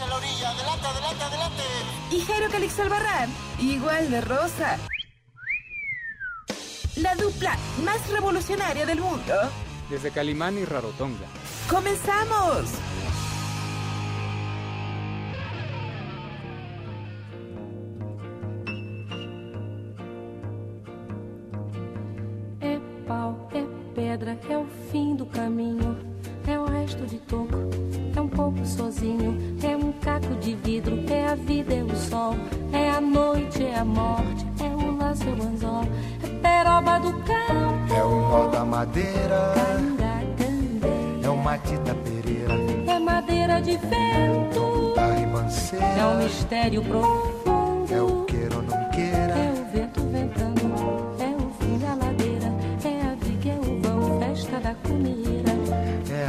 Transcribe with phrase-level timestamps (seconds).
[0.00, 0.50] En la orilla.
[0.50, 1.62] Adelante, adelante, adelante.
[2.10, 4.78] Y Jairo Calix Albarrán, igual de rosa.
[6.96, 9.34] La dupla más revolucionaria del mundo.
[9.90, 11.26] Desde Calimán y Rarotonga.
[11.68, 12.70] ¡Comenzamos!
[22.60, 26.13] É pau, é pedra, é o fim do caminho.
[26.84, 27.54] É resto de toco,
[28.14, 29.56] é um pouco sozinho.
[29.62, 32.34] É um caco de vidro, é a vida, é o sol.
[32.74, 35.84] É a noite, é a morte, é o laço, é o anzol.
[36.22, 39.54] É peroba do campo, É o nó da madeira.
[41.22, 42.52] É o Matita Pereira.
[42.86, 46.14] É madeira de vento, Da é um ribanceira.
[46.22, 47.94] mistério profundo.
[47.94, 49.34] É o queira ou não É queira.
[49.34, 50.60] o vento ventando,
[51.18, 52.52] é o fim da ladeira,
[52.84, 55.43] é a viga, é o vão, festa da comida.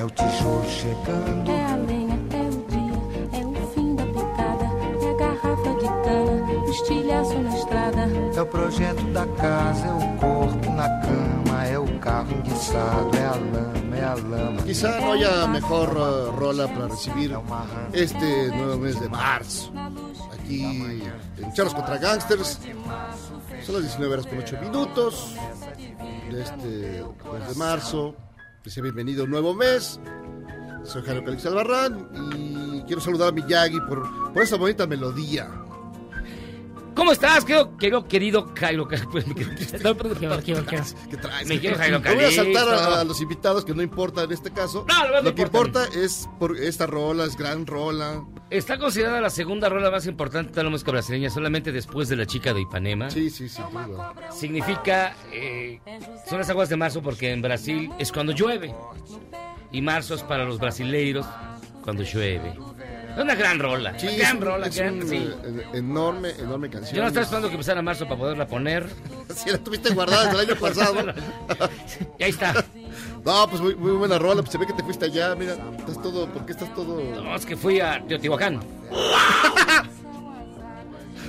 [0.00, 1.50] É o tijolo chegando.
[1.50, 4.64] é a lenha, é o dia, é o fim da picada,
[4.98, 8.08] é a garrafa de cana, o estilhaço na estrada.
[8.34, 13.26] É o projeto da casa, é o corpo na cama, é o carro enguiçado, é
[13.26, 14.62] a lama, é a lama.
[14.62, 17.32] Quizá no haya mejor uh, rola para recibir
[17.92, 19.70] É este nuevo mes de marzo.
[20.32, 20.64] Aquí
[21.36, 22.58] en Charlos contra Gangsters.
[23.66, 25.34] Son las 19 horas con 8 minutos
[26.30, 28.14] de este mes de marzo.
[28.64, 29.98] He bienvenido a un nuevo mes.
[30.84, 35.50] Soy Jairo Calix Albarrán y quiero saludar a Miyagi por, por esa bonita melodía.
[36.94, 38.88] ¿Cómo estás, querido, querido, querido Jairo?
[39.82, 41.48] No, perdón, ¿Qué traes?
[41.48, 44.84] Me quiero Jairo voy a saltar a los invitados, que no importa en este caso.
[44.88, 45.84] No, no, no Lo que importa.
[45.84, 48.24] importa es por esta rola, es gran rola.
[48.50, 52.26] Está considerada la segunda rola más importante de la música brasileña, solamente después de la
[52.26, 53.08] chica de Ipanema.
[53.08, 53.62] Sí, sí, sí.
[53.86, 54.12] duda.
[54.32, 55.78] Significa, eh,
[56.28, 58.74] son las aguas de marzo porque en Brasil es cuando llueve.
[59.70, 61.26] Y marzo es para los brasileiros
[61.84, 62.52] cuando llueve.
[63.16, 63.96] Es una gran rola.
[63.98, 64.66] Sí, es gran un- rola.
[64.66, 65.30] es gran- un, sí.
[65.72, 66.96] enorme, enorme canción.
[66.96, 68.88] Yo no estaba esperando que empezara marzo para poderla poner.
[69.34, 70.94] Si la tuviste guardada desde el año pasado.
[72.18, 72.64] Y ahí está.
[73.24, 74.42] No, pues muy, muy buena rola.
[74.42, 75.34] Pues se ve que te fuiste allá.
[75.34, 76.26] Mira, estás todo.
[76.28, 77.00] ¿Por qué estás todo.?
[77.22, 78.60] No, es que fui a Teotihuacán.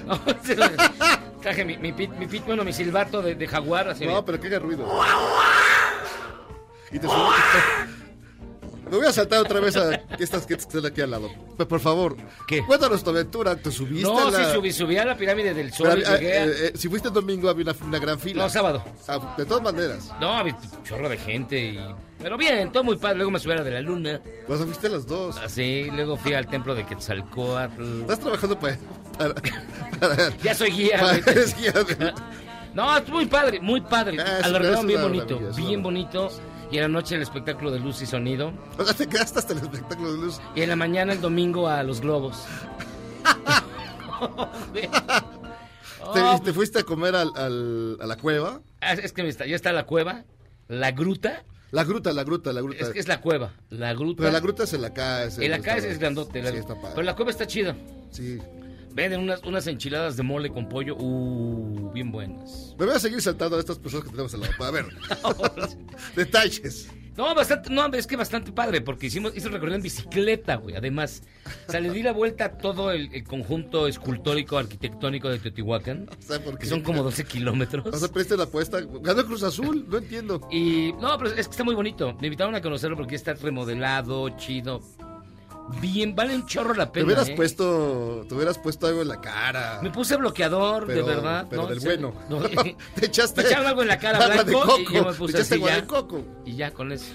[0.03, 0.19] No,
[1.41, 3.87] Traje mi, mi, pit, mi pit, bueno, mi silbato de, de jaguar.
[3.87, 4.85] Así No, pero que haga ruido.
[6.91, 8.00] Y te subiste.
[8.91, 11.29] Me voy a saltar otra vez a estas que están aquí al lado.
[11.57, 12.61] Por favor, ¿Qué?
[12.65, 13.55] cuéntanos tu aventura.
[13.55, 14.37] ¿Te subiste No, a la...
[14.45, 15.87] sí, subí, subí a la pirámide del sol.
[15.89, 18.19] Pero, y eh, llegué a- eh, eh, si fuiste el domingo había una, una gran
[18.19, 18.43] fila.
[18.43, 18.83] No, sábado.
[19.07, 20.11] Ah, de todas maneras.
[20.19, 21.79] No, había un chorro de gente y...
[22.21, 23.15] Pero bien, todo muy padre.
[23.15, 24.19] Luego me la de la luna.
[24.45, 25.37] Pues fuiste a las dos.
[25.37, 28.01] Así, luego fui al templo de Quetzalcóatl.
[28.01, 28.77] Estás trabajando para.
[29.17, 29.33] para,
[29.99, 30.99] para- Ya soy guía.
[30.99, 32.13] para- eres guía de-
[32.73, 34.17] No, es muy padre, muy padre.
[34.19, 36.29] Ah, es bien bonito, bien bonito.
[36.71, 38.53] Y en la noche el espectáculo de luz y sonido.
[38.77, 40.39] O sea, te quedaste hasta el espectáculo de luz.
[40.55, 42.45] Y en la mañana el domingo a los globos.
[44.71, 44.89] Te,
[46.03, 48.61] Oh, te fuiste a comer al, al- a la cueva.
[48.81, 50.23] Ah, Es que está- ya está la cueva,
[50.67, 51.43] la gruta.
[51.71, 52.79] La gruta, la gruta, la gruta.
[52.83, 54.17] Es que es la cueva, la gruta.
[54.23, 55.25] Pero la gruta es en la casa.
[55.27, 56.41] es El el acá es, grandote.
[56.41, 56.91] la- Sí, está padre.
[56.95, 57.75] pero la cueva está chida.
[58.11, 58.39] Sí.
[58.93, 60.95] Venden unas, unas enchiladas de mole con pollo.
[60.97, 62.75] Uh, bien buenas.
[62.77, 64.53] Me voy a seguir saltando a estas personas que tenemos al lado.
[64.63, 64.85] A ver.
[66.15, 66.89] Detalles.
[67.17, 70.75] No, bastante, no, es que bastante padre, porque hicimos, hizo el recorrido en bicicleta, güey,
[70.75, 71.23] además.
[71.67, 76.09] O sea, le di la vuelta a todo el, el conjunto escultórico arquitectónico de Teotihuacán,
[76.19, 77.85] ¿Sabe por que son como 12 kilómetros.
[77.85, 78.79] O sea, preste la apuesta.
[78.81, 80.47] Ganó Cruz Azul, no entiendo.
[80.49, 82.15] Y no, pero es que está muy bonito.
[82.21, 84.81] Me invitaron a conocerlo porque está remodelado, chido.
[85.79, 87.05] Bien, vale un chorro la Te pena.
[87.05, 87.33] hubieras ¿eh?
[87.35, 89.79] puesto, te hubieras puesto algo en la cara.
[89.81, 91.47] Me puse bloqueador, Pero- de verdad.
[91.49, 91.67] pero ¿no?
[91.69, 92.13] del bueno.
[92.29, 92.39] no,
[92.95, 94.53] Te echaste Me echaron algo en la cara de blanco y
[94.85, 94.93] coco.
[94.93, 95.75] yo me puse Te echaste así ya.
[95.81, 96.23] de coco.
[96.45, 97.13] Y ya con eso.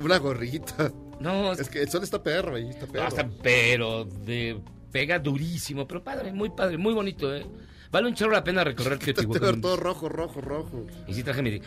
[0.00, 0.90] Una gorrita.
[1.20, 3.30] No, Es que el sol está perro ahí, está perro.
[3.42, 4.60] pero de
[4.92, 7.46] pega durísimo, pero padre, muy padre, muy bonito, ¿eh?
[7.90, 9.52] Vale un chorro la pena recorrer Te Teotihuacán.
[9.52, 10.86] ver todo rojo, rojo, rojo.
[11.06, 11.60] Y sí traje mi,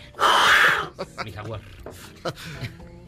[1.26, 1.62] mi jaguar.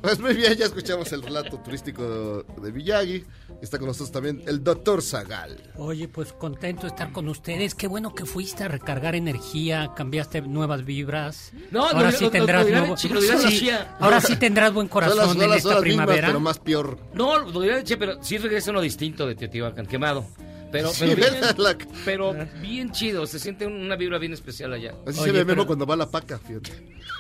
[0.01, 3.24] Pues muy bien, ya escuchamos el relato turístico de Villagui.
[3.62, 5.71] Está con nosotros también el doctor Zagal.
[5.77, 7.75] Oye, pues contento de estar con ustedes.
[7.75, 11.51] Qué bueno que fuiste a recargar energía, cambiaste nuevas vibras.
[11.69, 13.69] No, ahora lo- sí lo- tendrás dirá nuevo- dirá sí,
[14.00, 16.27] ahora sí tendrás buen Son corazón las, en las esta horas mismas, primavera.
[16.30, 16.98] pero más peor.
[17.13, 20.25] No, lo diré de che, pero sí regresa uno distinto de Teotihuacán, quemado.
[20.72, 21.58] Pero, Sí, pero, bien, ¿verdad?
[21.58, 24.94] La- pero bien chido, se siente una vibra bien especial allá.
[25.06, 26.72] Así Oye, se ve pero- Memo cuando va a la paca, fíjate.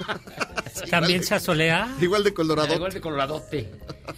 [0.89, 2.73] También se asolea Igual de colorado.
[2.73, 3.69] Igual de coloradote.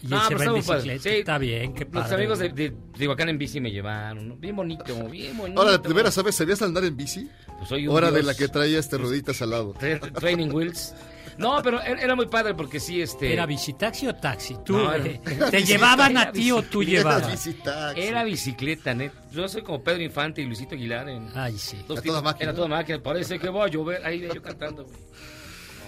[0.01, 0.79] y No, se pero está.
[0.81, 0.89] Sí.
[1.03, 2.15] Está bien, qué Los padre.
[2.15, 4.35] amigos de, de Teotihuacán en bici me llevaron, ¿no?
[4.37, 5.59] Bien bonito, bien bonito.
[5.61, 6.35] Ahora, de veras, ¿sabes?
[6.35, 7.27] ¿Sabías andar en bici?
[7.57, 8.25] Pues soy un Hora de dios.
[8.27, 9.73] la que traía este rueditas al lado.
[9.73, 10.93] Tra- Training wheels.
[11.37, 13.33] No, pero era era muy padre porque sí, este...
[13.33, 14.57] ¿Era bicitaxi o taxi?
[14.65, 17.31] ¿Tú, No, era- eh, era ¿Te llevaban era a ti o tú Era llevabas?
[17.31, 18.01] bicitaxi.
[18.01, 19.11] Era bicicleta, net.
[19.31, 21.29] Yo soy como Pedro Infante y Luisito Aguilar en...
[21.35, 21.77] Ay, sí.
[21.87, 22.43] dos A tipos- toda máquina.
[22.43, 23.01] Era toda máquina.
[23.01, 24.05] Parece que va a llover.
[24.05, 24.97] Ahí yo cantando, güey.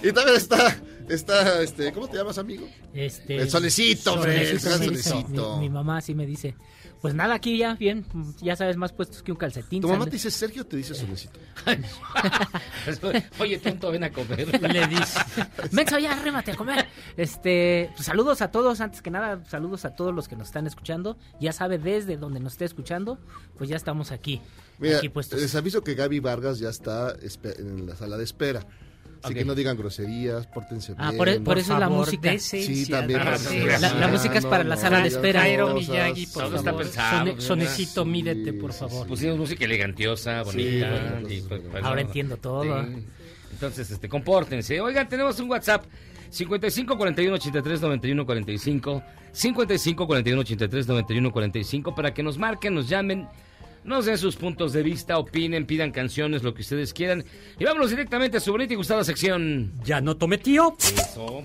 [0.04, 0.78] Y también está,
[1.10, 2.68] está, este, ¿cómo te llamas, amigo?
[2.94, 5.58] Este, El solecito, hombre, sí, solecito.
[5.58, 6.54] Mi, mi mamá sí me dice,
[7.06, 8.04] pues nada, aquí ya, bien,
[8.42, 9.80] ya sabes, más puestos que un calcetín.
[9.80, 11.40] ¿Tu mamá te dice Sergio o te dice solecito?
[13.40, 14.60] Oye, tonto, ven a comer.
[14.74, 15.20] Le dice.
[15.70, 16.88] Menso, ya, arrémate a comer.
[17.16, 20.66] Este, pues, saludos a todos, antes que nada, saludos a todos los que nos están
[20.66, 21.16] escuchando.
[21.40, 23.20] Ya sabe, desde donde nos esté escuchando,
[23.56, 24.42] pues ya estamos aquí.
[24.80, 25.40] Mira, aquí puestos.
[25.40, 28.66] les aviso que Gaby Vargas ya está en la sala de espera.
[29.26, 31.18] Así que no digan groserías, pórtense Ah, bien.
[31.18, 32.38] por, e- por eso es la música.
[32.40, 33.20] Sí, también.
[33.22, 35.42] Ah, sí, La, la música es para la sala de espera.
[35.42, 35.90] Jairo cosas.
[35.90, 36.86] Miyagi, por Todo está favor.
[36.88, 37.40] Sone- ¿verdad?
[37.42, 39.08] sonecito, Sí, mídete, por sí, favor.
[39.08, 40.90] Pusimos música elegantiosa, bonita.
[40.90, 42.08] bueno, y, pues, pues, pues, Ahora no.
[42.08, 42.64] entiendo todo.
[42.86, 43.06] Sí.
[43.52, 44.80] Entonces, este, compórtense.
[44.82, 45.86] Oigan, tenemos un WhatsApp.
[46.30, 52.90] 55 41 83 91 45 55 41 83 91 45 para que nos marquen, nos
[52.90, 53.28] llamen,
[53.86, 57.24] nos den sus puntos de vista, opinen, pidan canciones, lo que ustedes quieran.
[57.60, 59.74] Y vámonos directamente a su bonita y gustada sección.
[59.84, 60.76] Ya no tome tío.
[60.80, 61.44] Eso.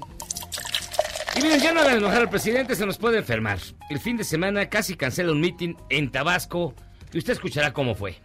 [1.37, 3.59] Y miren, ya no hagan enojar al presidente, se nos puede enfermar.
[3.91, 6.75] El fin de semana casi cancela un meeting en Tabasco
[7.13, 8.17] y usted escuchará cómo fue.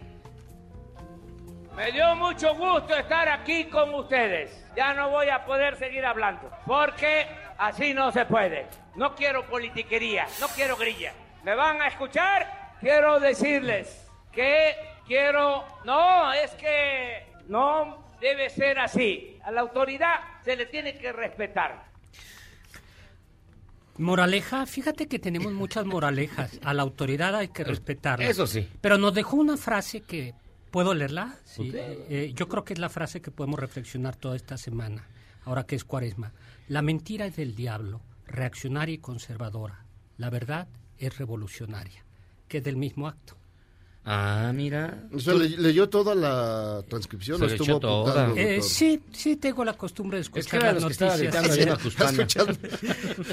[1.76, 4.66] Me dio mucho gusto estar aquí con ustedes.
[4.78, 7.28] Ya no voy a poder seguir hablando, porque
[7.58, 8.66] así no se puede.
[8.96, 11.14] No quiero politiquería, no quiero grilla.
[11.44, 12.76] ¿Me van a escuchar?
[12.80, 14.05] Quiero decirles
[14.36, 14.76] que
[15.08, 15.66] quiero...
[15.86, 19.40] No, es que no debe ser así.
[19.44, 21.86] A la autoridad se le tiene que respetar.
[23.98, 26.60] Moraleja, fíjate que tenemos muchas moralejas.
[26.64, 28.28] A la autoridad hay que respetarla.
[28.28, 28.68] Eso sí.
[28.82, 30.34] Pero nos dejó una frase que.
[30.70, 31.38] ¿Puedo leerla?
[31.46, 31.72] Sí.
[31.74, 35.08] Eh, yo creo que es la frase que podemos reflexionar toda esta semana,
[35.46, 36.34] ahora que es cuaresma.
[36.68, 39.86] La mentira es del diablo, reaccionaria y conservadora.
[40.18, 40.68] La verdad
[40.98, 42.04] es revolucionaria,
[42.50, 43.38] que es del mismo acto.
[44.08, 45.08] Ah, mira.
[45.12, 48.32] O sea, le- leyó toda la transcripción, Se o le estuvo toda.
[48.36, 51.56] Eh, sí, sí tengo la costumbre de Es que escuchar las los que estaba noticias.
[51.58, 51.74] gritando.
[52.22, 52.54] Escuchando.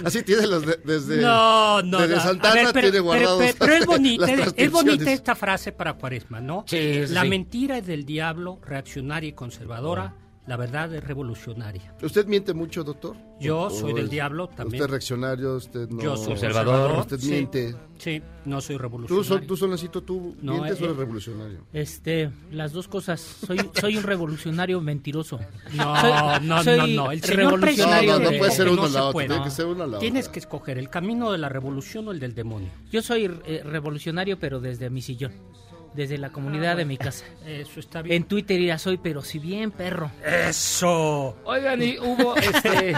[0.05, 2.23] Así tiene los de- desde, No, no, desde no.
[2.23, 5.73] Santana ver, pero, tiene pero- guardados pero- pero es bonita, las es- bonita esta frase
[5.73, 6.65] para Cuaresma, ¿no?
[6.67, 7.29] Sí, sí, La sí.
[7.29, 10.15] mentira es del diablo, reaccionaria y conservadora.
[10.45, 11.95] La verdad es revolucionaria.
[12.03, 13.17] ¿Usted miente mucho, doctor?
[13.39, 14.75] Yo ¿O- soy o del es- diablo también.
[14.75, 16.03] Usted es reaccionario, usted no...
[16.03, 16.99] Yo soy Conservador.
[16.99, 17.77] Usted Sí, miente.
[17.99, 19.47] Sí, no soy ¿Tú, revolucionario.
[19.47, 21.59] Tú Solecito, tú No, mientes eh, o eres revolucionario?
[21.73, 23.21] Este, las dos cosas.
[23.21, 25.39] Soy, soy un revolucionario mentiroso.
[25.75, 27.13] No, Soy- no, no, soy no.
[27.13, 29.45] El señor revolucionario No, no, no de- puede ser no uno se la otra, tiene
[29.45, 30.33] que ser una la Tienes otra.
[30.33, 32.69] que escoger el camino de la revolución o el del demonio.
[32.91, 35.33] Yo soy eh, revolucionario, pero desde mi sillón.
[35.95, 37.25] Desde la comunidad de mi casa.
[37.47, 38.17] Eso está bien.
[38.17, 40.11] En Twitter ya soy, pero si bien perro.
[40.25, 41.37] Eso.
[41.45, 42.95] Oigan, y hubo este.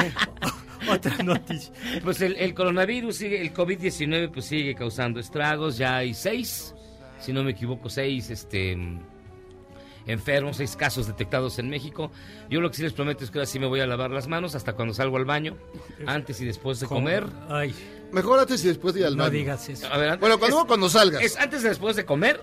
[0.89, 1.73] Otra noticia.
[2.05, 5.77] Pues el, el coronavirus sigue, el COVID-19 pues sigue causando estragos.
[5.79, 6.75] Ya hay seis,
[7.19, 8.77] si no me equivoco, seis este,
[10.07, 12.13] enfermos, seis casos detectados en México.
[12.51, 14.29] Yo lo que sí les prometo es que ahora sí me voy a lavar las
[14.29, 15.57] manos hasta cuando salgo al baño,
[16.07, 17.27] antes y después de comer.
[17.49, 17.75] Ay,
[18.13, 19.33] Mejor antes y después de ir al no baño.
[19.39, 19.87] digas eso.
[19.93, 21.23] A ver, antes- Bueno, cuando, es, cuando salgas.
[21.23, 22.41] es antes y después de comer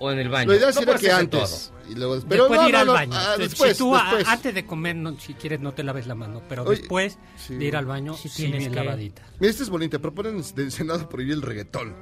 [0.00, 0.48] o en el baño.
[0.50, 1.72] Lo ideal No sería que antes.
[1.88, 3.12] Y luego, pero después no, de ir no, al no, baño.
[3.14, 4.26] ah, Si después, tú a- después.
[4.28, 7.54] antes de comer, no, si quieres, no te laves la mano, pero Oye, después sí.
[7.56, 9.22] de ir al baño, Sí sí, tienes que- lavadita.
[9.38, 9.98] Mira, esta es bonita.
[9.98, 11.94] Proponen de Senado prohibir el reggaetón.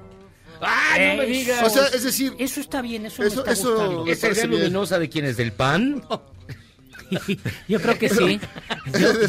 [0.60, 1.64] ¡Ay, no me Eh, digas!
[1.66, 4.06] O sea, es decir, Eso está bien, eso, Eso- me está eso- gustando.
[4.06, 6.02] ¿Esa idea luminosa de quién es del PAN?
[7.68, 8.40] Yo creo que sí.
[8.86, 9.28] de Yo- que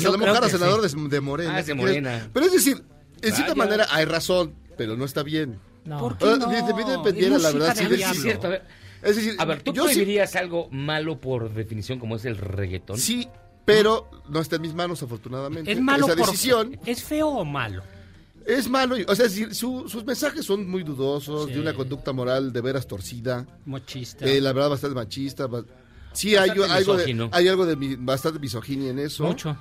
[0.49, 1.55] senador de, de Morena.
[1.55, 1.73] Ah, es de.
[1.75, 2.29] Morena.
[2.33, 2.83] Pero es decir,
[3.21, 3.55] en cierta Vaya.
[3.55, 5.59] manera hay razón, pero no está bien.
[5.85, 5.97] No.
[5.99, 6.47] ¿Por qué Ah, no?
[6.47, 8.47] dependiera, la verdad, sí, Sí, sí, es cierto.
[8.47, 8.63] A ver,
[9.01, 12.37] Es decir, a ver, ¿tú yo sí- prohibirías algo malo por definición como es el
[12.37, 12.97] reggaetón?
[12.97, 13.27] Sí,
[13.65, 15.71] pero no está en mis manos, afortunadamente.
[15.71, 17.81] ¿Es malo Esa por decisión ¿Es feo o malo?
[18.45, 18.95] es malo.
[19.07, 21.53] O sea, decir, su- sus mensajes son muy dudosos, Sí.
[21.53, 23.45] de una conducta moral de veras torcida.
[23.65, 24.25] Mochista.
[24.25, 25.47] Eh, la verdad, bastante machista.
[26.11, 29.23] Sí, hay, Bastante algo de, hay algo de mi- bastante misoginia en eso.
[29.25, 29.55] Mucho.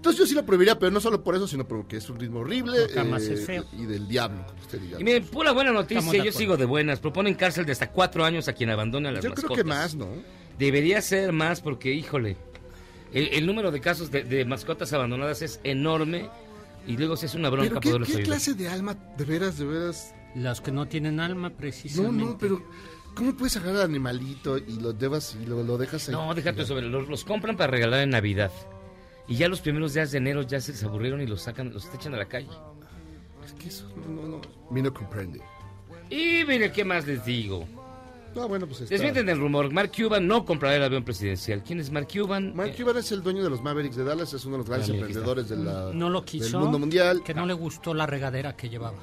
[0.00, 2.40] Entonces yo sí lo prohibiría, pero no solo por eso, sino porque es un ritmo
[2.40, 3.66] horrible eh, es feo.
[3.78, 4.98] y del diablo, como usted diga.
[4.98, 7.00] Y miren, pura buena noticia, yo sigo de buenas.
[7.00, 9.50] Proponen cárcel de hasta cuatro años a quien abandone a las Yo mascotas.
[9.52, 10.08] creo que más, ¿no?
[10.58, 12.38] Debería ser más porque, híjole,
[13.12, 16.30] el, el número de casos de, de mascotas abandonadas es enorme
[16.86, 18.26] y luego se hace una bronca Pero ¿qué, poderlos qué ayudar.
[18.26, 20.14] clase de alma, de veras, de veras?
[20.34, 22.24] Los que no tienen alma, No, precisamente.
[22.24, 22.62] no, pero
[23.14, 26.14] ¿cómo puedes agarrar al animalito y lo debas y lo, lo dejas ahí?
[26.14, 28.50] No, déjate sobre, los, los compran para regalar en Navidad.
[29.30, 31.88] Y ya los primeros días de enero ya se les aburrieron y los sacan, los
[31.94, 32.50] echan a la calle.
[33.44, 34.40] Es que eso no, no, no.
[34.72, 35.40] Mi no comprende.
[36.10, 37.64] Y mire, ¿qué más les digo?
[38.34, 38.94] No, bueno, pues está.
[38.94, 41.62] Desmienten el rumor, Mark Cuban no comprará el avión presidencial.
[41.64, 42.54] ¿Quién es Mark Cuban?
[42.54, 44.88] Mark Cuban es el dueño de los Mavericks de Dallas, es uno de los grandes
[44.88, 46.44] emprendedores de la, No lo quiso.
[46.44, 47.22] del mundo mundial.
[47.24, 48.98] Que no le gustó la regadera que llevaba.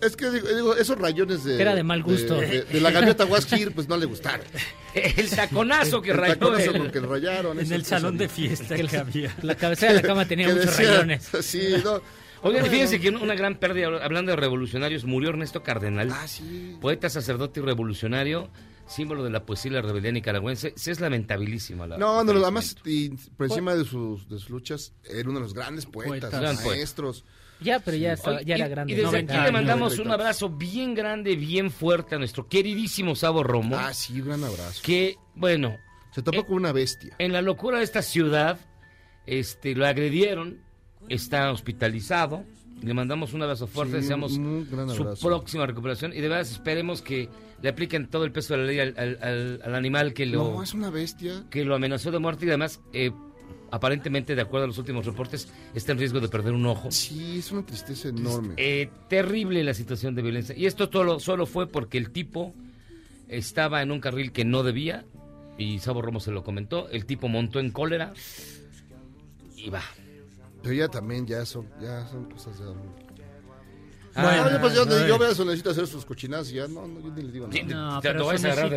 [0.00, 1.60] Es que digo, digo, esos rayones de.
[1.60, 2.34] Era de mal gusto.
[2.34, 4.44] De, de- de la gaviota Waskir, pues no le gustaron.
[4.94, 7.58] El taconazo que El rayó taconazo el- con que rayaron.
[7.60, 9.34] En el salón de fiesta Que que había.
[9.42, 11.28] La cabecera de la cama tenía muchos decía- rayones.
[11.42, 12.00] Sí, no.
[12.44, 12.66] Oigan, Bueno.
[12.72, 16.10] fíjense que una gran pérdida, hablando de revolucionarios, murió Ernesto Cardenal.
[16.12, 16.76] Ah, sí.
[16.80, 18.50] Poeta, sacerdote y revolucionario,
[18.86, 20.74] símbolo de la poesía y la rebelión nicaragüense.
[20.76, 24.92] Sí es lamentabilísima la No, no, además, y por encima de sus, de sus luchas,
[25.04, 26.32] era uno de los grandes poetas,
[26.64, 27.24] maestros.
[27.60, 28.92] Ya, pero ya, estaba- Oye, ya y- era grande.
[28.92, 33.14] Y desde 90 aquí le mandamos un abrazo bien grande, bien fuerte a nuestro queridísimo
[33.14, 33.76] Sabo Romo.
[33.78, 34.80] Ah, sí, un gran abrazo.
[34.82, 35.78] Que, bueno,
[36.12, 37.16] Se topó Eh, con una bestia.
[37.18, 38.60] en la locura de esta ciudad,
[39.26, 40.60] este, lo agredieron,
[41.08, 42.44] está hospitalizado.
[42.82, 47.28] Le mandamos un abrazo fuerte, Sí, deseamos su próxima recuperación y de verdad esperemos que
[47.62, 50.52] le apliquen todo el peso de la ley al, al- al- al animal que lo,
[50.52, 51.44] No, es una bestia.
[51.50, 53.10] que lo amenazó de muerte y además, eh,
[53.70, 56.90] aparentemente, de acuerdo a los últimos reportes, está en riesgo de perder un ojo.
[56.90, 58.52] Sí, es una tristeza enorme.
[58.58, 60.54] Eh, terrible la situación de violencia.
[60.54, 62.52] Y esto todo, solo fue porque el tipo
[63.28, 65.06] estaba en un carril que no debía,
[65.56, 68.12] y Sabo Romo se lo comentó, el tipo montó en cólera
[69.56, 69.80] y va.
[70.64, 72.64] Pero ya también, ya son, ya son cosas de...
[74.16, 75.08] Ah, Ah, pues yo, ay.
[75.08, 77.48] yo veo eso, necesito hacer sus cochinadas y ya, no, no, yo ni le digo
[77.50, 77.94] sí, nada.
[77.96, 78.20] No, pero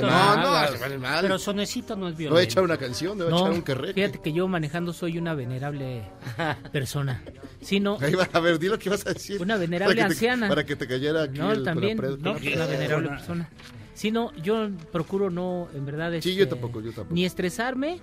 [0.02, 1.22] No, no.
[1.22, 2.40] Pero Sonecito no es No voy a violento.
[2.42, 3.94] echar una canción, no voy a No, echar un querreque.
[3.94, 6.10] fíjate que yo manejando soy una venerable
[6.72, 7.24] persona.
[7.62, 9.40] Si no, Ahí va, a ver, di lo que vas a decir.
[9.40, 10.48] Una venerable Para te- anciana.
[10.50, 13.50] para que te cayera aquí no, el también, no, una venerable persona.
[13.94, 17.14] Si no, yo procuro no, en verdad, Sí, este, yo tampoco, yo tampoco.
[17.14, 18.00] ni estresarme,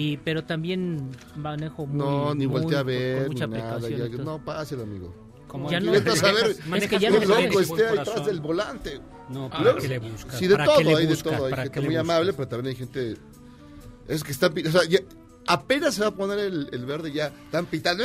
[0.00, 3.76] y pero también manejo muy, No, ni muy- voltea a ver, con mucha ni nada.
[3.78, 4.16] precaución.
[4.16, 5.14] ya- no, páselo, amigo.
[5.48, 9.00] Como Ya no- a saber, Es que ya no loco esté atrás del volante.
[9.28, 10.38] No, Luego- ¿para qué le buscas?
[10.38, 11.44] Sí, de ¿Para todo, le hay de todo.
[11.46, 13.16] Hay ¿Para gente le muy amable, pero también hay gente...
[14.06, 14.52] Es que están...
[14.54, 15.00] pi- O sea, ya-
[15.46, 18.04] apenas se va a poner el, el verde, ya están pitando.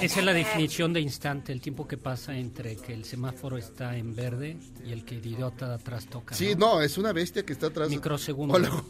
[0.00, 3.96] Esa es la definición de instante, el tiempo que pasa entre que el semáforo está
[3.96, 6.34] en verde y el que el idiota de atrás toca.
[6.34, 7.88] Sí, no, es una bestia que está atrás.
[7.88, 8.56] Microsegundos.
[8.56, 8.84] O luego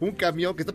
[0.00, 0.72] un camión que está...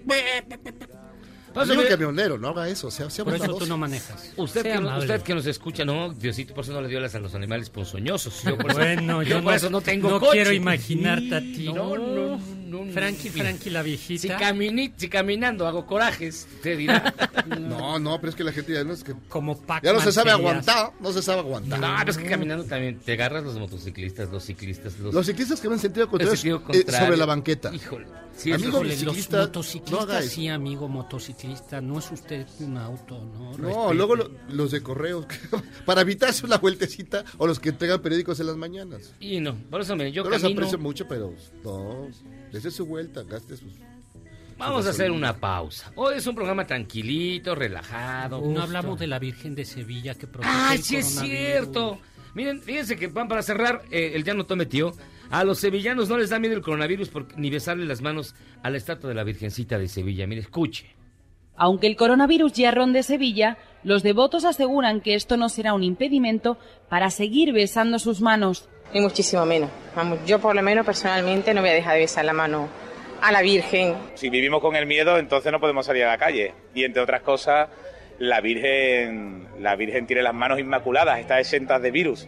[1.55, 4.31] Un mire, camionero, no haga eso, sea, sea Por eso tú no manejas.
[4.38, 7.13] Usted Sea que, usted que nos escucha, no, Diosito, por eso no le dio las
[7.15, 8.43] a los animales ponzoñosos.
[8.43, 10.31] Yo por eso, Bueno, yo, por no, eso no tengo no coche.
[10.33, 11.72] quiero imaginarte a ti.
[11.74, 12.38] No, no, no.
[12.86, 12.91] no.
[12.91, 14.39] Frankie, Frankie, la Si, viejita.
[14.39, 17.13] camini- si caminando hago corajes, te dirá.
[17.60, 19.13] No, no, pero es que la gente ya no es que...
[19.29, 20.39] como Pac-Man Ya no se sabe serías.
[20.39, 21.79] aguantar, no se sabe aguantar.
[21.79, 25.60] No, pero es que caminando también te agarras los motociclistas, los ciclistas, los, Los ciclistas
[25.62, 27.74] que van en sentido contrario, sentido eh, sobre la banqueta.
[27.74, 28.07] Híjole.
[28.36, 30.29] Sí, Amigo, eso Híjole, los ciclista, no motociclistas, haga eso.
[30.29, 31.43] sí, amigo motociclista,
[31.82, 33.52] no es usted un auto, ¿no?
[33.52, 33.94] No, Respete.
[33.96, 35.26] luego lo- los de correos,
[35.86, 39.14] para evitarse una vueltecita, o los que entregan periódicos en las mañanas.
[39.20, 40.60] Y no, por eso mire, yo Yo los camino.
[40.62, 41.34] aprecio mucho, pero
[41.64, 42.08] no,
[42.52, 43.74] desde su vuelta, gaste sus...
[44.58, 45.92] Vamos a hacer una pausa.
[45.96, 48.40] Hoy es un programa tranquilito, relajado.
[48.42, 52.00] No hablamos de la Virgen de Sevilla que protege ¡Ah, el sí es cierto!
[52.36, 54.94] Miren, fíjense que van para cerrar, eh, el ya no tome tío.
[55.32, 58.70] A los sevillanos no les da miedo el coronavirus por- ni besarle las manos a
[58.70, 60.28] la estatua de la Virgencita de Sevilla.
[60.28, 60.96] Mire, escuche.
[61.55, 66.57] Aunque el coronavirus ya ronde Sevilla, los devotos aseguran que esto no será un impedimento
[66.89, 68.69] para seguir besando sus manos.
[68.93, 69.69] Ni muchísimo menos.
[69.95, 72.67] Vamos, yo por lo menos personalmente no voy a dejar de besar la mano
[73.22, 73.95] a la Virgen.
[74.15, 76.53] Si vivimos con el miedo, entonces no podemos salir a la calle.
[76.75, 77.69] Y entre otras cosas,
[78.19, 82.27] la Virgen, la Virgen tiene las manos inmaculadas, está exenta de virus.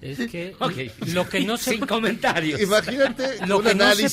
[0.00, 0.54] Es que
[1.14, 2.60] lo que no se Sin comentarios.
[2.60, 4.08] Imagínate Lo un que no se-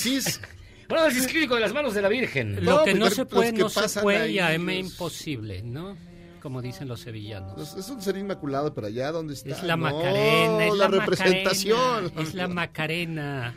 [0.91, 2.63] Un análisis clínico de las manos de la Virgen.
[2.63, 5.95] Lo que no se puede, que no se puede y a M los- imposible, ¿no?
[6.41, 7.59] Como dicen los sevillanos.
[7.77, 9.49] Es, es un ser inmaculado, pero allá donde está.
[9.51, 12.03] Es la No, Macarena, es la, la, representación.
[12.05, 13.55] Macarena, es la Macarena.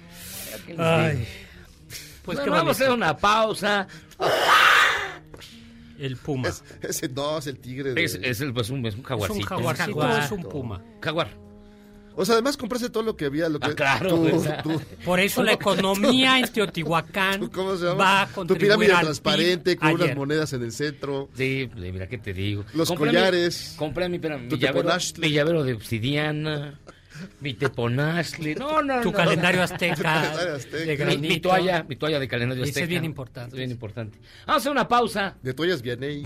[0.79, 1.27] Ay.
[2.23, 3.87] Pues Bueno, qué vamos a hacer una pausa.
[5.99, 6.49] El puma.
[6.49, 7.95] Es- ese no, es el tigre.
[7.95, 9.41] de- Es, es el, pues, un, es un ¿Es jaguarcito.
[9.41, 10.83] un jaguarcito es un puma?
[11.01, 11.29] Jaguar.
[12.17, 13.49] O sea, además compraste todo lo que había.
[13.49, 14.63] Lo que, Ah, claro, tú- o sea.
[14.63, 17.95] tú- Por eso la economía en Teotihuacán ¿Cómo se llama?
[18.05, 21.29] va a tu pirámide al transparente con unas monedas en el centro.
[21.37, 22.65] Sí, pues, mira qué te digo.
[22.75, 23.71] Los Compré collares.
[23.73, 25.27] Mi, compré mi, espera, mi Tu llavero, teponaztle.
[25.27, 26.79] mi llavero de obsidiana.
[27.41, 28.57] Mi teponaztle.
[28.57, 29.17] No, no, Tu no.
[29.17, 30.77] calendario azteca calendario azteca.
[30.79, 31.29] de Mi- Mi, granito.
[31.35, 32.85] mi toalla, mi toalla de calendario Ese azteca.
[32.85, 33.51] es bien importante.
[33.55, 34.19] Es bien importante.
[34.47, 36.23] Vamos a hacer una pausa De toallas Vianney.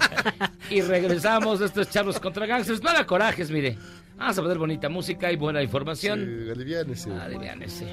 [0.70, 1.60] y regresamos.
[1.60, 2.82] Esto es Charlos contra Gangsters.
[2.82, 3.78] No haga corajes, mire.
[4.16, 6.18] Vamos a poner bonita música y buena información.
[6.20, 7.12] Sí, aliviánese.
[7.12, 7.86] Aliviánese.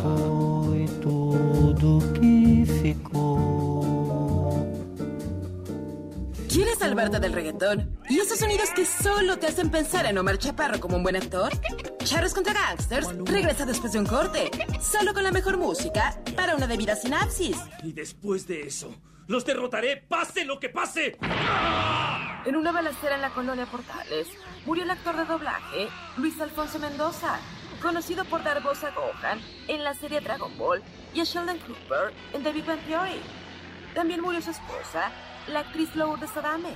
[0.00, 3.84] Foi tudo que ficou.
[6.48, 7.98] ¿Quieres salvarte del reggaetón?
[8.08, 11.50] ¿Y esos sonidos que solo te hacen pensar en Omar Chaparro como un buen actor?
[12.04, 14.50] Charros contra Gangsters regresa después de un corte,
[14.80, 17.56] solo con la mejor música para una debida sinapsis.
[17.82, 18.94] Y después de eso,
[19.26, 21.16] los derrotaré, pase lo que pase.
[22.44, 24.28] En una balacera en la colonia Portales,
[24.66, 27.38] murió el actor de doblaje Luis Alfonso Mendoza,
[27.80, 30.82] conocido por dar voz a Gohan en la serie Dragon Ball
[31.14, 33.20] y a Sheldon Cooper en The Big Bang Theory.
[33.94, 35.10] También murió su esposa,
[35.48, 36.74] la actriz Lourdes Adame.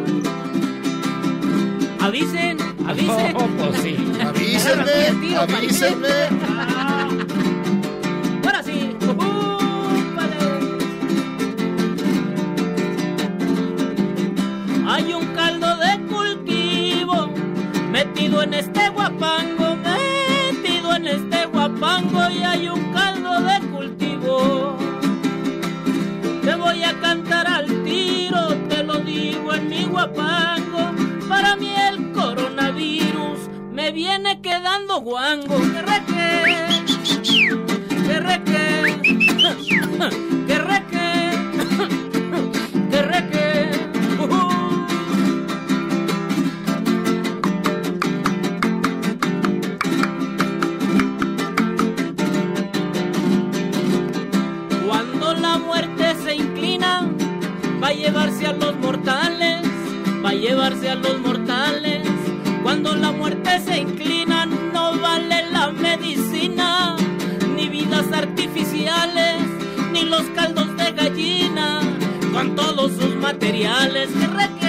[2.06, 3.34] Avisen, avisen.
[3.34, 3.96] Oh, pues sí.
[4.24, 6.28] Avísenme, avísenme.
[8.44, 8.96] Ahora sí.
[9.02, 10.36] ¡Úpale!
[14.86, 17.28] Hay un caldo de cultivo
[17.90, 24.76] metido en este guapango, metido en este guapango y hay un caldo de cultivo.
[26.44, 30.94] Te voy a cantar al tiro, te lo digo en mi guapango.
[31.28, 31.74] Para mí
[32.36, 35.56] coronavirus me viene quedando guango.
[35.72, 36.42] Que reque,
[38.06, 39.00] que reque,
[40.46, 41.08] que reque,
[42.90, 43.70] que reque.
[44.22, 44.40] Ujú.
[54.86, 57.08] Cuando la muerte se inclina,
[57.82, 59.62] va a llevarse a los mortales,
[60.24, 61.95] va a llevarse a los mortales.
[62.76, 66.94] Cuando la muerte se inclina, no vale la medicina,
[67.56, 69.36] ni vidas artificiales,
[69.92, 71.80] ni los caldos de gallina,
[72.34, 74.10] con todos sus materiales.
[74.10, 74.65] Que reque,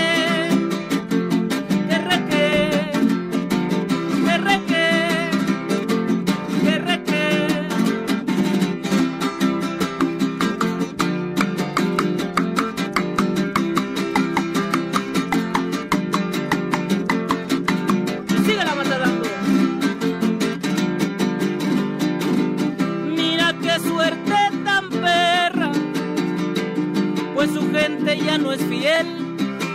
[28.25, 29.07] ya no es fiel,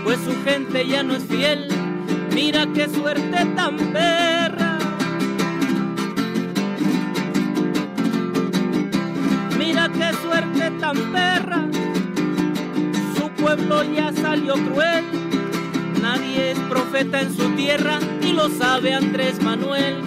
[0.04, 1.68] pues su gente ya no es fiel.
[2.34, 4.78] Mira qué suerte tan perra.
[9.58, 11.66] Mira qué suerte tan perra,
[13.16, 15.04] su pueblo ya salió cruel.
[16.00, 20.02] Nadie es profeta en su tierra y lo sabe Andrés Manuel.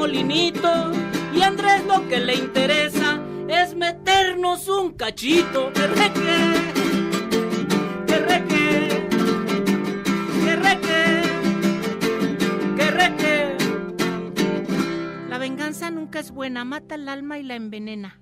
[0.00, 0.92] molinito
[1.34, 5.70] y Andrés lo que le interesa es meternos un cachito.
[5.74, 6.62] Que reque,
[8.06, 9.08] que reque,
[10.42, 11.22] que reque,
[12.78, 13.56] que reque.
[15.28, 18.18] La venganza nunca es buena, mata el alma y la envenena.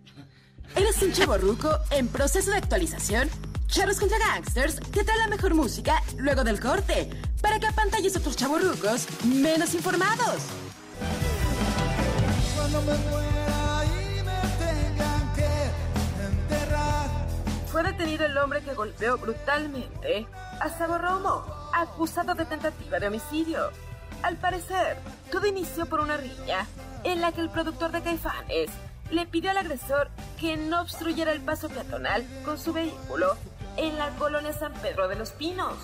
[0.75, 3.31] ¿Eres un chaborruco en proceso de actualización?
[3.69, 7.09] Charros contra Gangsters te trae la mejor música luego del corte
[7.41, 10.43] para que apantalles a otros chaborrucos menos informados.
[17.71, 20.27] Fue detenido el hombre que golpeó brutalmente
[20.59, 23.71] a Sabo Romo, acusado de tentativa de homicidio.
[24.23, 24.97] Al parecer,
[25.31, 26.67] todo inició por una riña
[27.05, 28.71] en la que el productor de Caifanes
[29.11, 33.37] le pidió al agresor que no obstruyera el paso peatonal con su vehículo
[33.77, 35.77] en la colonia San Pedro de los Pinos.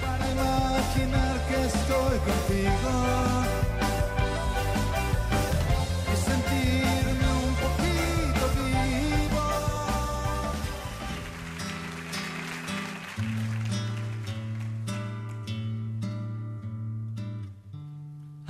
[0.00, 3.75] Para imaginar que estoy contigo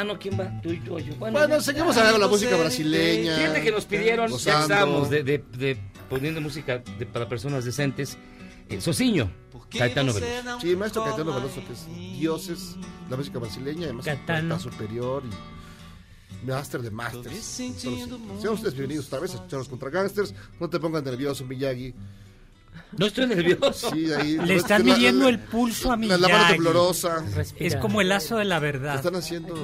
[0.00, 0.60] Ah, no, ¿quién va?
[0.62, 0.98] Tú y yo.
[0.98, 1.14] yo.
[1.16, 3.36] Bueno, ya- seguimos hablando de la música brasileña.
[3.36, 5.78] Fíjate que nos pidieron, ya estábamos de, de- de-
[6.10, 8.16] poniendo música de- para personas decentes.
[8.68, 9.30] Eh, Sociño,
[9.78, 10.60] Caetano Veloso.
[10.60, 11.86] Sí, maestro Caetano Veloso, que es
[12.18, 12.74] dioses,
[13.08, 14.56] la música brasileña, además Caetano.
[14.56, 15.22] está superior
[16.42, 17.60] y master de masters.
[17.60, 18.08] Entonces,
[18.40, 20.34] sean ustedes bienvenidos otra vez a Charlos contra Gangsters.
[20.58, 21.94] No te pongas nervioso, Miyagi.
[22.98, 23.90] No estoy nervioso.
[23.92, 24.36] Sí, ahí.
[24.38, 27.24] Le están midiendo la- el pulso a mi La, la mano temblorosa.
[27.56, 28.96] Es como el lazo de la verdad.
[28.96, 29.54] Están haciendo.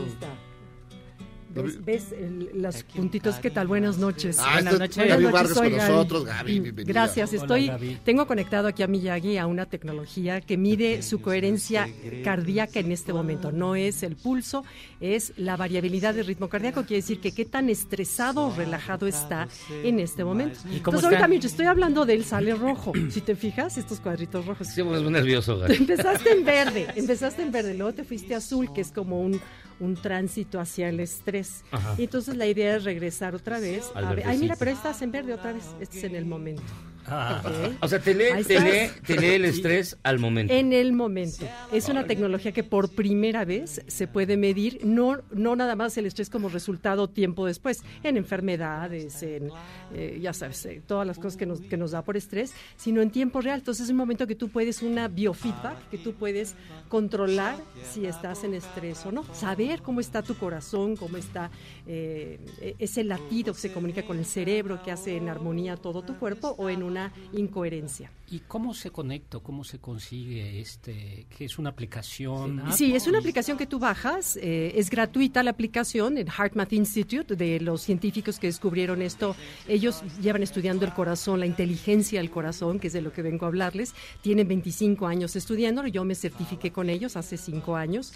[1.55, 3.37] ¿Ves, ves el- los puntitos?
[3.37, 3.67] ¿Qué tal?
[3.67, 4.39] Buenas noches.
[4.39, 4.97] Ah, Buenas está noches.
[4.97, 5.93] Gaby Buenas noches, Vargas soy con Gaby.
[5.93, 6.25] nosotros.
[6.25, 6.93] Gaby, bienvenida.
[6.93, 7.31] Gracias.
[7.33, 7.99] Hola, Estoy, Gaby.
[8.05, 11.89] tengo conectado aquí a Miyagi a una tecnología que mide su coherencia
[12.25, 13.53] cardíaca en este momento.
[13.53, 14.65] No es el pulso,
[15.01, 16.83] es la variabilidad de ritmo cardíaco.
[16.85, 19.49] Quiere decir que qué tan estresado o relajado está
[19.83, 20.59] en este momento.
[20.71, 22.93] ¿Y cómo Entonces, ahorita estoy hablando de él sale rojo.
[23.11, 24.69] Si te fijas, estos cuadritos rojos.
[24.69, 25.75] Sí, muy nervioso, Gaby.
[25.77, 29.41] empezaste en verde, empezaste en verde, luego te fuiste a azul, que es como un,
[29.81, 31.65] un tránsito hacia el estrés.
[31.71, 31.95] Ajá.
[31.99, 33.85] Y entonces la idea es regresar otra vez.
[33.95, 35.65] A ver- ay, mira, pero ahí estás en verde otra vez.
[35.81, 36.63] Este es en el momento.
[37.07, 37.43] Ah.
[37.81, 38.65] O sea, te lee, te, estás.
[38.65, 40.53] lee, te lee el estrés al momento.
[40.53, 41.47] En el momento.
[41.73, 46.07] Es una tecnología que por primera vez se puede medir, no, no nada más el
[46.07, 49.51] estrés como resultado tiempo después, en enfermedades, en,
[49.95, 53.03] eh, ya sabes, eh, todas las cosas que nos, que nos da por estrés, sino
[53.03, 53.59] en tiempo real.
[53.59, 56.55] Entonces es un momento que tú puedes, una biofeedback, que tú puedes
[56.89, 57.57] controlar
[57.91, 61.51] si estás en estrés o no, saber cómo está tu corazón, cómo está
[61.87, 66.03] eh, e- ese latido que se comunica con el cerebro, que hace en armonía todo
[66.03, 68.11] tu cuerpo o en una incoherencia.
[68.31, 69.41] ¿Y cómo se conecta?
[69.41, 71.27] ¿Cómo se consigue este?
[71.37, 72.63] ¿Qué es una aplicación?
[72.73, 77.37] Sí, es una aplicación que tú bajas, eh, es gratuita la aplicación en HeartMath Institute
[77.37, 79.37] de los científicos que descubrieron esto.
[79.69, 83.45] Ellos llevan estudiando el corazón, la inteligencia del corazón, que es de lo que vengo
[83.45, 83.95] a hablarles.
[84.23, 88.15] Tienen 25 años estudiándolo, yo me certifiqué con ellos hace 5 años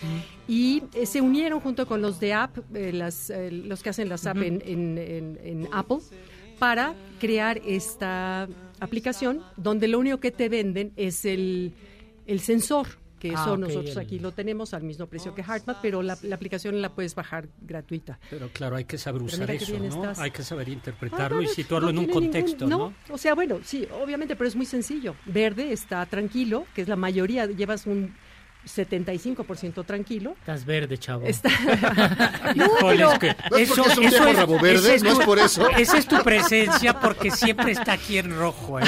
[0.48, 4.08] y eh, se unieron junto con los de App, eh, las, eh, los que hacen
[4.08, 5.98] las App en, en- en- en Apple,
[6.58, 8.48] para crear esta
[8.80, 11.72] aplicación donde lo único que te venden es el,
[12.26, 12.86] el sensor,
[13.18, 16.18] que Ah, eso nosotros el- aquí lo tenemos al mismo precio que HeartMath, pero la,
[16.22, 18.18] la aplicación la puedes bajar gratuita.
[18.28, 19.84] Pero claro, hay que saber usar eso, ¿no?
[19.86, 20.18] estás.
[20.18, 22.92] Hay que saber Ah, interpretarlo y situarlo no en un ningún- contexto, ¿no?
[23.08, 25.14] O sea, bueno, sí, obviamente, pero es muy sencillo.
[25.24, 28.14] Verde está tranquilo, que es la mayoría, llevas un
[28.66, 30.32] 75% tranquilo.
[30.40, 31.26] Estás verde, chavo.
[31.26, 31.48] Está...
[32.56, 35.26] No, pero- es que No es eso, porque es un eso rabo verde, no es
[35.26, 35.68] por eso.
[35.70, 38.84] Esa es tu presencia porque siempre está aquí en rojo, ¿eh?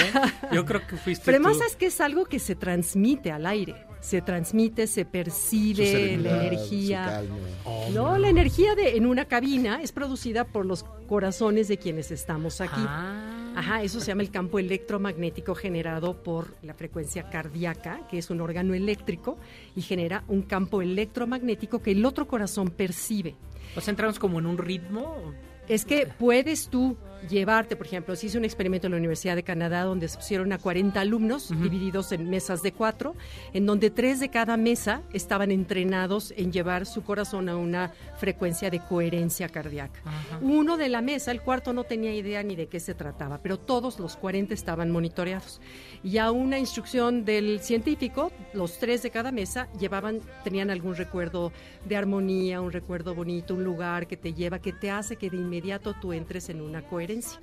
[0.52, 1.60] Yo creo que fuiste Pero tú.
[1.66, 3.86] es que es algo que se transmite al aire.
[4.00, 7.22] Se transmite, se percibe la energía.
[7.64, 12.10] Oh, No, la energía de en una cabina es producida por los corazones de quienes
[12.12, 12.74] estamos aquí.
[12.76, 13.27] Ah.
[13.58, 18.40] Ajá, eso se llama el campo electromagnético generado por la frecuencia cardíaca, que es un
[18.40, 19.36] órgano eléctrico
[19.74, 23.34] y genera un campo electromagnético que el otro corazón percibe.
[23.74, 25.34] O sea, como en un ritmo.
[25.68, 26.96] Es que puedes tú
[27.28, 30.52] llevarte, por ejemplo, se hizo un experimento en la Universidad de Canadá donde se pusieron
[30.52, 33.16] a 40 alumnos divididos en mesas de cuatro,
[33.52, 38.70] en donde tres de cada mesa estaban entrenados en llevar su corazón a una frecuencia
[38.70, 40.00] de coherencia cardíaca.
[40.40, 43.58] Uno de la mesa, el cuarto no tenía idea ni de qué se trataba, pero
[43.58, 45.60] todos los 40 estaban monitoreados.
[46.02, 51.52] Y a una instrucción del científico, los tres de cada mesa llevaban, tenían algún recuerdo
[51.84, 55.36] de armonía, un recuerdo bonito, un lugar que te lleva, que te hace que de
[55.36, 57.40] inmediato tú entres en una coherencia.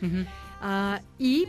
[0.61, 1.47] Ah, y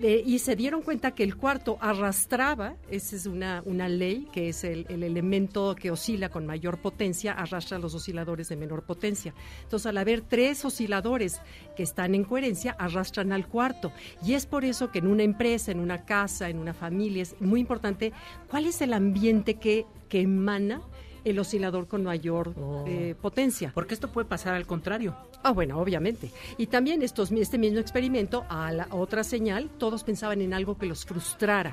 [0.00, 4.48] eh, y se dieron cuenta que el cuarto arrastraba, esa es una, una ley, que
[4.48, 9.34] es el, el elemento que oscila con mayor potencia, arrastra los osciladores de menor potencia.
[9.62, 11.40] Entonces, al haber tres osciladores
[11.76, 13.92] que están en coherencia, arrastran al cuarto.
[14.24, 17.40] Y es por eso que en una empresa, en una casa, en una familia, es
[17.40, 18.12] muy importante
[18.48, 20.82] cuál es el ambiente que, que emana
[21.24, 22.54] el oscilador con mayor
[22.86, 23.72] eh, potencia.
[23.74, 25.16] Porque esto puede pasar al contrario.
[25.42, 26.30] Ah, bueno, obviamente.
[26.58, 30.86] Y también estos, este mismo experimento, a la otra señal, todos pensaban en algo que
[30.86, 31.72] los frustrara.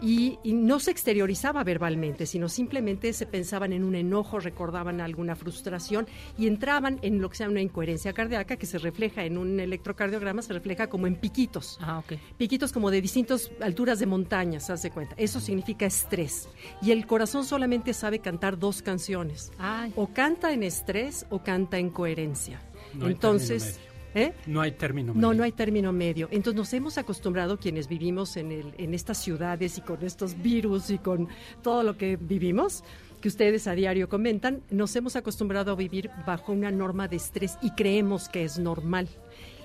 [0.00, 5.36] Y, y no se exteriorizaba verbalmente, sino simplemente se pensaban en un enojo, recordaban alguna
[5.36, 6.06] frustración
[6.38, 9.60] y entraban en lo que se llama una incoherencia cardíaca, que se refleja en un
[9.60, 11.78] electrocardiograma, se refleja como en piquitos.
[11.80, 12.18] Ah, ok.
[12.36, 15.14] Piquitos como de distintas alturas de montañas, haz de cuenta.
[15.18, 16.48] Eso significa estrés.
[16.82, 19.52] Y el corazón solamente sabe cantar dos canciones.
[19.58, 19.92] Ay.
[19.96, 22.60] O canta en estrés o canta en coherencia.
[22.94, 23.78] No Entonces,
[24.14, 24.32] ¿eh?
[24.46, 25.34] No hay término No, medio.
[25.34, 26.28] no hay término medio.
[26.30, 30.90] Entonces nos hemos acostumbrado quienes vivimos en, el, en estas ciudades y con estos virus
[30.90, 31.28] y con
[31.62, 32.82] todo lo que vivimos,
[33.20, 37.58] que ustedes a diario comentan, nos hemos acostumbrado a vivir bajo una norma de estrés
[37.62, 39.08] y creemos que es normal.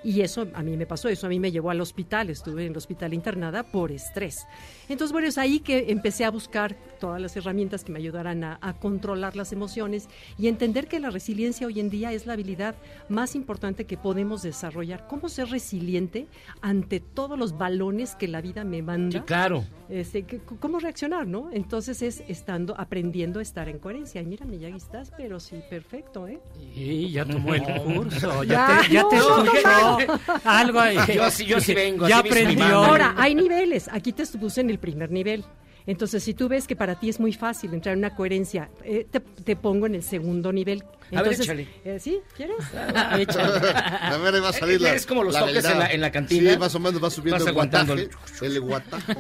[0.06, 2.72] Y eso a mí me pasó, eso a mí me llevó al hospital, estuve en
[2.74, 4.46] el hospital internada por estrés.
[4.88, 8.60] Entonces, bueno, es ahí que empecé a buscar todas las herramientas que me ayudaran a,
[8.62, 12.76] a controlar las emociones y entender que la resiliencia hoy en día es la habilidad
[13.10, 15.08] más importante que podemos desarrollar.
[15.08, 16.28] ¿Cómo ser resiliente
[16.62, 19.20] ante todos los balones que la vida me manda?
[19.22, 19.66] Sí, claro.
[19.90, 21.50] Este, que- ¿Cómo reaccionar, no?
[21.52, 24.22] Entonces es estando, aprendiendo a estar en coherencia.
[24.22, 26.40] Y mírame, ya estás, pero sí, perfecto, ¿eh?
[26.76, 30.20] Y ya tomó el curso, Ya, ya, te, ya no, te no, surgió no.
[30.44, 30.98] algo ahí.
[31.14, 32.66] Yo sí- yo sí vengo, Ya aprendió.
[32.66, 33.90] Ahora, hay niveles.
[33.92, 35.44] Aquí te puse en el primer nivel.
[35.88, 39.06] Entonces, si tú ves que para ti es muy fácil entrar en una coherencia, eh,
[39.10, 40.82] te, te pongo en el segundo nivel.
[40.82, 41.68] A ver, Entonces, échale.
[41.86, 42.20] eh, ¿Sí?
[42.36, 42.56] ¿Quieres?
[43.20, 43.70] Échale.
[43.70, 44.96] A ver, ahí va a salir la.
[44.96, 46.54] Es como los la toques en la- en la cantina.
[46.54, 48.46] Sí, más o menos va subiendo Vas el aguantando guataje.
[48.48, 49.14] El guataje.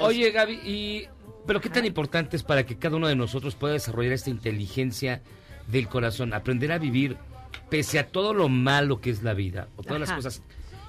[0.00, 1.08] Oye, Gaby, y,
[1.46, 5.22] ¿pero qué tan importante es para que cada uno de nosotros pueda desarrollar esta inteligencia
[5.66, 6.34] del corazón?
[6.34, 7.16] Aprender a vivir
[7.74, 10.42] pese a todo lo malo que es la vida, o todas las cosas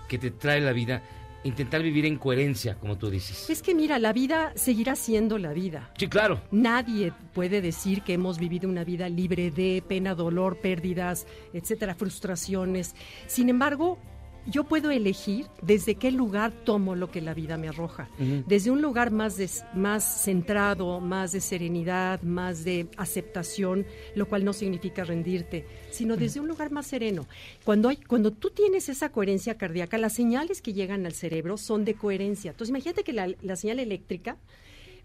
[0.07, 1.01] que te trae la vida,
[1.43, 3.49] intentar vivir en coherencia, como tú dices.
[3.49, 5.91] Es que mira, la vida seguirá siendo la vida.
[5.97, 6.43] Sí, claro.
[6.51, 12.93] Nadie puede decir que hemos vivido una vida libre de pena, dolor, pérdidas, etcétera, frustraciones.
[13.25, 13.97] Sin embargo,
[14.47, 18.09] yo puedo elegir desde qué lugar tomo lo que la vida me arroja.
[18.47, 24.45] Desde un lugar más, de- más centrado, más de serenidad, más de aceptación, lo cual
[24.45, 27.25] no significa rendirte, sino desde un lugar más sereno.
[27.63, 31.85] Cuando, hay, cuando tú tienes esa coherencia cardíaca, las señales que llegan al cerebro son
[31.85, 32.51] de coherencia.
[32.51, 34.37] Entonces, imagínate que la, la señal eléctrica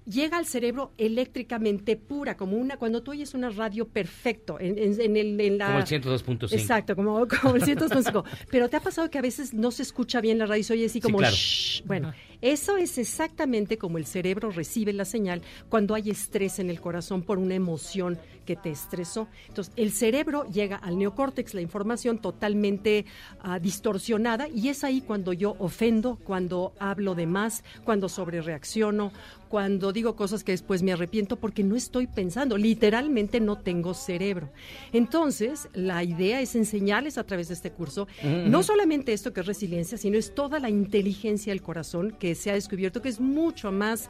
[0.07, 5.01] llega al cerebro eléctricamente pura, como una cuando tú oyes una radio perfecto en, en-
[5.01, 6.53] en el, en la Como el 102.5.
[6.53, 8.25] Exacto, como, como el 102.5.
[8.51, 10.73] Pero te ha pasado que a veces no se escucha bien la radio y se
[10.73, 11.35] oye así Sí, como claro.
[11.37, 11.83] "Shh".
[11.87, 16.81] Bueno, eso es exactamente como el cerebro recibe la señal cuando hay estrés en el
[16.81, 19.29] corazón por una emoción que te estresó.
[19.49, 23.05] Entonces, el cerebro llega al neocórtex, la información totalmente
[23.41, 29.13] ah, distorsionada, y es ahí cuando yo ofendo, cuando hablo de más, cuando sobrereacciono,
[29.49, 34.49] cuando digo cosas que después me arrepiento porque no estoy pensando, literalmente no tengo cerebro.
[34.93, 39.47] Entonces, la idea es enseñarles a través de este curso, no solamente esto que es
[39.47, 43.73] resiliencia, sino es toda la inteligencia del corazón que se ha descubierto que es mucho
[43.73, 44.09] más,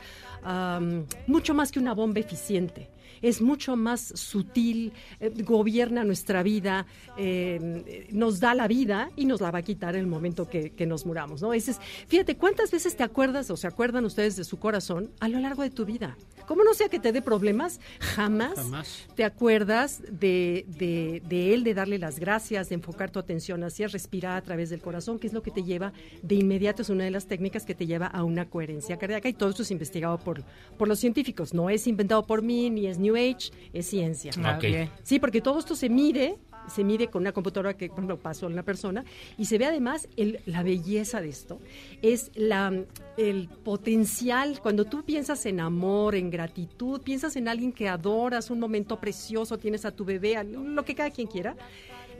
[1.26, 2.88] mucho más que una bomba eficiente.
[3.22, 9.40] Es mucho más sutil, eh, gobierna nuestra vida, eh, nos da la vida y nos
[9.40, 11.52] la va a quitar en el momento que, que nos muramos, ¿no?
[11.52, 15.28] Ese es, fíjate, ¿cuántas veces te acuerdas o se acuerdan ustedes de su corazón a
[15.28, 16.16] lo largo de tu vida?
[16.46, 17.78] ¿Cómo no sea que te dé problemas?
[18.00, 19.06] Jamás, Jamás.
[19.14, 23.86] te acuerdas de, de, de él, de darle las gracias, de enfocar tu atención hacia
[23.86, 27.04] respirar a través del corazón, que es lo que te lleva de inmediato, es una
[27.04, 30.18] de las técnicas que te lleva a una coherencia cardíaca y todo esto es investigado
[30.18, 30.42] por,
[30.76, 34.32] por los científicos, no es inventado por mí ni es New Age, es ciencia.
[34.42, 34.62] Ah, ok.
[34.64, 34.90] bien.
[35.02, 36.36] Sí, porque todo esto se mide,
[36.68, 39.04] se mide con una computadora que, por ejemplo, pasó a una persona
[39.38, 41.58] y se ve además el- la belleza de esto,
[42.02, 42.72] es la,
[43.16, 48.60] el potencial, cuando tú piensas en amor, en gratitud, piensas en alguien que adoras, un
[48.60, 51.56] momento precioso, tienes a tu bebé, a lo que cada quien quiera,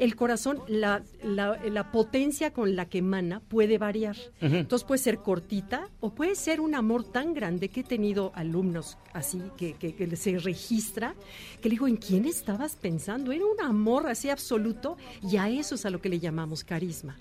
[0.00, 4.16] el corazón, la, la, la potencia con la que emana puede variar.
[4.40, 8.98] Entonces puede ser cortita o puede ser un amor tan grande que he tenido alumnos
[9.12, 11.14] así que, que- que se registra,
[11.60, 13.30] que le digo, ¿en quién estabas pensando?
[13.30, 17.16] Era un amor así absoluto y a eso es a lo que le llamamos carisma.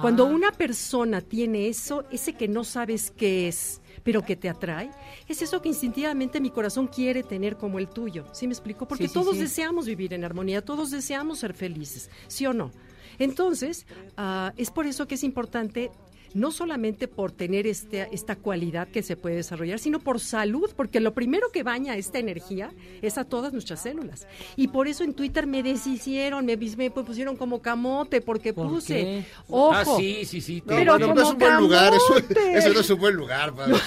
[0.00, 0.30] Cuando Ah.
[0.30, 4.90] una persona tiene eso, ese que no sabes qué es, pero que te atrae,
[5.28, 8.24] es eso que instintivamente mi corazón quiere tener como el tuyo.
[8.32, 8.86] ¿Sí me explico?
[8.86, 9.40] Porque Sí, sí, todos sí.
[9.42, 12.70] deseamos vivir en armonía, todos deseamos ser felices, ¿sí o no?
[13.18, 15.90] Entonces, ah, es por eso que es importante
[16.36, 21.00] no solamente por tener este, esta cualidad que se puede desarrollar, sino por salud, porque
[21.00, 22.70] lo primero que baña esta energía
[23.02, 24.26] es a todas nuestras células.
[24.56, 28.94] Y por eso en Twitter me deshicieron, me, me pusieron como camote, porque ¿Por puse,
[28.94, 29.24] qué?
[29.48, 30.62] ojo, Ah, sí, sí, sí.
[30.66, 33.54] No, pero no como es un buen lugar, eso, eso no es un buen lugar.
[33.54, 33.76] Pablo.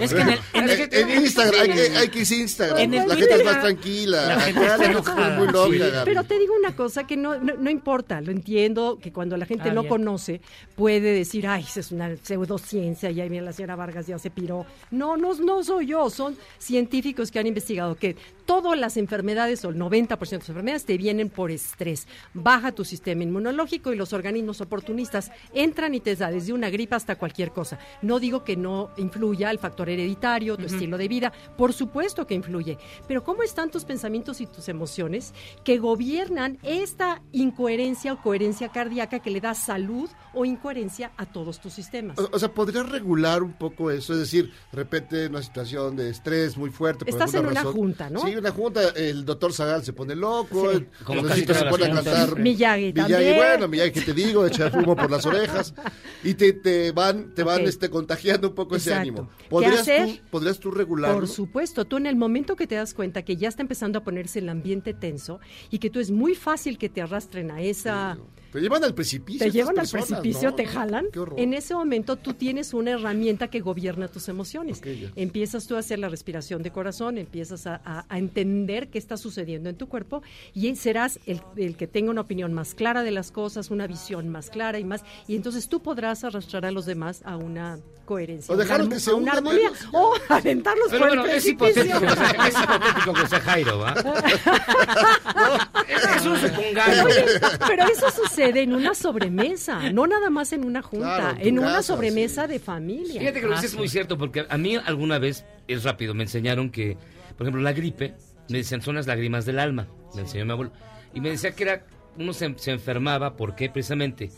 [0.00, 2.78] Es que en el- en el- En Instagram, hay que, hay que irse a Instagram.
[2.78, 4.26] En el la gente es más tranquila.
[4.26, 5.38] la gente Acá está la gente es enojada.
[5.38, 5.78] muy loca, Sí.
[5.78, 6.04] Gaby.
[6.04, 9.46] Pero te digo una cosa que no, no, no importa, lo entiendo, que cuando la
[9.46, 9.90] gente Ah, no bien.
[9.90, 10.40] conoce
[10.74, 14.30] puede decir, ay, esa es una pseudociencia, y ahí viene la señora Vargas, ya se
[14.30, 14.66] piró.
[14.90, 19.70] No, no, no soy yo, son científicos que han investigado que todas las enfermedades, o
[19.70, 22.06] el 90% de las enfermedades, te vienen por estrés.
[22.32, 26.96] Baja tu sistema inmunológico y los organismos oportunistas entran y te da desde una gripa
[26.96, 27.78] hasta cualquier cosa.
[28.02, 32.34] No digo que no influya el factor hereditario, tu estilo de vida, por supuesto que
[32.34, 35.32] influye, pero ¿cómo están tus pensamientos y tus emociones
[35.64, 40.83] que gobiernan esta incoherencia o coherencia cardíaca que le da salud o incoherencia
[41.16, 42.18] a todos tus sistemas?
[42.18, 44.12] O, o sea, ¿podrías regular un poco eso?
[44.12, 47.04] Es decir, de repente una situación de estrés muy fuerte.
[47.04, 47.74] Por Estás en alguna una razón.
[47.74, 48.20] junta, ¿no?
[48.20, 48.88] Sí, una junta.
[48.90, 50.70] El doctor Zagal se pone loco.
[50.70, 50.76] Sí.
[50.76, 52.38] el Como se pone a cantar.
[52.38, 53.36] Miyagi también.
[53.36, 54.46] bueno, Miyagi, ¿qué te digo?
[54.46, 55.74] Echar humo por las orejas.
[56.22, 59.28] Y te, te van, te van este, contagiando un poco ese ánimo.
[59.38, 60.18] ¿Qué ¿Podrías hacer?
[60.18, 61.18] tú, ¿Podrías tú regularlo?
[61.20, 64.04] Por supuesto, tú en el momento que te das cuenta que ya está empezando a
[64.04, 68.18] ponerse el ambiente tenso y que tú es muy fácil que te arrastren a esa...
[68.54, 69.44] Te llevan al precipicio.
[69.44, 70.54] Te llevan al precipicio, ¿no?
[70.56, 71.06] te jalan.
[71.12, 71.38] Qué horror.
[71.40, 74.80] En ese momento tú tienes una herramienta que gobierna tus emociones.
[75.16, 79.16] Empiezas tú a hacer la respiración de corazón, empiezas a, a- a entender qué está
[79.16, 80.22] sucediendo en tu cuerpo
[80.54, 84.28] y serás el, el que tenga una opinión más clara de las cosas, una visión
[84.28, 85.02] más clara y más.
[85.26, 88.94] Y entonces tú podrás arrastrar a los demás a una coherencia, O dejarlos a una,
[88.96, 91.84] que se una armonía, o aventarlos Pero por el es precipicio.
[91.84, 92.12] hipotético,
[92.46, 93.94] es hipotético que sea Jairo, ¿va?
[95.88, 96.34] Es un.
[96.34, 97.24] Oye,
[97.66, 101.68] pero eso sucede en una sobremesa, no nada más en una junta, Claro, en una
[101.68, 103.20] casa, sobremesa de familia.
[103.20, 106.24] Fíjate que lo dices es muy cierto, porque a mí alguna vez, es rápido, me
[106.24, 106.96] enseñaron que,
[107.36, 108.14] por ejemplo, la gripe,
[108.48, 110.72] me decían, son las lágrimas del alma, me enseñó mi abuelo.
[111.14, 111.86] Y me decía que era,
[112.18, 114.30] uno se, se enfermaba porque precisamente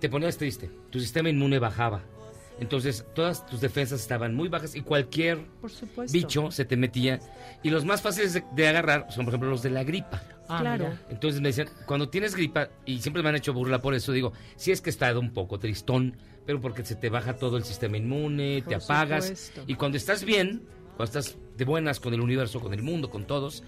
[0.00, 2.02] te ponías triste, tu sistema inmune bajaba.
[2.62, 5.70] Entonces, todas tus defensas estaban muy bajas y cualquier Por
[6.10, 7.20] bicho se te metía.
[7.62, 10.22] Y los más fáciles de, de agarrar son, por ejemplo, los de la gripa.
[10.48, 10.84] Ah, Claro.
[10.88, 11.02] mira.
[11.10, 14.32] Entonces me decían, cuando tienes gripa, y siempre me han hecho burla por eso, digo,
[14.56, 17.64] si es que he estado un poco tristón, pero porque se te baja todo el
[17.64, 19.24] sistema inmune, te apagas.
[19.26, 19.64] supuesto.
[19.66, 20.62] Y cuando estás bien,
[20.96, 23.62] cuando estás de buenas con el universo, con el mundo, con todos,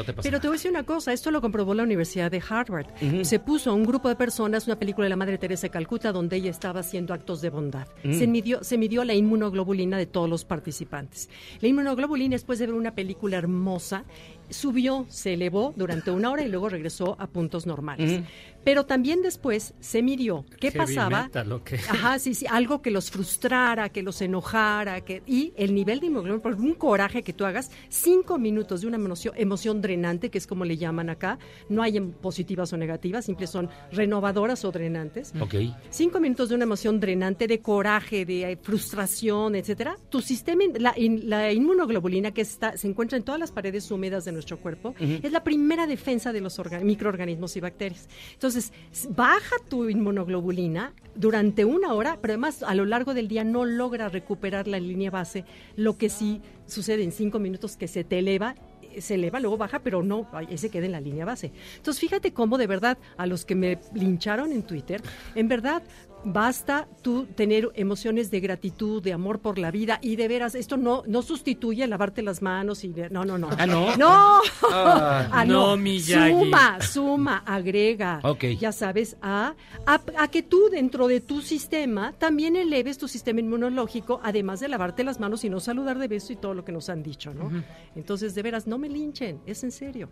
[0.00, 2.30] no te pasa Pero te voy a decir una cosa, esto lo comprobó la Universidad
[2.30, 2.86] de Harvard.
[3.22, 6.12] Se puso a un grupo de personas una película de la Madre Teresa de Calcuta
[6.12, 7.86] donde ella estaba haciendo actos de bondad.
[8.04, 8.14] Mm.
[8.14, 11.28] Se, midió, se midió la inmunoglobulina de todos los participantes.
[11.60, 14.04] La inmunoglobulina, después de ver una película hermosa,
[14.48, 18.18] subió, se elevó durante una hora y luego regresó a puntos normales.
[18.18, 18.24] Ujú.
[18.64, 21.24] Pero también después se midió qué Heavy pasaba.
[21.24, 21.76] metal, ¿o qué?
[21.76, 26.06] Ajá, sí, sí, algo que los frustrara, que los enojara, que y el nivel de
[26.06, 30.38] inmunoglobulina, por un coraje que tú hagas, cinco minutos de una emoción, emoción drenante, que
[30.38, 34.72] es como le llaman acá, no hay em- positivas o negativas, simples son renovadoras o
[34.72, 35.32] drenantes.
[35.40, 35.54] Ok.
[35.90, 39.96] Cinco minutos de una emoción drenante, de coraje, de eh, frustración, etcétera.
[40.10, 44.24] Tu sistema, la, in- la inmunoglobulina que está, se encuentra en todas las paredes húmedas
[44.24, 48.08] de nuestro cuerpo, es la primera defensa de los orga- microorganismos y bacterias.
[48.34, 48.72] Entonces, s-
[49.10, 54.08] baja tu inmunoglobulina durante una hora, pero además a lo largo del día no logra
[54.08, 55.44] recuperar la línea base,
[55.76, 59.56] lo que sí sucede en cinco minutos que se te eleva eh, se eleva, luego
[59.56, 61.52] baja, pero no, ahí se queda en la línea base.
[61.76, 65.00] Entonces, fíjate cómo de verdad, a los que me lincharon en Twitter,
[65.34, 65.82] en verdad,
[66.24, 70.76] basta tú tener emociones de gratitud, de amor por la vida, y de veras, esto
[70.76, 73.48] no, no sustituye lavarte las manos y de- no, no, no.
[73.58, 73.96] Ah, ¿no?
[73.96, 74.40] No,
[74.72, 75.28] Ah.
[75.32, 76.30] Ah, No, Miyagi.
[76.32, 78.44] Suma, suma, agrega, Ok.
[78.58, 79.54] ya sabes, a,
[79.86, 84.68] a, a que tú dentro de tu sistema también eleves tu sistema inmunológico, además de
[84.68, 87.32] lavarte las manos y no saludar de beso y todo lo que nos han dicho,
[87.32, 87.50] ¿no?
[87.96, 90.10] Entonces, de veras, no me linchen, es en serio.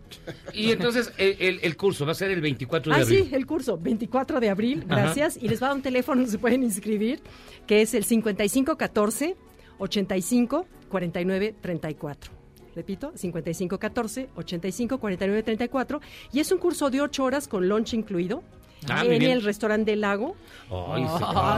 [0.53, 3.27] Y entonces el, el- el curso va a ser el 24 de Ah, abril.
[3.29, 5.01] sí, el curso, 24 de abril, Ajá.
[5.03, 5.37] gracias.
[5.41, 7.21] Y les va a un teléfono donde se pueden inscribir,
[7.67, 9.35] que es el 5514
[9.79, 12.31] 85 49 34.
[12.75, 15.99] repito, 5514-854934.
[16.31, 18.43] Y es un curso de 8 horas con lunch incluido.
[18.87, 20.35] Ah, en el restaurante del lago.
[20.71, 21.05] Ay,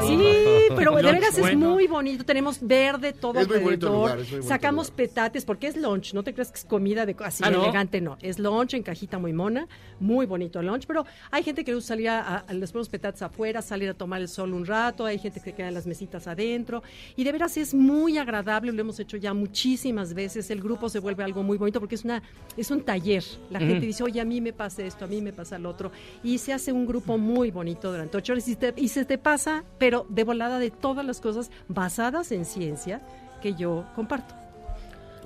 [0.07, 0.17] sí,
[0.75, 1.71] pero de veras es bueno.
[1.71, 2.23] muy bonito.
[2.23, 4.09] Tenemos verde todo Es muy bonito el alrededor.
[4.09, 6.13] lugar, es muy bonito Sacamos petates porque es lunch.
[6.13, 7.63] No te creas que es comida de así Ah, ¿no?
[7.63, 8.17] elegante, no.
[8.21, 9.67] Es lunch en cajita muy mona,
[9.99, 10.85] muy bonito el lunch.
[10.87, 14.27] Pero hay gente que gusta salir a, a ponemos petates afuera, salir a tomar el
[14.27, 15.05] sol un rato.
[15.05, 16.81] Hay gente que queda en las mesitas adentro.
[17.15, 18.71] Y de veras es muy agradable.
[18.71, 20.49] Lo hemos hecho ya muchísimas veces.
[20.49, 22.23] El grupo se vuelve algo muy bonito porque es una
[22.57, 23.23] es un taller.
[23.49, 25.91] La gente dice, oye, a mí me pasa esto, a mí me pasa lo otro.
[26.23, 29.17] Y se hace un grupo muy bonito durante ocho horas y, te- y se te
[29.17, 33.01] pasa, pero de volada de todas las cosas basadas en ciencia
[33.41, 34.35] que yo comparto.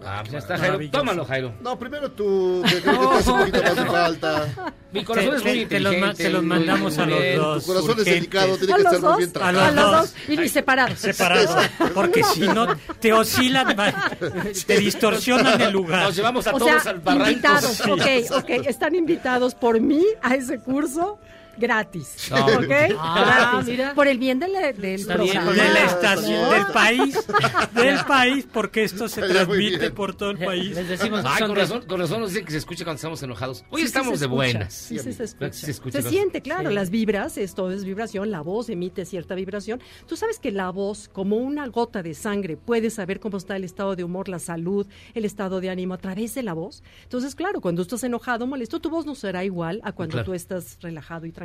[0.03, 0.77] Ah, pues ya está, Jairo.
[0.91, 1.53] Tómalo, Jairo.
[1.61, 4.73] No, primero tú, que creo que te hace un poquito más de falta.
[4.91, 6.23] Mi corazón Te- es muy te- los inteligente.
[6.23, 7.37] te los muy- mandamos a los bien.
[7.37, 7.63] dos.
[7.63, 8.13] Tu corazón es urgentes.
[8.13, 9.61] delicado, tiene ¿A que los estar muy bien A tratado.
[9.61, 10.13] A los dos.
[10.45, 10.99] y, separados.
[10.99, 12.67] Separados, porque si no
[12.99, 13.75] te oscilan,
[14.67, 16.03] te distorsionan el lugar.
[16.03, 17.29] Nos llevamos a O todos sea, al barranco.
[17.29, 17.89] invitados, Sí.
[17.89, 21.19] ok, ok, están invitados por mí a ese curso
[21.57, 22.45] gratis, No.
[22.45, 22.71] ¿ok?
[22.97, 23.69] Ah, gratis.
[23.71, 23.93] mira.
[23.93, 26.51] Por el bien del, del bien, de la Ah, estación, ¿no?
[26.51, 27.27] del país,
[27.73, 30.75] del país, porque esto se transmite por todo el país.
[30.75, 33.21] Les decimos Ay, con de- razón, con razón nos dicen que se escucha cuando estamos
[33.23, 33.63] enojados.
[33.69, 34.73] Hoy Sí, estamos de escucha, buenas.
[34.73, 35.53] Sí, sí se escucha.
[35.53, 36.75] Se escucha Se cuando- siente, claro, Sí.
[36.75, 39.81] las vibras, esto es vibración, la voz emite cierta vibración.
[40.07, 43.63] Tú sabes que la voz, como una gota de sangre, puede saber cómo está el
[43.63, 46.83] estado de humor, la salud, el estado de ánimo a través de la voz.
[47.03, 50.25] Entonces, claro, cuando estás enojado, molesto, tu voz no será igual a cuando Claro.
[50.25, 51.44] tú estás relajado y tranquilo,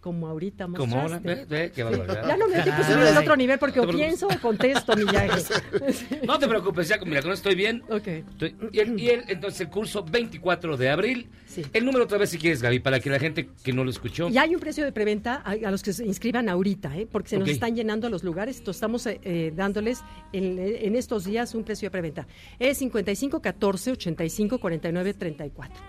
[0.00, 1.44] como ahorita Como ahora, mostraste.
[1.46, 2.26] ve, ve, qué barbaridad.
[2.28, 2.92] Ya no me dejes Caray.
[2.92, 5.42] subir al otro nivel porque No o pienso o contesto, mi Yagi.
[6.26, 7.82] No te preocupes, ya, mira, con esto estoy bien.
[7.88, 8.06] Ok.
[8.06, 11.28] Estoy- y, el, y el- entonces el curso 24 de abril.
[11.46, 11.62] Sí.
[11.72, 14.28] El número otra vez si quieres, Gaby, para que la gente que no lo escuchó.
[14.28, 17.08] Ya hay un precio de preventa a, a los que se inscriban ahorita, ¿eh?
[17.10, 18.58] porque se nos están llenando los lugares.
[18.58, 20.00] Entonces estamos eh, eh, dándoles
[20.32, 22.26] en, en estos días un precio de preventa.
[22.58, 25.82] Es 55 14 85 49 34.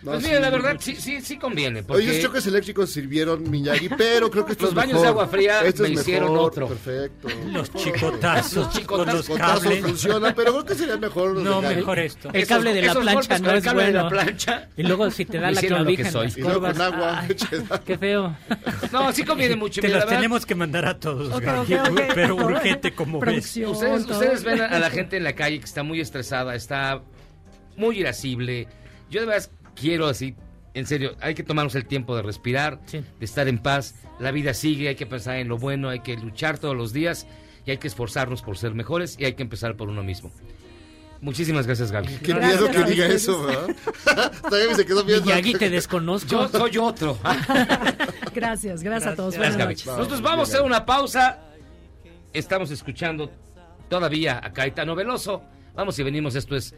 [0.00, 1.82] No, Pues sí, mira, la verdad, sí, sí, sí conviene.
[1.82, 5.02] Porque Oye, esos choques eléctricos sirvieron Miyagi, pero creo que esto Los es baños mejor.
[5.02, 6.68] de agua fría Esto me hicieron mejor, otro.
[6.68, 7.28] Perfecto.
[7.52, 9.80] Los chicotazos, Los con chicotazos, los Contazos cables.
[9.84, 11.30] funciona, pero creo que sería mejor.
[11.34, 12.30] los No, mejor esto.
[12.32, 14.16] El cable de la plancha no con el es cable de la bueno.
[14.16, 14.68] plancha.
[14.76, 16.32] Y luego si te da Me la clavija en soy.
[16.36, 17.20] Y luego con agua.
[17.20, 17.36] Ay,
[17.84, 18.36] qué feo.
[18.92, 19.80] No, sí conviene mucho.
[19.80, 22.00] Te mira, las verdad, tenemos que mandar a todos, Ok, Gaby, ok, ok.
[22.14, 23.56] pero urgente como ves.
[23.56, 27.02] Ustedes, ustedes ven a, a la gente en la calle que está muy estresada, está
[27.76, 28.68] muy irascible.
[29.10, 30.34] Yo de verdad quiero así,
[30.74, 32.98] en serio, hay que tomarnos el tiempo de respirar, Sí.
[33.18, 33.94] de estar en paz.
[34.20, 37.26] La vida sigue, hay que pensar en lo bueno, hay que luchar todos los días
[37.66, 40.30] y hay que esforzarnos por ser mejores y hay que empezar por uno mismo.
[41.20, 42.06] Muchísimas gracias, Gaby.
[42.22, 43.74] Qué Gracias, miedo que diga eso, ¿verdad?
[44.50, 45.24] Gaby se quedó viendo.
[45.24, 46.28] Miyagi, te desconozco.
[46.30, 47.18] Yo soy otro.
[48.34, 49.34] Gracias, gracias a todos.
[49.34, 49.74] Gracias, Buenas Gaby.
[49.74, 49.86] noches.
[49.86, 51.40] Nosotros vamos a hacer una pausa.
[52.32, 53.32] Estamos escuchando
[53.88, 55.42] todavía a Caetano Veloso.
[55.74, 56.36] Vamos y venimos.
[56.36, 56.72] Esto es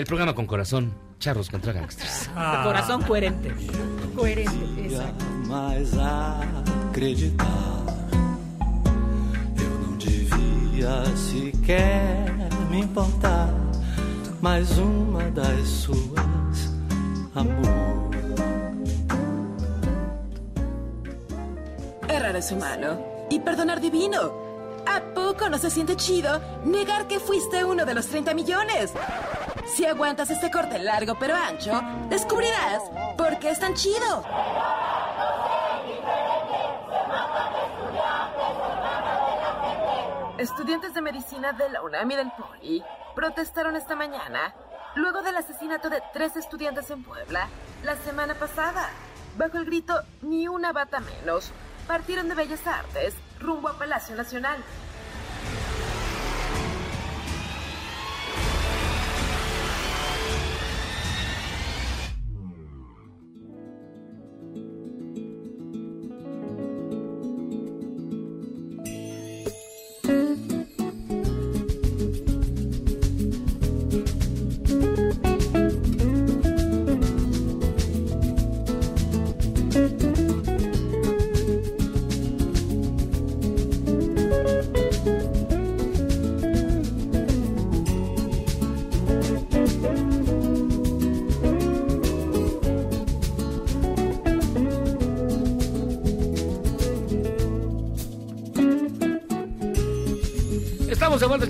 [0.00, 0.94] el programa con corazón.
[1.18, 2.30] Charros contra gangsters.
[2.34, 2.62] Ah.
[2.64, 3.54] Corazón coherente.
[4.16, 5.24] Coherente, exacto.
[5.46, 7.46] mais acreditar.
[9.60, 12.24] Eu não devia sequer
[12.70, 13.48] me importar.
[14.40, 16.72] Mais uma das suas,
[17.34, 18.10] amor.
[22.08, 22.98] Errar es humano
[23.28, 24.48] y perdonar divino.
[24.86, 28.92] ¿A poco no se siente chido negar que fuiste uno de los 30 millones?
[29.66, 32.82] Si aguantas este corte largo pero ancho, descubrirás
[33.16, 34.24] por qué es tan chido.
[40.38, 42.84] Estudiantes de medicina de la UNAM y del POLI
[43.14, 44.54] protestaron esta mañana
[44.94, 47.48] luego del asesinato de tres estudiantes en Puebla
[47.84, 48.88] la semana pasada.
[49.36, 51.52] Bajo el grito Ni una bata menos,
[51.86, 54.58] partieron de Bellas Artes rumbo a Palacio Nacional.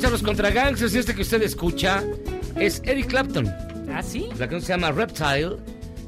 [0.01, 0.95] Charlos contra gangsters.
[0.95, 2.03] Y este que usted escucha
[2.57, 3.47] es Eric Clapton.
[3.93, 4.27] ¿Ah, sí?
[4.39, 5.57] La canción se llama Reptile,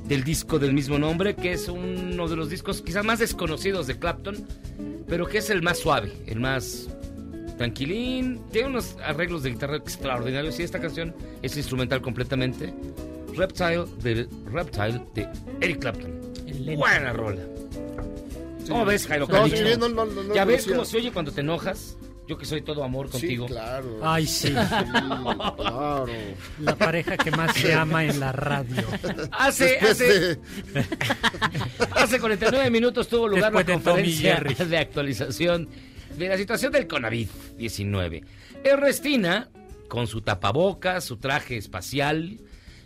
[0.07, 3.99] del disco del mismo nombre, que es uno de los discos quizás más desconocidos de
[3.99, 4.47] Clapton,
[5.09, 6.89] pero que es el más suave, el más
[7.59, 8.41] tranquilín.
[8.51, 12.73] Tiene unos arreglos de guitarra extraordinarios y esta canción es instrumental completamente.
[13.35, 15.29] Reptile de Reptile de
[15.61, 16.21] Eric Clapton.
[16.77, 17.43] Buena rola.
[18.69, 19.57] ¿Cómo ves, Jairo No, Calixto?
[19.59, 21.97] sí, bien, no, no, no, no ¿Ya ves cómo se oye cuando te enojas?
[22.29, 23.47] Yo que soy todo amor contigo.
[23.47, 23.99] claro.
[24.03, 24.53] Ay, sí.
[24.53, 26.07] claro.
[26.61, 28.85] La pareja que más se ama en la radio.
[29.33, 30.39] Hace, hace,
[31.97, 35.69] hace 49 minutos tuvo lugar Después la de Tommy conferencia de actualización
[36.17, 38.25] de la situación del COVID-19.
[38.65, 39.51] Ernestina,
[39.89, 42.39] con su tapabocas, su traje espacial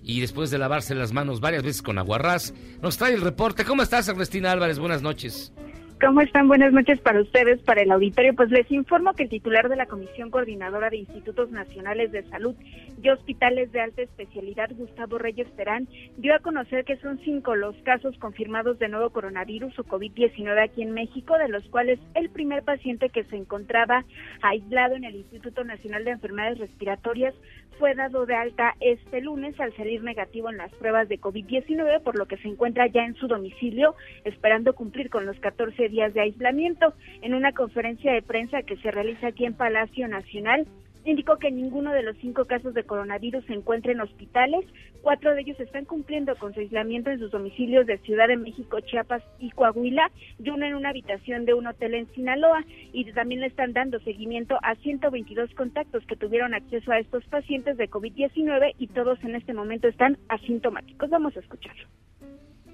[0.02, 3.64] y después de lavarse las manos varias veces con aguarrás, nos trae el reporte.
[3.64, 4.78] ¿Cómo estás, Ernestina Álvarez?
[4.78, 5.52] Buenas noches.
[5.98, 6.46] ¿Cómo están?
[6.46, 8.34] Buenas noches para ustedes, para el auditorio.
[8.34, 12.54] Pues les informo que el titular de la Comisión Coordinadora de Institutos Nacionales de Salud
[13.02, 15.88] y Hospitales de Alta Especialidad, Gustavo Reyes Terán,
[16.18, 20.82] dio a conocer que son cinco los casos confirmados de nuevo coronavirus o COVID-19 aquí
[20.82, 24.04] en México, de los cuales el primer paciente que se encontraba
[24.42, 27.34] aislado en el Instituto Nacional de Enfermedades Respiratorias
[27.78, 32.18] fue dado de alta este lunes al salir negativo en las pruebas de COVID-19, por
[32.18, 36.20] lo que se encuentra ya en su domicilio esperando cumplir con los 14 días de
[36.20, 36.94] aislamiento.
[37.22, 40.66] En una conferencia de prensa que se realiza aquí en Palacio Nacional,
[41.04, 44.64] indicó que ninguno de los cinco casos de coronavirus se encuentra en hospitales.
[45.06, 48.80] Cuatro de ellos están cumpliendo con su aislamiento en sus domicilios de Ciudad de México,
[48.80, 50.10] Chiapas y Coahuila,
[50.42, 52.64] y uno en una habitación de un hotel en Sinaloa.
[52.92, 57.76] Y también le están dando seguimiento a 122 contactos que tuvieron acceso a estos pacientes
[57.76, 61.08] de COVID-19 y todos en este momento están asintomáticos.
[61.08, 61.86] Vamos a escucharlo.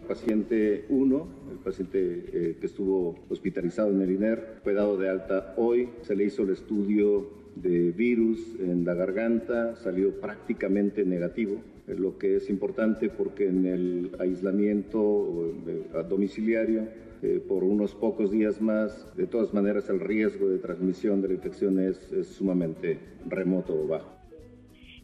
[0.08, 1.98] Paciente 1, el paciente
[2.32, 5.90] eh, que estuvo hospitalizado en el INER, fue dado de alta hoy.
[6.00, 12.36] Se le hizo el estudio de virus en la garganta, salió prácticamente negativo, lo que
[12.36, 16.88] es importante porque en el aislamiento eh, domiciliario
[17.22, 21.34] eh, por unos pocos días más, de todas maneras el riesgo de transmisión de la
[21.34, 24.22] infección es, es sumamente remoto o bajo.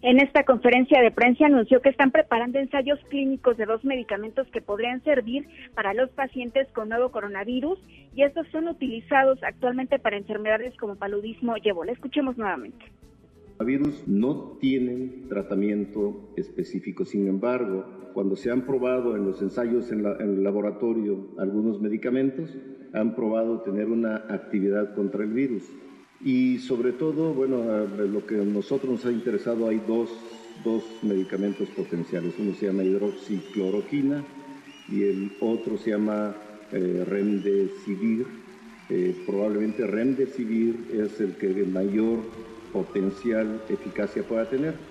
[0.01, 4.61] En esta conferencia de prensa anunció que están preparando ensayos clínicos de dos medicamentos que
[4.61, 7.81] podrían servir para los pacientes con nuevo coronavirus
[8.15, 11.91] y estos son utilizados actualmente para enfermedades como paludismo y ébola.
[11.91, 12.85] Escuchemos nuevamente.
[13.59, 17.85] Los virus no tienen tratamiento específico, sin embargo,
[18.15, 22.51] cuando se han probado en los ensayos en, la- en el laboratorio algunos medicamentos,
[22.93, 25.65] han probado tener una actividad contra el virus.
[26.25, 30.09] Y sobre todo, bueno, lo que a nosotros nos ha interesado, hay dos,
[30.65, 32.35] dos medicamentos potenciales.
[32.39, 34.25] Uno se llama hidroxicloroquina
[34.89, 36.35] y el otro se llama
[36.73, 38.27] eh, remdesivir.
[38.89, 42.21] Eh, probablemente remdesivir es el que mayor
[42.71, 44.88] potencial eficacia pueda tener.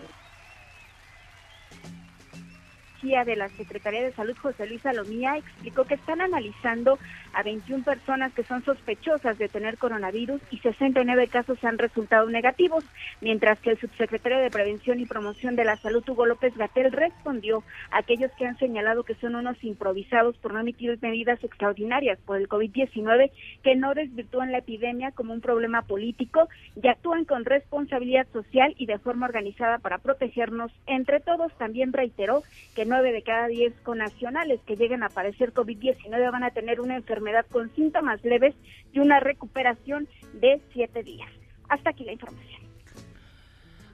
[3.02, 6.98] De la Secretaría de Salud, José Luis Salomía, explicó que están analizando
[7.34, 12.84] a 21 personas que son sospechosas de tener coronavirus y 69 casos han resultado negativos,
[13.22, 17.64] mientras que el subsecretario de Prevención y Promoción de la Salud, Hugo López Gatel, respondió
[17.91, 22.38] a aquellos que han señalado que son unos improvisados por no emitir medidas extraordinarias por
[22.38, 23.32] el COVID-19
[23.64, 26.50] que no desvirtúan la epidemia como un problema político
[26.82, 31.56] y actúan con responsabilidad social y de forma organizada para protegernos entre todos.
[31.58, 32.41] También reiteró
[32.76, 36.96] que nueve de cada diez connacionales que lleguen a padecer COVID-19 van a tener una
[36.96, 38.56] enfermedad con síntomas leves
[38.94, 41.30] y una recuperación de siete días.
[41.70, 42.62] Hasta aquí la información.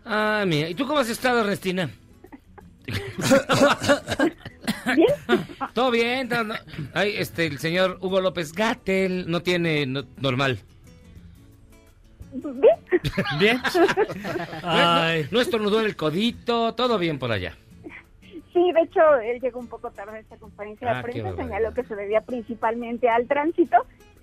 [0.05, 0.69] Ah, mira.
[0.69, 1.89] ¿Y tú cómo has estado, Ernestina?
[5.73, 6.29] Todo bien.
[6.29, 6.55] todo- no-
[6.93, 10.59] Ay, este, el señor Hugo López Gatel no tiene no- normal.
[13.39, 13.61] Bien.
[14.63, 15.23] Ay.
[15.23, 17.55] No, no estornudó en el codito, todo bien por allá.
[18.53, 20.91] Sí, de hecho, él llegó un poco tarde a esta conferencia.
[20.91, 23.77] Ah, de qué prensa, señaló que se debía principalmente al tránsito,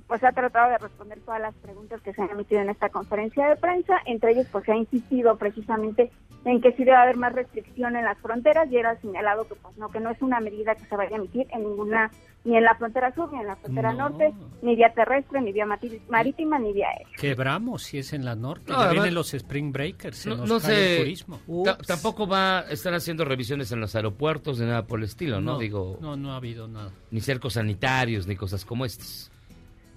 [0.06, 3.48] pues ha tratado de responder todas las preguntas que se han emitido en esta conferencia
[3.48, 6.10] de prensa, entre ellos pues se ha insistido precisamente
[6.44, 8.70] en que sí debe haber más restricción en las fronteras.
[8.70, 11.18] Y era señalado que pues no, que no es una medida que se vaya a
[11.18, 12.10] emitir en ninguna,
[12.44, 14.08] ni en la frontera sur, ni en la frontera No.
[14.08, 14.32] norte,
[14.62, 15.66] ni vía terrestre, ni vía
[16.08, 17.06] marítima, ni vía aérea.
[17.18, 18.64] Quebramos si es en la norte.
[18.68, 20.26] No, ya además- vienen los Spring Breakers.
[20.26, 20.96] No, no sé.
[20.96, 21.40] el turismo.
[21.86, 25.52] tampoco va a estar haciendo revisiones en los aeropuertos ni nada por el estilo, ¿no?
[25.52, 26.90] No, Digo, no, no ha habido nada.
[27.10, 29.30] ni cercos sanitarios ni cosas como estas.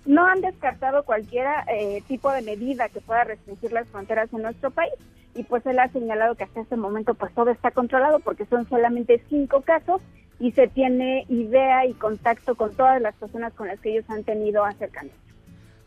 [0.06, 4.70] No han descartado cualquier eh, tipo de medida que pueda restringir las fronteras en nuestro
[4.70, 4.92] país
[5.36, 8.68] y pues él ha señalado que hasta este momento pues todo está controlado porque son
[8.70, 10.02] solamente cinco casos
[10.40, 14.24] y se tiene idea y contacto con todas las personas con las que ellos han
[14.24, 15.18] tenido acercamiento.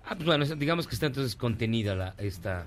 [0.05, 2.67] Ah, pues bueno, digamos que está entonces contenida la, esta,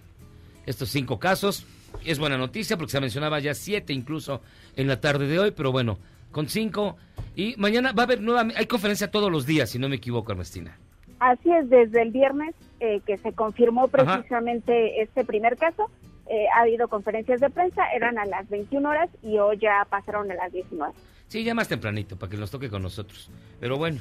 [0.66, 1.66] estos cinco casos.
[2.06, 4.42] Es buena noticia porque se mencionaba ya siete incluso
[4.76, 5.98] en la tarde de hoy, pero bueno,
[6.32, 6.98] con cinco.
[7.36, 10.32] Y mañana va a haber nueva, hay conferencia todos los días, si no me equivoco,
[10.32, 10.78] Ernestina.
[11.20, 15.90] Así es, desde el viernes eh, que se confirmó precisamente este primer caso,
[16.30, 20.32] eh, ha habido conferencias de prensa, eran a las 21 horas y hoy ya pasaron
[20.32, 20.94] a las 19.
[21.28, 23.30] Sí, ya más tempranito, para que nos toque con nosotros.
[23.60, 24.00] Pero bueno,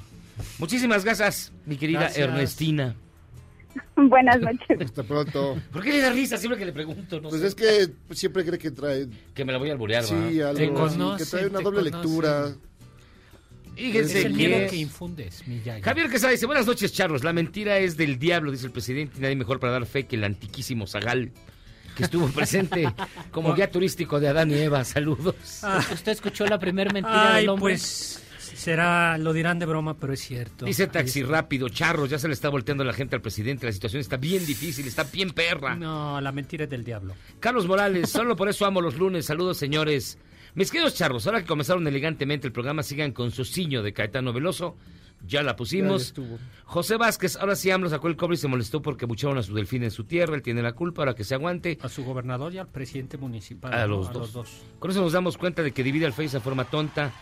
[0.58, 2.28] muchísimas gracias, mi querida Gracias.
[2.28, 2.94] Ernestina.
[3.96, 4.80] Buenas noches.
[4.80, 5.56] Hasta pronto.
[5.72, 7.20] ¿Por qué le da risa siempre que le pregunto?
[7.20, 7.48] No Pues sé.
[7.48, 9.06] es que siempre cree que trae...
[9.34, 10.48] Que me la voy a alburear, Sí, ¿va?
[10.50, 12.48] algo así, que trae una doble lectura.
[13.76, 15.82] Fíjense es el que- miedo que infundes, Miyagi.
[15.82, 17.22] Javier Quesada dice, buenas noches, charros.
[17.22, 20.16] La mentira es del diablo, dice el presidente, y nadie mejor para dar fe que
[20.16, 21.30] el antiquísimo Zagal,
[21.98, 22.90] que estuvo presente
[23.30, 24.84] como guía turístico de Adán y Eva.
[24.84, 25.34] Saludos.
[25.92, 27.74] ¿Usted escuchó la primera mentira Ay, del hombre?
[27.74, 28.22] pues
[28.54, 30.64] será, lo dirán de broma, pero es cierto.
[30.64, 33.66] Dice Taxi Rápido, charros, ya se le está volteando la gente al presidente.
[33.66, 35.74] La situación está bien difícil, está bien perra.
[35.74, 37.14] No, la mentira es del diablo.
[37.40, 39.26] Carlos Morales, solo por eso amo los lunes.
[39.26, 40.18] Saludos, señores.
[40.54, 44.32] Mis queridos charros, ahora que comenzaron elegantemente el programa, sigan con su ciño de Caetano
[44.32, 44.76] Veloso.
[45.26, 46.14] Ya la pusimos.
[46.64, 49.54] José Vázquez, ahora sí AMLO sacó el cobre y se molestó porque bucharon a su
[49.54, 50.34] delfín en su tierra.
[50.34, 51.78] Él tiene la culpa, ahora que se aguante.
[51.82, 53.72] A su gobernador y al presidente municipal.
[53.72, 53.96] A ¿no?
[53.96, 54.62] los, dos.
[54.78, 57.12] Con eso nos damos cuenta de que divide al Face de forma tonta.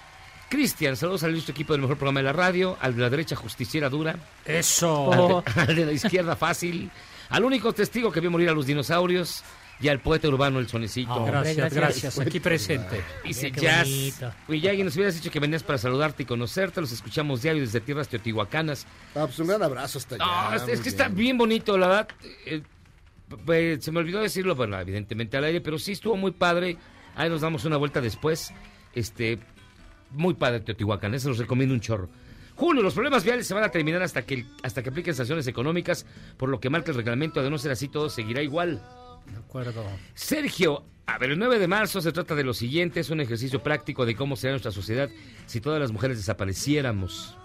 [0.48, 3.34] Cristian, saludos al listo equipo del mejor programa de la radio, al de la derecha
[3.34, 4.16] justiciera dura.
[4.44, 5.12] Eso.
[5.12, 6.90] Al de, al de la izquierda fácil.
[7.30, 9.42] Al único testigo que vio morir a los dinosaurios.
[9.78, 11.12] Y al poeta urbano El Sonecito.
[11.12, 12.18] Ah, gracias, gracias.
[12.18, 13.02] Aquí presente.
[13.24, 13.88] Dice Jazz.
[14.48, 16.80] Miyagi, nos hubieras dicho que venías para saludarte y conocerte.
[16.80, 18.86] Los escuchamos diario desde tierras teotihuacanas.
[19.14, 20.64] Ah, pues un gran abrazo hasta allá.
[20.66, 22.08] Es, que está bien bonito, la verdad.
[22.46, 22.62] Eh,
[23.44, 26.78] pues, se me olvidó decirlo, bueno, evidentemente al aire, pero sí estuvo muy padre.
[27.14, 28.52] Ahí nos damos una vuelta después.
[28.94, 29.38] Este,
[30.10, 32.08] muy padre Teotihuacán, eso los recomiendo un chorro.
[32.54, 36.06] Julio, los problemas viales se van a terminar hasta que, hasta que apliquen sanciones económicas,
[36.38, 37.42] por lo que marca el reglamento.
[37.42, 38.80] De no ser así, todo seguirá igual.
[39.30, 39.84] De acuerdo.
[40.14, 43.62] Sergio, a ver, el 9 de marzo se trata de lo siguiente, es un ejercicio
[43.62, 45.08] práctico de cómo sería nuestra sociedad
[45.46, 47.36] si todas las mujeres desapareciéramos.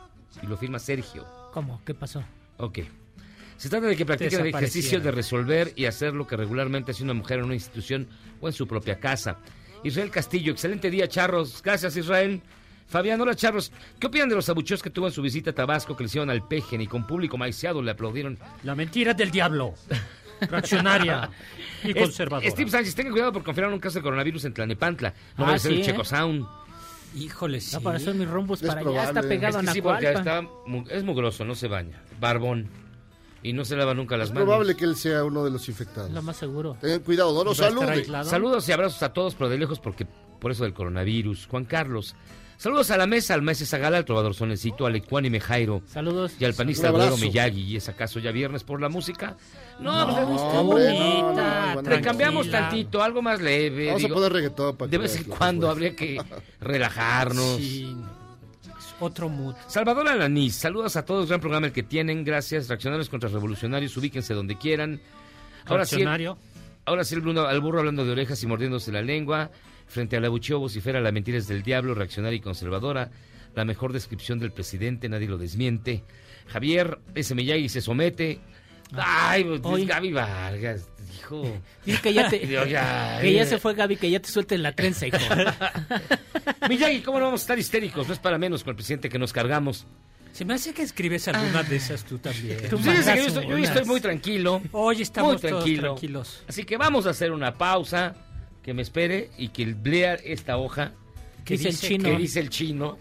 [0.41, 1.25] Y lo firma Sergio.
[1.53, 1.81] ¿Cómo?
[1.85, 2.23] ¿Qué pasó?
[2.57, 2.79] Ok.
[3.57, 7.03] Se trata de que practiquen el ejercicio de resolver y hacer lo que regularmente hace
[7.03, 8.07] una mujer en una institución
[8.39, 9.37] o en su propia casa.
[9.83, 11.61] Israel Castillo, excelente día, Charros.
[11.61, 12.41] Gracias, Israel.
[12.87, 13.71] Fabián, hola, Charros.
[13.99, 16.29] ¿Qué opinan de los abucheos que tuvo en su visita a Tabasco que le hicieron
[16.29, 18.39] al pejen y con público maiciado le aplaudieron?
[18.63, 19.75] La mentira del diablo.
[20.49, 21.29] Reaccionaria
[21.83, 22.49] y Es- conservadora.
[22.49, 25.09] Steve Sánchez, tenga cuidado por confiar en un caso de coronavirus en Tlanepantla.
[25.37, 25.85] No Ah, vaya a ser sí, el ¿eh?
[25.85, 26.45] Checo Sound.
[27.15, 27.75] Híjole, sí.
[27.75, 29.03] No, para hacer mis rumbos Es para allá.
[29.03, 30.43] Está pegado Es a que sí, porque está
[30.89, 32.01] es mugroso, no se baña.
[32.19, 32.69] Barbón.
[33.43, 34.45] Y no se lava nunca las Es manos.
[34.47, 36.11] probable que él sea uno de los infectados.
[36.11, 36.77] Lo más seguro.
[36.79, 38.05] Tengan cuidado, no lo ¿Va a salude.
[38.25, 40.05] Saludos y abrazos a todos, pero de lejos porque
[40.39, 41.47] por eso del coronavirus.
[41.47, 42.15] Juan Carlos.
[42.61, 46.33] Saludos a la mesa, al maestro Zagala, al trovador Sonecito, al ecuánime Jairo Saludos.
[46.39, 46.91] y al panista.
[46.91, 47.61] Duero Miyagi.
[47.63, 49.35] ¿Y es acaso ya viernes por la música?
[49.79, 52.69] No, No, pues, bonita, no, no, no, no, le cambiamos tranquila.
[52.69, 53.87] tantito, algo más leve.
[53.87, 56.21] Vamos digo, a poner reggaetón para de vez en cuando habría que
[56.61, 57.57] relajarnos.
[57.57, 57.95] Sí.
[58.99, 59.55] Otro mood.
[59.65, 62.67] Salvador Alanís, saludos a todos, gran programa el que tienen, gracias.
[62.67, 65.01] Reaccionarios contra revolucionarios, ubíquense donde quieran.
[65.65, 66.37] Ahora sí, Reaccionario.
[66.85, 69.49] ahora sí el, Bruno- al burro hablando de orejas y mordiéndose la lengua.
[69.91, 73.11] Frente al abucheo vocifera la mentira es del diablo, reaccionaria y conservadora.
[73.55, 76.05] La mejor descripción del presidente, nadie lo desmiente.
[76.47, 78.39] Javier, ese Miyagi se somete.
[78.93, 81.43] Ay, pues, Hoy- Gaby Vargas, dijo.
[81.85, 83.45] Dice que ya, te, ya, que ya eh.
[83.45, 85.17] se fue Gaby, que ya te suelten la trenza, hijo.
[86.69, 88.07] Miyagi, ¿cómo no vamos a estar histéricos?
[88.07, 89.85] No es para menos con el presidente que nos cargamos.
[90.31, 92.57] Se me hace que escribes alguna de esas tú también.
[92.69, 94.61] Tú Pues que yo estoy, yo estoy muy tranquilo.
[94.71, 95.81] Hoy estamos muy todos tranquilo.
[95.95, 96.43] tranquilos.
[96.47, 98.15] Así que vamos a hacer una pausa,
[98.63, 100.93] que me espere y que lea esta hoja
[101.45, 102.03] ¿Qué Dice el chino.
[102.03, 102.97] que dice el chino.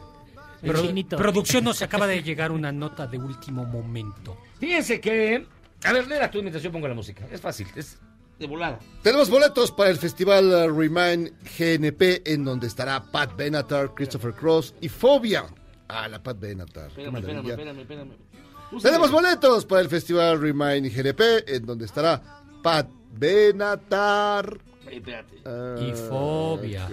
[0.62, 1.16] El Pro- chinito.
[1.18, 4.36] producción nos acaba de llegar una nota de último momento.
[4.58, 5.46] Fíjense que...
[5.84, 7.26] A ver, léela tú mientras yo pongo la música.
[7.30, 7.98] Es fácil, es
[8.38, 8.78] de volada.
[9.02, 14.74] Tenemos boletos para el festival uh, Remind GNP, en donde estará Pat Benatar, Christopher Cross
[14.80, 15.44] y Fobia.
[15.88, 16.88] Ah, la Pat Benatar.
[16.92, 17.52] qué Espérame, espérame, maravilla.
[17.52, 18.82] espérame, espérame.
[18.82, 22.22] Tenemos boletos para el festival Remind GNP, en donde estará
[22.62, 24.58] Pat Benatar.
[24.90, 25.36] Espérate.
[25.44, 26.88] ah, Y Fobia.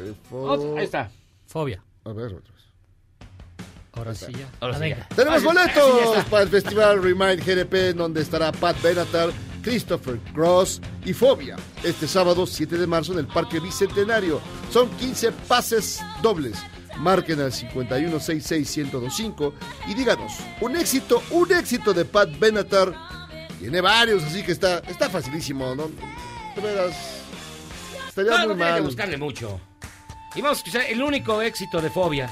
[0.77, 1.09] ahí está.
[1.47, 1.81] Fobia.
[2.05, 2.55] A ver, otros.
[3.93, 4.47] Ahora sí ya.
[4.59, 5.07] Ahora Ah, sí, ya.
[5.15, 9.31] Tenemos boletos para el festival Remind GNP, en donde estará Pat Benatar,
[9.63, 11.55] Christopher Cross y Fobia.
[11.83, 14.39] Este sábado 7 de marzo en el Parque Bicentenario.
[14.71, 16.57] Son 15 pases dobles.
[16.99, 19.53] Marquen al 5166-1025
[19.87, 22.93] y díganos, un éxito, un éxito de Pat Benatar.
[23.59, 25.89] Tiene varios, así que está, está facilísimo, ¿no?
[26.55, 27.16] De veras,
[28.21, 28.81] estaría No, muy no tiene que mal.
[28.83, 29.59] buscarle mucho.
[30.35, 32.29] Y vamos a escuchar el único éxito de Fobia.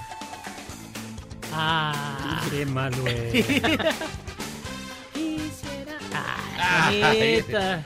[1.53, 2.41] Ah.
[2.51, 3.45] Qué malo es.
[5.13, 5.97] Quisiera.
[6.13, 7.83] Ah, Ah, neta.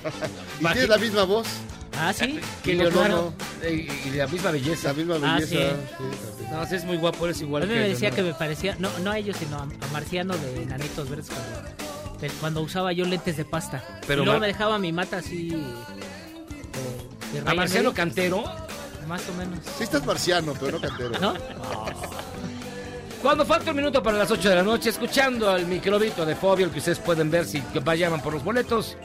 [0.59, 1.47] ¿Y tiene la misma voz?
[1.97, 2.39] Ah, sí.
[2.63, 4.89] Que No, eh, Y la misma belleza.
[4.89, 5.47] La misma Ah, belleza.
[5.49, 6.03] sí.
[6.39, 6.45] sí.
[6.51, 8.89] No, sí, es muy guapo, es igual A mí me decía que me parecía, no,
[8.99, 11.29] no a ellos, sino a, a Marciano de Nanitos Verdes.
[11.29, 13.83] cuando Cuando usaba yo lentes de pasta.
[14.07, 15.55] Pero y luego me dejaba mi mata así.
[17.45, 17.93] A Marcelo.
[17.93, 18.43] Cantero.
[19.07, 19.59] Más o menos.
[19.77, 21.11] Sí estás marciano, pero no cantero.
[21.19, 21.33] ¿No?
[23.21, 26.67] Cuando falta un minuto para las 8 de la noche, escuchando al microbito de Fobio,
[26.67, 28.95] el que ustedes pueden ver si vayan por los boletos,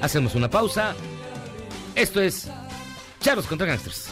[0.00, 0.94] hacemos una pausa.
[1.96, 2.48] Esto es
[3.20, 4.08] Charlos contra Gangsters.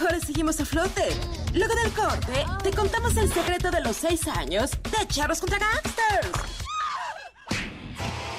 [0.00, 1.08] Mejores seguimos a flote.
[1.54, 6.30] Luego del corte, te contamos el secreto de los seis años de Charros contra Gangsters.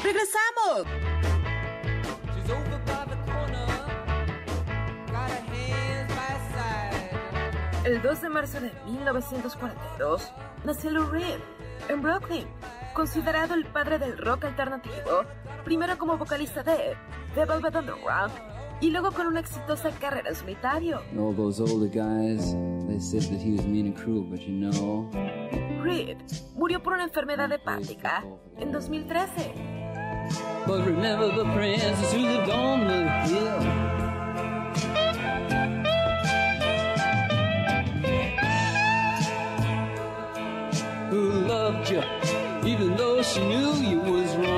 [0.01, 0.87] ¡Regresamos!
[7.83, 10.31] El 2 de marzo de 1942
[10.63, 11.39] nació Lou Reed
[11.89, 12.47] en Brooklyn,
[12.93, 15.25] considerado el padre del rock alternativo,
[15.65, 16.95] primero como vocalista de
[17.35, 21.01] The Velvet Underground y luego con una exitosa carrera en solitario.
[21.17, 22.53] All those older guys,
[22.87, 25.09] they said that he was mean and cruel, but you know,
[25.81, 26.17] Reed
[26.55, 28.23] murió por una enfermedad hepática
[28.57, 29.79] en 2013.
[30.67, 33.59] but remember the princess who lived on the hill.
[41.09, 42.03] Who loved you,
[42.65, 44.48] even though she knew you was wrong.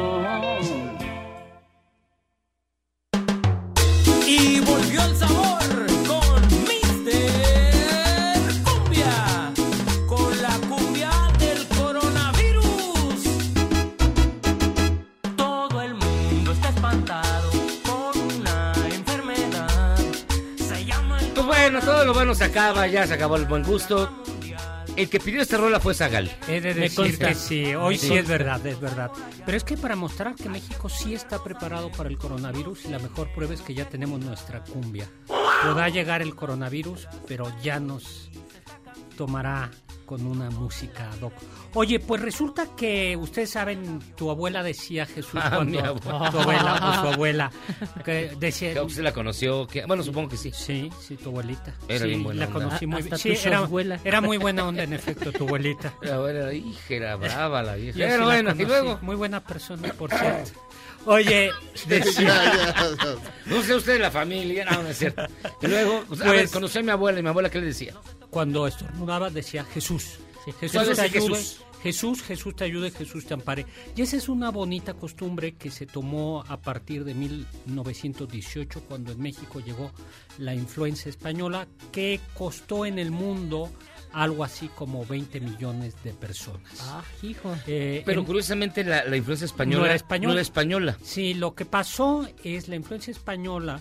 [22.21, 24.07] Bueno, se acaba, ya se acabó el buen gusto.
[24.95, 26.29] El que pidió esta rola fue Zagal.
[26.47, 28.13] He de decir que sí, hoy Sí.
[28.13, 29.09] es verdad, es verdad.
[29.43, 32.99] Pero es que para mostrar que México sí está preparado para el coronavirus y la
[32.99, 35.09] mejor prueba es que ya tenemos nuestra cumbia.
[35.63, 38.29] Podrá llegar el coronavirus, pero ya nos
[39.17, 39.69] tomará
[40.05, 41.33] con una música ad hoc.
[41.73, 46.31] Oye, pues resulta que ustedes saben, tu abuela decía Jesús Ah, cuando mi abuela.
[46.31, 47.51] tu abuela o su abuela
[48.03, 49.65] que decía Que usted la conoció.
[49.67, 50.51] que- bueno, supongo que sí.
[50.53, 51.73] Sí, sí, tu abuelita.
[51.87, 52.59] Era Sí, bien buena la onda.
[52.65, 53.37] conocí muy Hasta bien.
[53.37, 53.99] Sí, era, abuela.
[54.03, 55.93] era muy buena onda, en efecto, tu abuelita.
[56.01, 57.93] La abuela, hija, era brava la vieja.
[57.97, 58.99] Sí Pero la bueno, y luego.
[59.01, 60.51] Muy buena persona, por cierto.
[61.05, 61.51] Oye,
[61.87, 62.73] decía...
[63.45, 65.23] No sé usted la familia, no, no es cierto.
[65.61, 67.95] Y luego, pues, a ver, conocí a mi abuela y mi abuela, ¿qué le decía?
[68.29, 70.19] Cuando estornudaba decía Jesús.
[70.59, 71.61] Jesús ¿Cuál es te ayude, Jesús?
[71.81, 73.65] Jesús, Jesús te ayude, Jesús te ampare.
[73.95, 79.19] Y esa es una bonita costumbre que se tomó a partir de 1918, cuando en
[79.19, 79.91] México llegó
[80.37, 83.71] la influenza española, que costó en el mundo
[84.13, 86.61] algo así como 20 millones de personas.
[86.81, 87.55] Ah, hijo.
[87.67, 90.27] Eh, Pero en- curiosamente la, la influencia española no era española.
[90.27, 90.97] no era española.
[91.03, 93.79] Sí, lo que pasó es la influencia española,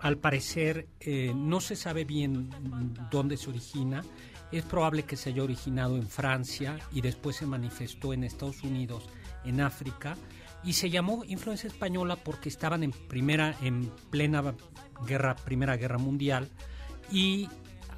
[0.00, 2.50] al parecer, eh, no se sabe bien
[3.10, 4.04] dónde se origina.
[4.52, 9.04] Es probable que se haya originado en Francia y después se manifestó en Estados Unidos,
[9.44, 10.16] en África,
[10.64, 14.54] y se llamó influencia española porque estaban en primera, en plena
[15.06, 16.48] guerra, primera guerra mundial,
[17.10, 17.48] y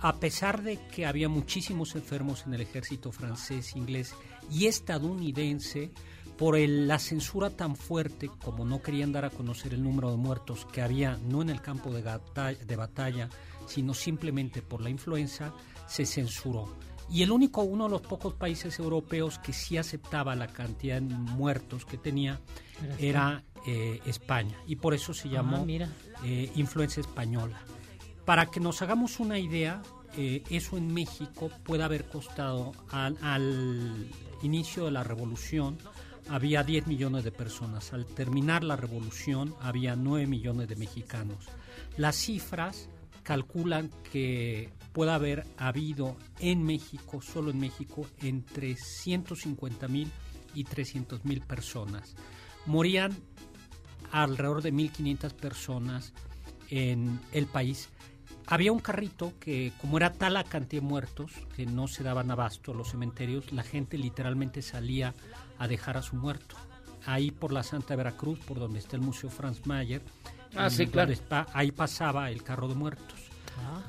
[0.02, 4.14] a pesar de que había muchísimos enfermos en el ejército francés, inglés
[4.50, 5.90] y estadounidense,
[6.38, 10.16] por el- la censura tan fuerte, como no querían dar a conocer el número de
[10.16, 12.00] muertos que había, no en el campo de,
[12.76, 13.28] batalla,
[13.66, 15.52] sino simplemente por la influenza,
[15.86, 16.74] se censuró.
[17.10, 21.14] Y el único, uno de los pocos países europeos que sí aceptaba la cantidad de
[21.14, 22.40] muertos que tenía
[22.82, 24.56] Era era eh, España.
[24.66, 25.88] Y por eso se llamó Ah, mira.
[26.24, 27.60] eh, influencia española.
[28.30, 29.82] Para que nos hagamos una idea,
[30.16, 34.06] eh, eso en México puede haber costado al, al
[34.44, 35.76] inicio de la revolución
[36.28, 37.92] había 10 millones de personas.
[37.92, 41.48] Al terminar la revolución había 9 millones de mexicanos.
[41.96, 42.88] Las cifras
[43.24, 50.08] calculan que puede haber habido en México, solo en México, entre 150 mil
[50.54, 52.14] y 300 mil personas.
[52.64, 53.10] Morían
[54.12, 56.12] alrededor de 1.500 personas
[56.68, 57.88] en el país.
[58.50, 62.30] Había un carrito que, como era tal la cantidad de muertos, que no se daban
[62.30, 65.14] abasto a los cementerios, la gente literalmente salía
[65.58, 66.56] a dejar a su muerto.
[67.06, 70.02] Ahí por la Santa Veracruz, por donde está el Museo Franz Mayer,
[70.56, 71.12] Ah, sí, claro.
[71.12, 73.18] está- ahí pasaba el carro de muertos.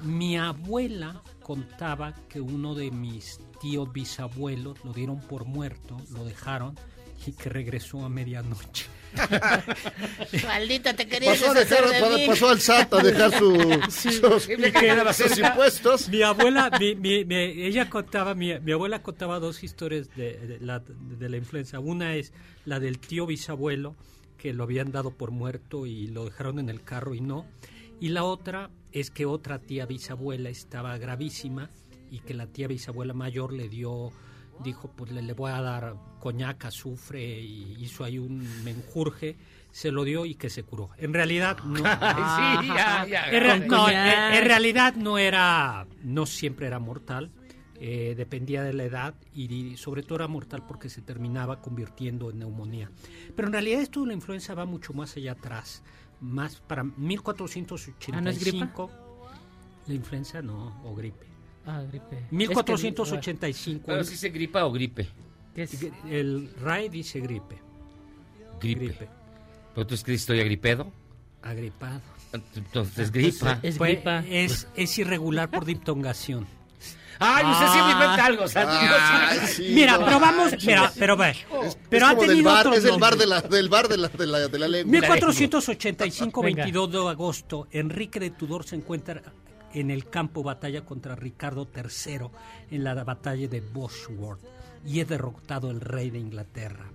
[0.04, 6.76] Mi abuela contaba que uno de mis tíos bisabuelos lo dieron por muerto, lo dejaron
[7.26, 8.86] y que regresó a medianoche.
[10.46, 12.28] Maldita, te querías Pasó, a deshacer dejar- de mí.
[12.28, 14.50] pasó al SAT a dejar su- Sí, sus,
[15.38, 16.10] impuestos.
[16.10, 20.60] Mi abuela, mi, mi- mi- ella contaba, mi, mi abuela contaba dos historias de, de
[20.60, 21.80] la, de la influenza.
[21.80, 22.34] Una es
[22.66, 23.96] la del tío bisabuelo,
[24.38, 27.46] que lo habían dado por muerto y lo dejaron en el carro y no.
[28.00, 31.70] Y la otra es que otra tía bisabuela estaba gravísima
[32.10, 34.12] y que la tía bisabuela mayor le dio,
[34.64, 39.38] dijo, pues le, le voy a dar coñac, azufre y hizo ahí un menjurje.
[39.72, 40.90] Se lo dio y que se curó.
[40.98, 41.82] En realidad no.
[41.86, 47.32] Ay, sí, ya, ya, En no, realidad no era, no siempre era mortal,
[47.80, 52.30] eh, dependía de la edad y, y sobre todo era mortal porque se terminaba convirtiendo
[52.30, 52.92] en neumonía.
[53.36, 55.84] Pero en realidad esto de la influenza va mucho más allá atrás,
[56.20, 58.18] más para 1485.
[58.18, 58.72] ¿Ah, no es gripa?
[59.88, 61.31] La influenza no, o gripe.
[61.66, 62.26] Ah, gripe.
[62.32, 63.84] 1485.
[63.86, 65.08] Pero si se gripa o gripe.
[65.54, 65.78] ¿Qué es?
[66.10, 67.60] El RAE dice gripe.
[68.60, 69.10] Gripe.
[69.74, 70.92] ¿Pero tú escribes estoy agripedo?
[71.42, 72.02] Agripado.
[72.56, 73.60] Entonces gripa.
[73.78, 76.48] Pues, Es, es irregular por diptongación.
[77.24, 81.30] Ay, usted siempre inventa algo, sí, Mira, no pero vamos, mira, pero ve.
[81.30, 83.70] Es, pero es ha como del tenido bar, otros es el bar de la, del
[83.70, 84.92] bar de la, de la, de la lengua.
[84.92, 86.64] 1885, Venga.
[86.64, 89.22] 22 de agosto, Enrique de Tudor se encuentra
[89.74, 92.28] en el campo batalla contra Ricardo III
[92.72, 94.42] en la batalla de Bosworth
[94.86, 96.86] y es derrotado el rey de Inglaterra.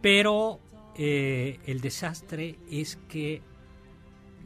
[0.00, 0.60] Pero
[0.96, 3.42] eh, el desastre es que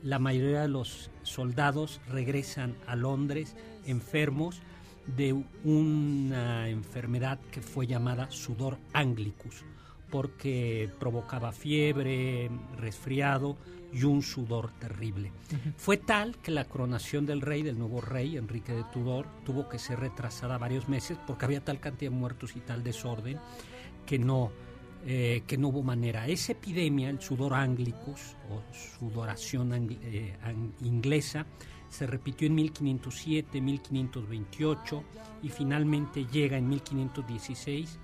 [0.02, 3.54] la mayoría de los soldados regresan a Londres
[3.86, 4.60] enfermos
[5.16, 5.32] de
[5.64, 9.64] una enfermedad que fue llamada sudor anglicus,
[10.12, 13.56] porque provocaba fiebre, resfriado
[13.92, 15.32] y un sudor terrible.
[15.76, 19.78] Fue tal que la coronación del rey, del nuevo rey, Enrique de Tudor, tuvo que
[19.78, 23.38] ser retrasada varios meses porque había tal cantidad de muertos y tal desorden
[24.06, 24.50] que no,
[25.06, 26.28] eh, que no hubo manera.
[26.28, 28.62] Esa epidemia, el sudor anglicus o
[28.98, 31.46] sudoración eh, ang- inglesa,
[31.88, 35.04] se repitió en 1507, 1528
[35.42, 37.98] y finalmente llega en 1516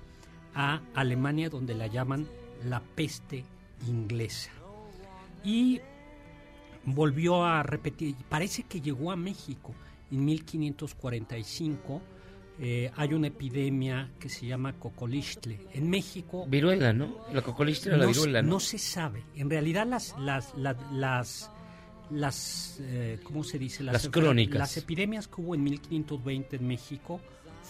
[0.55, 2.27] a Alemania donde la llaman
[2.65, 3.45] la peste
[3.87, 4.51] inglesa.
[5.45, 5.81] Y
[6.85, 9.75] volvió a repetir, parece que llegó a México
[10.11, 12.03] en 1545.
[12.61, 15.61] eh, hay una epidemia que se llama cocolixtle.
[15.75, 17.17] En México Viruela, ¿no?
[17.33, 18.49] La cocolixtle era la no viruela, ¿no?
[18.49, 19.23] no se sabe.
[19.37, 21.51] En realidad las las las las,
[22.11, 23.85] las, eh, ¿cómo se dice?
[23.85, 24.59] Las crónicas.
[24.59, 27.21] Las epidemias que hubo en 1520 en México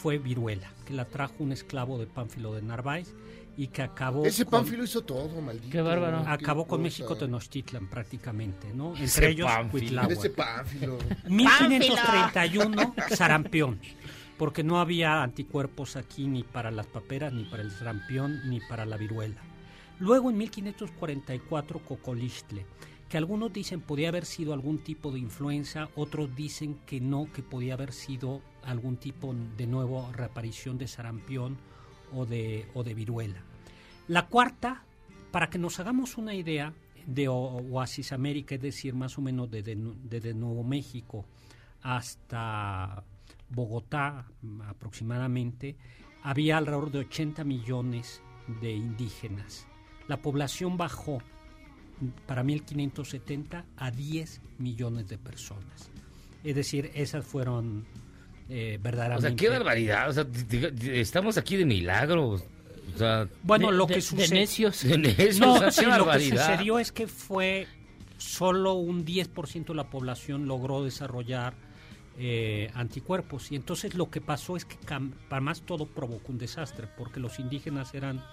[0.02, 3.14] fue viruela, que la trajo un esclavo de Pánfilo de Narváez
[3.56, 5.70] y que acabó Ese con- Pánfilo hizo todo, maldito.
[5.70, 6.18] Qué bárbaro.
[6.26, 6.82] Acabó con cosa.
[6.84, 8.94] México Tenochtitlan prácticamente, ¿no?
[8.94, 9.70] Ese Entre ellos Pánfilo.
[9.72, 10.10] Cuitláhuac.
[10.12, 10.98] Ese Pánfilo.
[11.28, 13.80] 1531 sarampión,
[14.38, 18.86] porque no había anticuerpos aquí ni para las paperas, ni para el sarampión, ni para
[18.86, 19.40] la viruela.
[19.98, 22.64] Luego en 1544 cocolixtle,
[23.08, 27.42] que algunos dicen podía haber sido algún tipo de influenza, otros dicen que no, que
[27.42, 31.56] podía haber sido algún tipo de nuevo reaparición de sarampión
[32.14, 33.42] o de, o de viruela.
[34.08, 34.82] La cuarta,
[35.30, 36.72] para que nos hagamos una idea
[37.06, 41.24] de Oasis América, es decir, más o menos desde, desde Nuevo México
[41.82, 43.02] hasta
[43.48, 45.76] Bogotá mm, aproximadamente,
[46.22, 48.22] había alrededor de 80 millones
[48.60, 49.66] de indígenas.
[50.06, 51.18] La población bajó
[52.00, 55.90] mm, para 1570 a 10 millones de personas.
[56.44, 57.86] Es decir, esas fueron
[58.48, 59.28] eh, O verdaderamente...
[59.28, 60.08] sea, qué barbaridad.
[60.08, 60.26] O sea,
[60.92, 62.28] estamos aquí de milagro.
[62.30, 64.34] O sea, Bueno, De- lo que sucedió.
[64.34, 64.82] necios.
[64.84, 67.66] De necios, No, o sea, sí, qué lo que sucedió es que fue
[68.16, 71.54] solo un 10% de la población logró desarrollar
[72.18, 73.52] eh, anticuerpos.
[73.52, 74.76] Y entonces lo que pasó es que,
[75.28, 78.24] para más todo provocó un desastre, porque los indígenas eran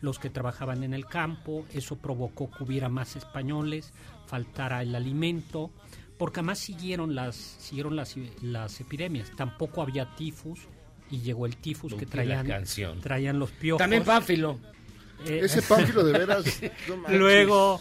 [0.00, 3.92] los que trabajaban en el campo, eso provocó que hubiera más españoles,
[4.26, 5.70] faltara el alimento,
[6.18, 9.30] porque además siguieron las, siguieron las, las epidemias.
[9.36, 10.60] Tampoco había tifus
[11.10, 13.00] y llegó el tifus que traían, canción.
[13.00, 13.78] traían los piojos.
[13.78, 14.58] También Pánfilo.
[15.26, 16.44] Eh, Ese Pánfilo de veras.
[16.88, 17.16] no.
[17.16, 17.80] Luego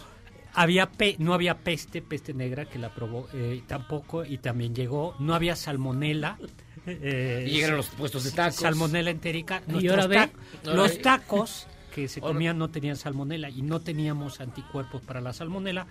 [0.53, 5.15] había pe- no había peste, peste negra que la probó eh, tampoco y también llegó.
[5.19, 6.38] No había salmonela.
[6.85, 8.55] eh, Y llegaron los puestos de tacos.
[8.55, 9.61] Salmonela entérica.
[9.67, 10.15] Y ahora ve.
[10.63, 15.33] ta- los tacos que se comían no tenían salmonela y no teníamos anticuerpos para la
[15.33, 15.88] salmonela.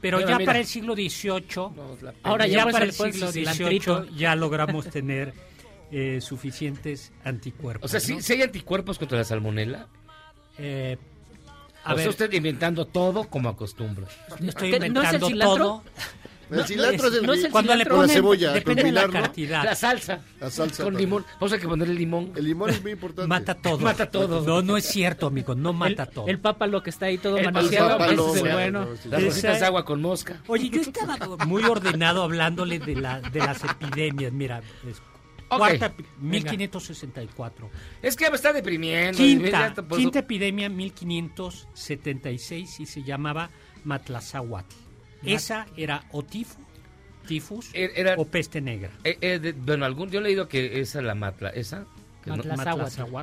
[0.00, 0.46] Pero ya mira.
[0.46, 3.30] para el siglo XVIII, Ahora ya para el siglo.
[3.30, 5.34] XVIII ya logramos tener
[5.92, 7.84] eh, suficientes anticuerpos.
[7.84, 8.20] O sea, ¿sí, ¿no?
[8.22, 9.88] sí hay anticuerpos contra la salmonela?
[10.58, 10.96] Eh,
[11.84, 14.06] ¿O a está ver, usted inventando todo como acostumbra?
[14.40, 15.56] Yo estoy ¿Qué- no es el inventando cilantro?
[15.56, 15.84] todo.
[16.50, 19.08] El cilantro es el no es el cuando le ponen la cebolla, depende de la
[19.08, 19.64] cantidad.
[19.64, 20.20] La salsa.
[20.40, 20.84] La salsa.
[20.84, 21.24] Con limón.
[21.34, 22.32] Vamos a que ponerle limón.
[22.34, 23.28] El limón es muy importante.
[23.28, 23.78] Mata todo.
[23.78, 24.42] Mata todo.
[24.42, 26.26] No, no es cierto, amigo, no mata todo.
[26.26, 28.48] El pápalo que está ahí todo manoseado, es sí.
[28.52, 28.88] bueno.
[29.06, 30.42] Las rositas de agua con mosca.
[30.46, 34.32] Oye, yo estaba muy ordenado hablándole de, la, de las epidemias.
[34.32, 35.00] Mira, es
[35.52, 35.58] Ok.
[35.58, 36.50] cuarta, epi- Venga.
[36.52, 37.70] 1564.
[38.02, 39.16] Es que me está deprimiendo.
[39.18, 43.50] Quinta, por quinta epidemia, 1576, y se llamaba
[43.84, 44.74] Matlazáhuatl.
[45.24, 46.58] Esa era o tifo,
[47.26, 48.90] tifus Era- o peste negra.
[49.04, 51.86] Eh, eh, de- bueno, algún, yo he leído que esa la matla, esa
[52.24, 52.42] que no-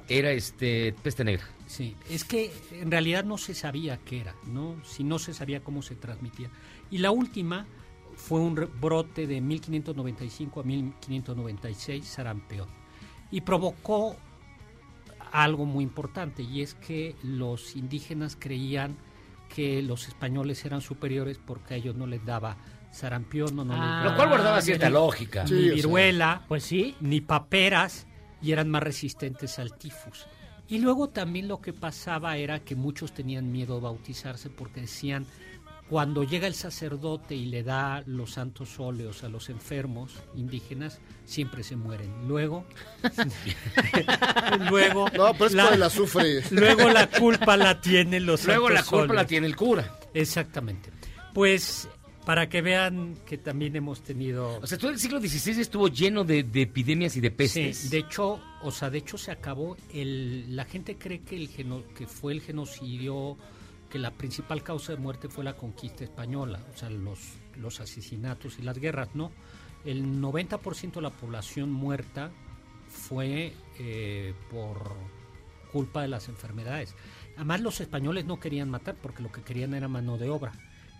[0.10, 1.46] era este peste negra.
[1.68, 4.76] Sí, es que en realidad no se sabía qué era, ¿no?
[4.84, 6.50] Si no se sabía cómo se transmitía.
[6.90, 7.66] Y la última
[8.16, 12.68] fue un brote de 1595 a 1596, sarampión.
[13.32, 14.16] Y provocó
[15.32, 18.96] algo muy importante, y es que los indígenas creían
[19.48, 22.58] que los españoles eran superiores porque a ellos no les daba
[22.92, 25.44] sarampión, no, no les Ah, daba Lo cual guardaba cierta ni- lógica.
[25.44, 25.74] Ni Sí, o sea.
[25.76, 28.08] viruela, pues sí, ni paperas,
[28.42, 30.28] y eran más resistentes al tifus.
[30.70, 35.26] Y luego también lo que pasaba era que muchos tenían miedo a bautizarse porque decían,
[35.90, 41.64] cuando llega el sacerdote y le da los santos óleos a los enfermos indígenas, siempre
[41.64, 42.28] se mueren.
[42.28, 42.66] Luego,
[44.70, 46.42] luego, No, pero es por el azufre.
[46.52, 49.98] Luego la culpa la tienen los Luego la culpa la tiene el cura.
[50.14, 50.90] Exactamente.
[51.34, 51.88] Pues
[52.26, 56.26] para que vean que también hemos tenido O sea, todo el siglo XVI estuvo lleno
[56.26, 57.78] de, de epidemias y de pestes.
[57.78, 61.48] Sí, de hecho, o sea, de hecho se acabó el la gente cree que el
[61.48, 63.38] geno- que fue el genocidio
[63.90, 67.20] que la principal causa de muerte fue la conquista española, o sea, los
[67.58, 69.32] los asesinatos y las guerras, no.
[69.84, 72.30] El 90% de la población muerta
[72.88, 74.94] fue eh, por
[75.72, 76.96] culpa de las enfermedades.
[77.36, 80.52] Además, los españoles no querían matar porque lo que querían era mano de obra.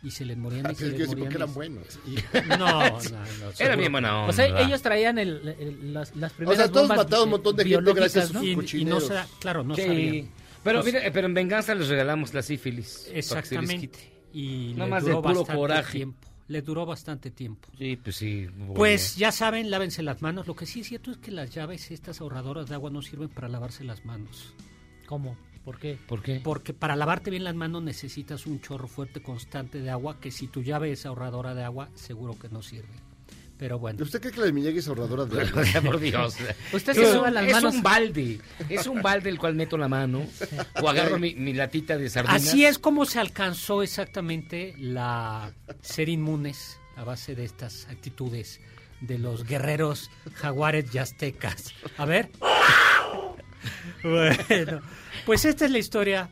[0.04, 1.18] Y se les morían y Es se les morían.
[1.18, 2.00] porque y eran se- buenos.
[2.60, 3.52] No, no, no.
[3.60, 4.30] Era bien buena onda.
[4.30, 7.66] O sea, ellos traían el, el- las, las primeras sea, todos mataron un montón de
[7.66, 9.08] gente gracias a sus Y- y no cochineros.
[9.08, 9.82] sa- claro, no Sí.
[9.82, 10.30] sabían.
[10.68, 13.10] Pero, mira, pero en venganza les regalamos la sífilis.
[13.14, 13.90] Exactamente.
[14.34, 15.92] Y Nada le más de duró puro bastante coraje.
[15.98, 16.28] tiempo.
[16.50, 17.70] Le duró bastante tiempo.
[17.78, 18.48] Sí, pues sí.
[18.76, 20.48] Pues ya saben, lávense las manos.
[20.48, 23.30] Lo que sí es cierto es que las llaves, estas ahorradoras de agua, no sirven
[23.30, 24.54] para lavarse las manos.
[25.08, 25.38] ¿Cómo?
[25.66, 25.98] ¿Por qué?
[26.08, 26.40] ¿Por qué?
[26.42, 30.48] Porque para lavarte bien las manos necesitas un chorro fuerte constante de agua que si
[30.48, 32.94] tu llave es ahorradora de agua, seguro que no sirve.
[33.58, 34.04] Pero bueno.
[34.04, 35.64] ¿Usted cree que la de Miyagi es ahorradora de agua?
[35.84, 36.36] Por Dios.
[36.74, 37.76] Usted es, se un, lava las es manos.
[37.76, 38.40] un balde.
[38.70, 40.26] Es un balde el cual meto la mano.
[40.82, 42.48] O agarro mi, mi latita de sardinas.
[42.48, 45.52] Así es como se alcanzó exactamente la
[45.82, 48.60] ser inmunes a base de estas actitudes
[49.02, 51.74] de los guerreros jaguares y aztecas.
[51.98, 52.30] A ver.
[54.04, 54.82] Bueno,
[55.26, 56.30] pues esta es la historia.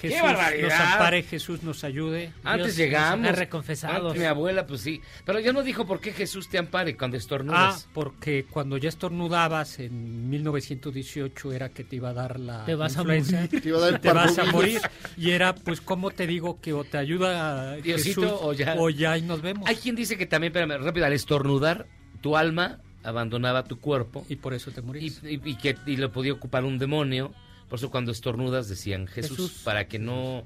[0.00, 0.68] ¡Qué Jesús barbaridad!
[0.68, 2.32] nos ampare, Jesús nos ayude.
[2.42, 3.26] Antes Dios llegamos.
[3.28, 4.06] nos reconfesados.
[4.08, 5.00] Antes mi abuela, pues sí.
[5.24, 7.88] Pero ya no dijo por qué Jesús te ampare cuando Ah, estornudas.
[7.94, 12.96] porque cuando ya estornudabas en 1918 era que te iba a dar la Te vas
[12.96, 13.24] a morir.
[13.48, 14.80] Te iba a dar y el te vas a morir.
[15.16, 18.74] Y era, pues, ¿cómo te digo que o te ayuda Diosito, Jesús o ya.
[18.76, 19.68] o ya y nos vemos?
[19.68, 21.86] Hay quien dice que también, espérame, rápido, al estornudar,
[22.20, 25.20] tu alma abandonaba tu cuerpo Y por eso te y, morís.
[25.22, 27.32] y- y que y lo podía ocupar un demonio.
[27.68, 29.62] Por eso cuando estornudas decían Jesús, Jesús.
[29.64, 30.44] para que no,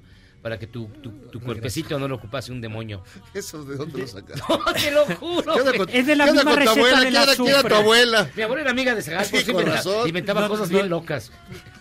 [0.49, 3.05] para que tu, tu, tu cuerpecito no lo ocupase un demonio.
[3.35, 4.43] ¿Eso de dónde lo sacaste?
[4.49, 5.43] No, te lo juro.
[5.43, 5.79] ¿Qué onda güey.
[5.79, 7.01] con- Es de la misma con tu receta abuela?
[7.01, 8.31] del ¿Qué era, quién era tu abuela?
[8.35, 10.79] Mi abuela era amiga de Zagal, Sí, con inventaba No, cosas no.
[10.79, 11.31] bien locas.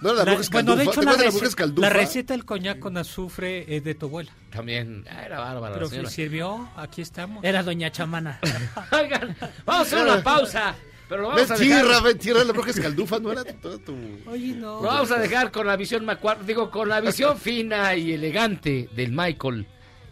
[0.01, 1.87] No era la La- bruja bueno, de hecho, ¿Te la, de la rece- bruja escaldufa?
[1.87, 4.31] la receta del coñac con azufre es de tu abuela.
[4.51, 6.09] También, ah, era bárbara la Pero señora.
[6.09, 7.43] si sirvió, aquí estamos.
[7.45, 8.39] Era doña chamana.
[8.91, 9.33] Oigan,
[9.65, 10.75] vamos a hacer una pausa.
[11.09, 11.83] Pero lo vamos a dejar.
[11.85, 13.95] Mentira, mentira, la bruja escaldufa no era toda tu...
[14.25, 14.81] Oye, no.
[14.81, 18.89] Lo vamos a dejar con la visión macuar- digo, con la visión fina y elegante
[18.93, 19.65] del Michael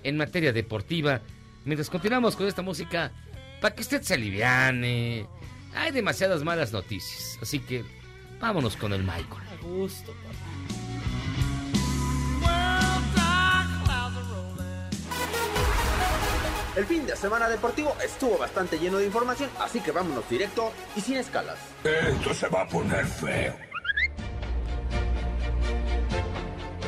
[0.03, 1.21] en materia deportiva.
[1.65, 3.11] Mientras continuamos con esta música,
[3.59, 5.27] para que usted se aliviane.
[5.75, 7.83] Hay demasiadas malas noticias, así que
[8.39, 9.25] vámonos con el Michael.
[9.51, 10.13] A gusto.
[16.75, 20.99] El fin de semana deportivo estuvo bastante lleno de información, así que vámonos directo y
[20.99, 21.57] sin escalas.
[21.85, 23.55] Esto se va a poner feo.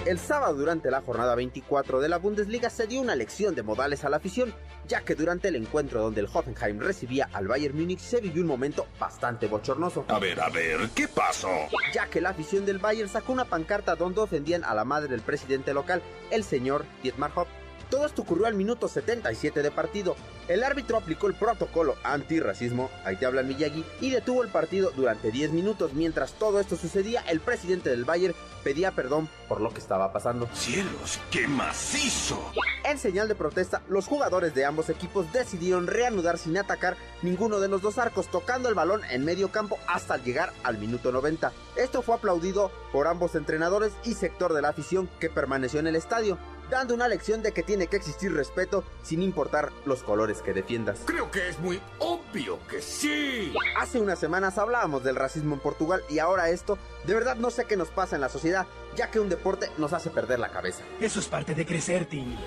[0.06, 4.04] El sábado durante la jornada 24 de la Bundesliga se dio una lección de modales
[4.04, 4.54] a la afición,
[4.88, 8.48] ya que durante el encuentro donde el Hoffenheim recibía al Bayern Múnich se vivió un
[8.48, 10.04] momento bastante bochornoso.
[10.10, 11.50] A ver, a ver, ¿qué pasó?
[11.94, 15.22] Ya que la afición del Bayern sacó una pancarta donde ofendían a la madre del
[15.22, 17.48] presidente local, el señor Dietmar Hopp.
[17.90, 20.16] Todo esto ocurrió al minuto 77 de partido.
[20.48, 25.32] El árbitro aplicó el protocolo antirracismo, ahí te habla Miyagi, y detuvo el partido durante
[25.32, 25.94] 10 minutos.
[25.94, 30.50] Mientras todo esto sucedía, el presidente del Bayern pedía perdón por lo que estaba pasando.
[30.54, 32.52] ¡Cielos, qué macizo!
[32.84, 37.68] En señal de protesta, los jugadores de ambos equipos decidieron reanudar sin atacar ninguno de
[37.68, 41.52] los dos arcos, tocando el balón en medio campo hasta llegar al minuto 90.
[41.76, 45.96] Esto fue aplaudido por ambos entrenadores y sector de la afición que permaneció en el
[45.96, 46.38] estadio
[46.70, 51.00] dando una lección de que tiene que existir respeto sin importar los colores que defiendas.
[51.06, 53.54] Creo que es muy obvio que sí.
[53.78, 57.66] Hace unas semanas hablábamos del racismo en Portugal y ahora esto, de verdad no sé
[57.66, 60.84] qué nos pasa en la sociedad, ya que un deporte nos hace perder la cabeza.
[61.00, 62.38] Eso es parte de crecer, Timmy.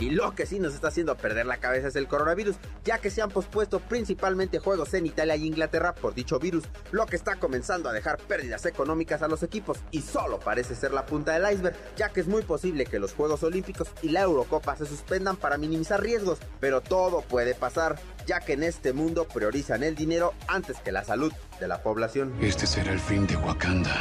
[0.00, 3.10] Y lo que sí nos está haciendo perder la cabeza es el coronavirus, ya que
[3.10, 7.36] se han pospuesto principalmente juegos en Italia y Inglaterra por dicho virus, lo que está
[7.36, 11.50] comenzando a dejar pérdidas económicas a los equipos y solo parece ser la punta del
[11.52, 15.36] iceberg, ya que es muy posible que los Juegos Olímpicos y la Eurocopa se suspendan
[15.36, 20.34] para minimizar riesgos, pero todo puede pasar, ya que en este mundo priorizan el dinero
[20.48, 22.34] antes que la salud de la población.
[22.40, 23.94] Este será el fin de Wakanda.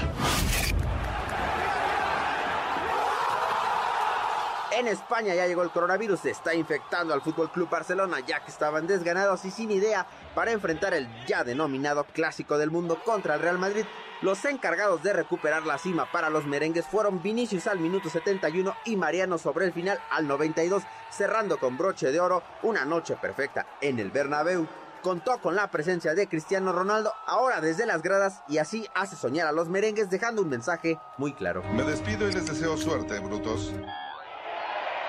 [4.77, 8.51] En España ya llegó el coronavirus, se está infectando al Fútbol Club Barcelona ya que
[8.51, 13.41] estaban desganados y sin idea para enfrentar el ya denominado clásico del mundo contra el
[13.41, 13.85] Real Madrid.
[14.21, 18.97] Los encargados de recuperar la cima para los merengues fueron Vinicius al minuto 71 y
[18.97, 23.97] Mariano sobre el final al 92, cerrando con broche de oro una noche perfecta en
[23.99, 24.67] el Bernabéu.
[25.01, 29.47] Contó con la presencia de Cristiano Ronaldo ahora desde las gradas y así hace soñar
[29.47, 31.63] a los merengues dejando un mensaje muy claro.
[31.71, 33.71] Me despido y les deseo suerte, brutos.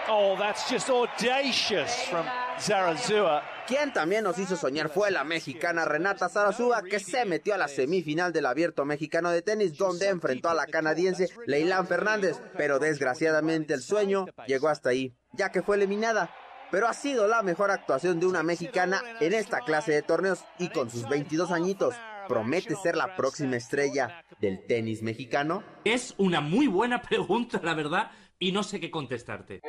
[0.09, 2.24] Oh, that's just audacious from
[2.61, 3.42] Zarazua.
[3.66, 7.66] Quien también nos hizo soñar fue la mexicana Renata Zarazúa, que se metió a la
[7.66, 13.74] semifinal del Abierto Mexicano de Tenis, donde enfrentó a la canadiense Leilán Fernández, pero desgraciadamente
[13.74, 16.30] el sueño llegó hasta ahí, ya que fue eliminada.
[16.70, 20.68] Pero ha sido la mejor actuación de una mexicana en esta clase de torneos y
[20.68, 21.96] con sus 22 añitos,
[22.28, 25.64] ¿promete ser la próxima estrella del tenis mexicano?
[25.84, 29.61] Es una muy buena pregunta, la verdad, y no sé qué contestarte.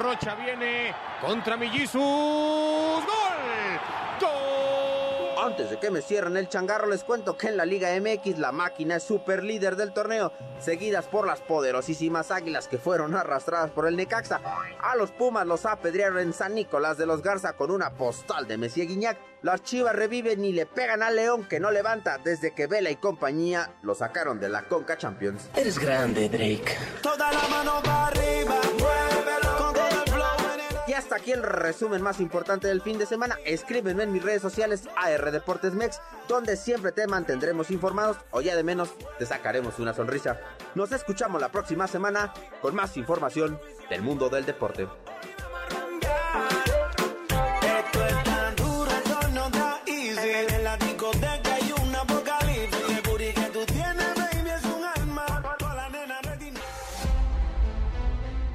[0.00, 2.00] Rocha viene contra Millisus.
[2.02, 3.21] ¡Gol!
[5.42, 8.52] Antes de que me cierren el changarro, les cuento que en la Liga MX la
[8.52, 13.88] máquina es super líder del torneo, seguidas por las poderosísimas águilas que fueron arrastradas por
[13.88, 14.40] el Necaxa.
[14.80, 18.56] A los Pumas los apedrearon en San Nicolás de los Garza con una postal de
[18.56, 19.18] Messi Guiñac.
[19.42, 22.96] Las chivas reviven y le pegan al León que no levanta desde que Vela y
[22.96, 25.50] compañía lo sacaron de la Conca Champions.
[25.56, 26.76] Eres grande, Drake.
[27.02, 29.51] Toda la mano para arriba, muévelo
[30.92, 33.38] Y hasta aquí el resumen más importante del fin de semana.
[33.46, 38.54] Escríbeme en mis redes sociales AR Deportes Mex, donde siempre te mantendremos informados o ya
[38.54, 40.38] de menos te sacaremos una sonrisa.
[40.74, 44.86] Nos escuchamos la próxima semana con más información del mundo del deporte.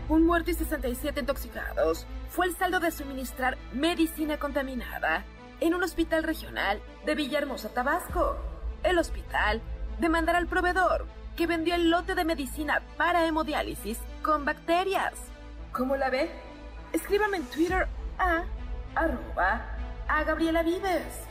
[0.08, 2.06] Un muerto y 67 intoxicados
[2.38, 5.26] fue el saldo de suministrar medicina contaminada
[5.60, 8.38] en un hospital regional de Villahermosa, Tabasco.
[8.84, 9.60] El hospital
[10.00, 15.14] demandará al proveedor que vendió el lote de medicina para hemodiálisis con bacterias.
[15.72, 16.30] ¿Cómo la ve?
[16.94, 17.88] Escríbame en Twitter
[18.20, 18.44] a
[18.94, 19.76] arroba
[20.08, 21.24] a Gabriela Vives.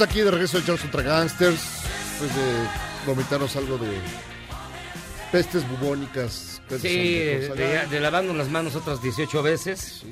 [0.00, 1.60] Estamos aquí de regreso de Charles contra Gangsters,
[2.08, 2.66] después de
[3.04, 3.90] vomitarnos algo de
[5.30, 6.62] pestes bubónicas.
[6.66, 10.04] pestes Sí, de, de lavarnos las manos otras 18 veces.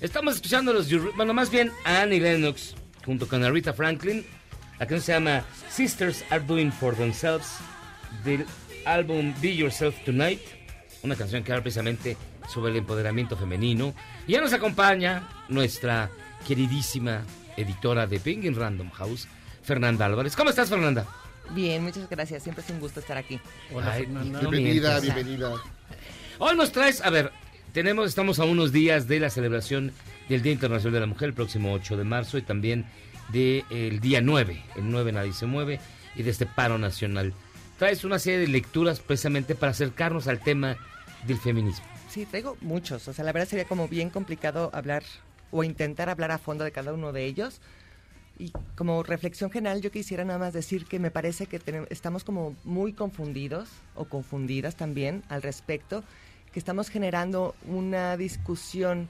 [0.00, 0.88] Estamos escuchando los...
[1.14, 2.74] Bueno, más bien a Annie Lennox
[3.04, 4.24] junto con Aretha Franklin.
[4.78, 7.48] La canción se llama Sisters Are Doing For Themselves
[8.24, 8.46] del
[8.86, 10.40] álbum Be Yourself Tonight.
[11.02, 12.16] Una canción que habla precisamente
[12.48, 13.92] sobre el empoderamiento femenino.
[14.26, 16.08] Y ya nos acompaña nuestra
[16.48, 17.24] queridísima
[17.56, 19.28] editora de Penguin Random House,
[19.64, 20.36] Fernanda Álvarez.
[20.36, 21.06] ¿Cómo estás, Fernanda?
[21.50, 22.42] Bien, muchas gracias.
[22.42, 23.40] Siempre es un gusto estar aquí.
[23.82, 25.54] Ay, no Bienvenida, bienvenida.
[26.38, 27.32] Hoy nos traes, a ver,
[27.72, 29.92] tenemos, estamos a unos días de la celebración
[30.28, 32.86] del Día Internacional de la Mujer, el próximo 8 de marzo, y también
[33.30, 35.80] del día 9, el 9 nadie se mueve,
[36.14, 37.32] y de este paro nacional.
[37.78, 40.76] Traes una serie de lecturas precisamente para acercarnos al tema
[41.26, 41.84] del feminismo.
[42.08, 43.08] Sí, traigo muchos.
[43.08, 45.02] O sea, la verdad sería como bien complicado hablar
[45.50, 47.60] o intentar hablar a fondo de cada uno de ellos.
[48.38, 52.24] Y como reflexión general, yo quisiera nada más decir que me parece que tenem- estamos
[52.24, 56.02] como muy confundidos o confundidas también al respecto,
[56.52, 59.08] que estamos generando una discusión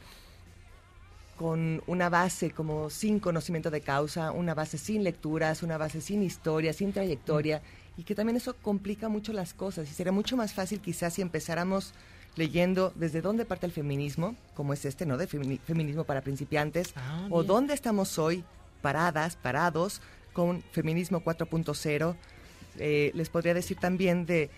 [1.39, 6.23] con una base como sin conocimiento de causa, una base sin lecturas, una base sin
[6.23, 7.61] historia, sin trayectoria,
[7.97, 9.91] y que también eso complica mucho las cosas.
[9.91, 11.93] Y sería mucho más fácil quizás si empezáramos
[12.37, 15.17] leyendo desde dónde parte el feminismo, como es este, ¿no?
[15.17, 18.45] De femini- feminismo para principiantes, Ah, o dónde estamos hoy
[18.89, 20.03] paradas, parados,
[20.35, 22.15] con feminismo 4.0.
[22.79, 24.51] Eh, les podría decir también de,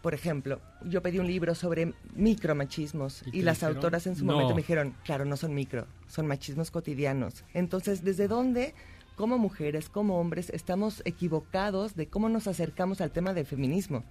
[0.00, 3.76] por ejemplo, yo pedí un libro sobre micromachismos ¿Y y, las dijeron?
[3.76, 4.32] autoras en su No.
[4.32, 7.44] momento me dijeron, claro, no son micro, son machismos cotidianos.
[7.52, 8.74] Entonces, ¿desde dónde,
[9.16, 14.02] como mujeres, como hombres, estamos equivocados de cómo nos acercamos al tema del feminismo?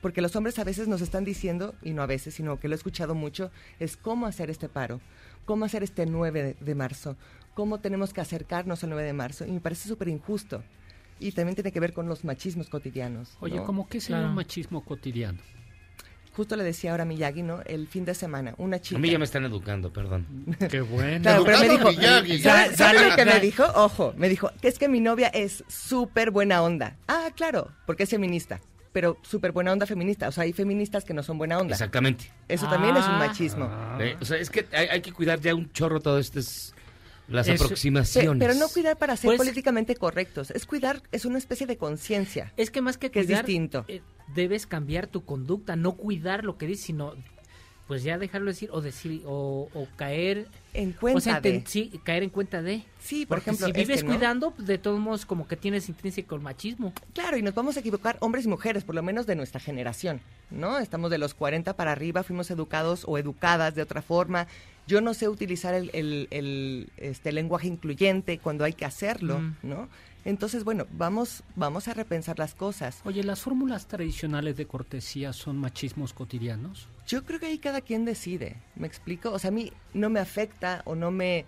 [0.00, 2.74] Porque los hombres a veces nos están diciendo, y no a veces, sino que lo
[2.74, 3.50] he escuchado mucho,
[3.80, 5.00] es cómo hacer este paro,
[5.46, 7.16] cómo hacer este 9 de, de marzo,
[7.56, 9.46] cómo tenemos que acercarnos al 9 de marzo.
[9.46, 10.62] Y me parece súper injusto.
[11.18, 13.38] Y también tiene que ver con los machismos cotidianos.
[13.40, 13.64] Oye, ¿no?
[13.64, 15.38] ¿cómo qué sería un machismo cotidiano?
[16.34, 17.62] Justo le decía ahora a Miyagi, ¿no?
[17.62, 18.98] El fin de semana, una chica.
[18.98, 20.26] A mí ya me están educando, perdón.
[20.70, 21.22] Qué bueno.
[21.22, 22.38] Claro, pero me dijo, Miyagi.
[22.40, 23.64] ¿sabe, sabe Dale, lo que me dijo?
[23.74, 26.98] Ojo, me dijo que es que mi novia es súper buena onda.
[27.08, 28.60] Ah, claro, porque es feminista,
[28.92, 30.28] pero súper buena onda feminista.
[30.28, 31.72] O sea, hay feministas que no son buena onda.
[31.72, 32.30] Exactamente.
[32.48, 33.26] Eso también es un Ah.
[33.26, 33.70] machismo.
[33.98, 36.74] Eh, o sea, es que hay, hay que cuidar ya un chorro todo esto es
[37.28, 38.40] las aproximaciones.
[38.40, 41.76] Pe- Pero no cuidar para ser Pues- políticamente correctos, es cuidar, es una especie de
[41.76, 42.52] conciencia.
[42.56, 43.84] Es que más que Que es cuidar, distinto.
[43.88, 44.02] eh,
[44.34, 47.14] debes cambiar tu conducta, no cuidar lo que dices, sino
[47.86, 51.62] pues ya dejarlo decir o decir o, o caer En cuenta o sea, de.
[51.66, 52.82] sí, caer en cuenta de.
[53.00, 54.14] Sí, por Porque ejemplo, si vives este, ¿no?
[54.16, 56.92] cuidando, pues, de todos modos como que tienes intrínseco el machismo.
[57.14, 60.20] Claro, y nos vamos a equivocar hombres y mujeres, por lo menos de nuestra generación,
[60.50, 60.78] ¿no?
[60.78, 64.48] Estamos de los 40 para arriba, fuimos educados o educadas de otra forma.
[64.88, 69.54] Yo no sé utilizar el, el- el, este, lenguaje incluyente cuando hay que hacerlo, Mm.
[69.62, 69.88] ¿no?
[70.26, 73.00] Entonces, bueno, vamos, vamos a repensar las cosas.
[73.04, 76.88] Oye, ¿las fórmulas tradicionales de cortesía son machismos cotidianos?
[77.06, 79.30] Yo creo que ahí cada quien decide, ¿me explico?
[79.30, 81.44] O sea, a mí no me afecta o no me,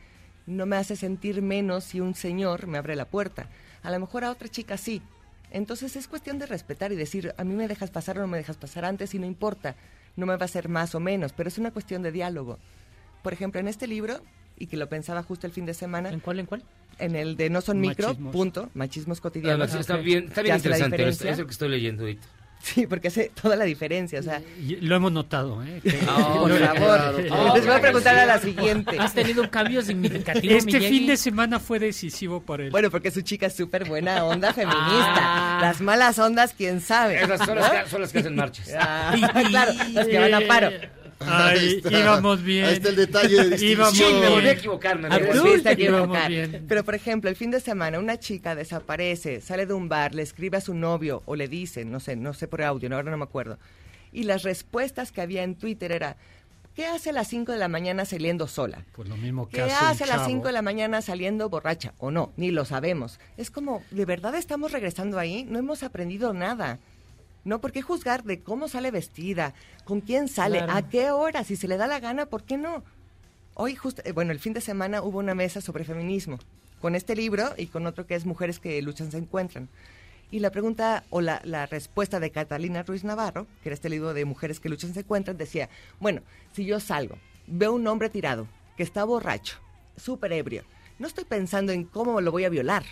[0.46, 3.48] no me hace sentir menos si un señor me abre la puerta.
[3.82, 5.02] A lo mejor a otra chica sí.
[5.50, 8.38] Entonces es cuestión de respetar y decir, a mí me dejas pasar o no me
[8.38, 9.74] dejas pasar antes y no importa.
[10.14, 12.60] No me va a hacer más o menos, pero es una cuestión de diálogo.
[13.24, 14.20] Por ejemplo, en este libro,
[14.58, 16.10] y que lo pensaba justo el fin de semana.
[16.10, 16.62] ¿En cuál, en cuál?
[16.98, 18.32] En el de No son micro, Machismos.
[18.32, 19.70] punto, machismos Ah, cotidianos.
[19.70, 21.08] sí, está bien, está bien ¿Ya hace la interesante.
[21.28, 22.26] Es, es lo que estoy leyendo ahorita.
[22.60, 24.42] Sí, porque hace toda la diferencia, o sea...
[24.60, 25.80] Y Lo hemos notado, ¿eh?
[25.80, 28.98] Que- Por favor, les voy a preguntar a la siguiente.
[28.98, 32.70] Has tenido un cambio significativo, Este fin de semana fue decisivo para él.
[32.72, 35.58] Bueno, porque su chica es súper buena onda feminista.
[35.60, 37.22] Las malas ondas, quién sabe.
[37.22, 38.68] Esas son las que- son las que hacen marchas.
[38.76, 39.14] Ah,
[39.48, 40.70] claro, las que van a paro.
[41.20, 41.98] Ahí está.
[41.98, 42.64] íbamos bien.
[42.64, 43.94] Ahí está el detalle de Íbamos distinción.
[43.94, 44.56] Sí, me volví a.
[44.56, 46.28] Te me volviste a equivocar.
[46.30, 46.64] bien.
[46.68, 50.22] Pero, por ejemplo, el fin de semana una chica desaparece, sale de un bar, le
[50.22, 53.10] escribe a su novio o le dice, no sé, no sé por audio, no, ahora
[53.10, 53.58] no me acuerdo.
[54.12, 56.16] Y las respuestas que había en Twitter era,
[56.74, 58.84] ¿qué hace a las 5 de la mañana saliendo sola?
[58.92, 60.28] Pues lo mismo que ¿Qué hace, hace a las chavo.
[60.28, 61.94] 5 de la mañana saliendo borracha?
[61.98, 63.18] O no, ni lo sabemos.
[63.36, 65.44] Es como, ¿de verdad estamos regresando ahí?
[65.44, 66.78] No hemos aprendido nada.
[67.48, 69.54] No, ¿por qué juzgar de cómo sale vestida?
[69.86, 70.58] ¿Con quién sale?
[70.58, 70.74] Claro.
[70.74, 71.44] ¿A qué hora?
[71.44, 72.84] Si se le da la gana, ¿por qué no?
[73.54, 76.38] Hoy, justo, eh, bueno, el fin de semana hubo una mesa sobre feminismo,
[76.78, 79.70] con este libro y con otro que es Mujeres que luchan se encuentran.
[80.30, 84.12] Y la pregunta o la, la respuesta de Catalina Ruiz Navarro, que era este libro
[84.12, 85.70] de Mujeres que luchan se encuentran, decía,
[86.00, 86.20] bueno,
[86.52, 87.16] si yo salgo,
[87.46, 88.46] veo un hombre tirado,
[88.76, 89.56] que está borracho,
[89.96, 90.64] súper ebrio,
[90.98, 92.84] no estoy pensando en cómo lo voy a violar.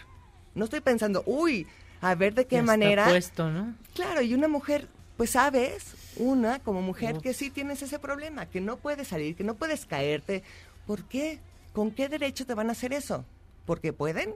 [0.55, 1.67] No estoy pensando, uy,
[2.11, 3.05] a ver de qué Ya está manera...
[3.07, 3.75] puesto, ¿no?
[3.95, 8.61] Claro, y una mujer, pues sabes, una como mujer que sí tienes ese problema, que
[8.61, 10.43] no puedes salir, que no puedes caerte.
[10.87, 11.39] ¿Por qué?
[11.73, 13.25] ¿Con qué derecho te van a hacer eso?
[13.67, 14.35] ¿Porque pueden?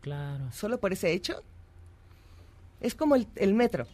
[0.00, 0.50] Claro.
[0.52, 1.42] ¿Solo por ese hecho?
[2.80, 3.86] Es como el, el metro.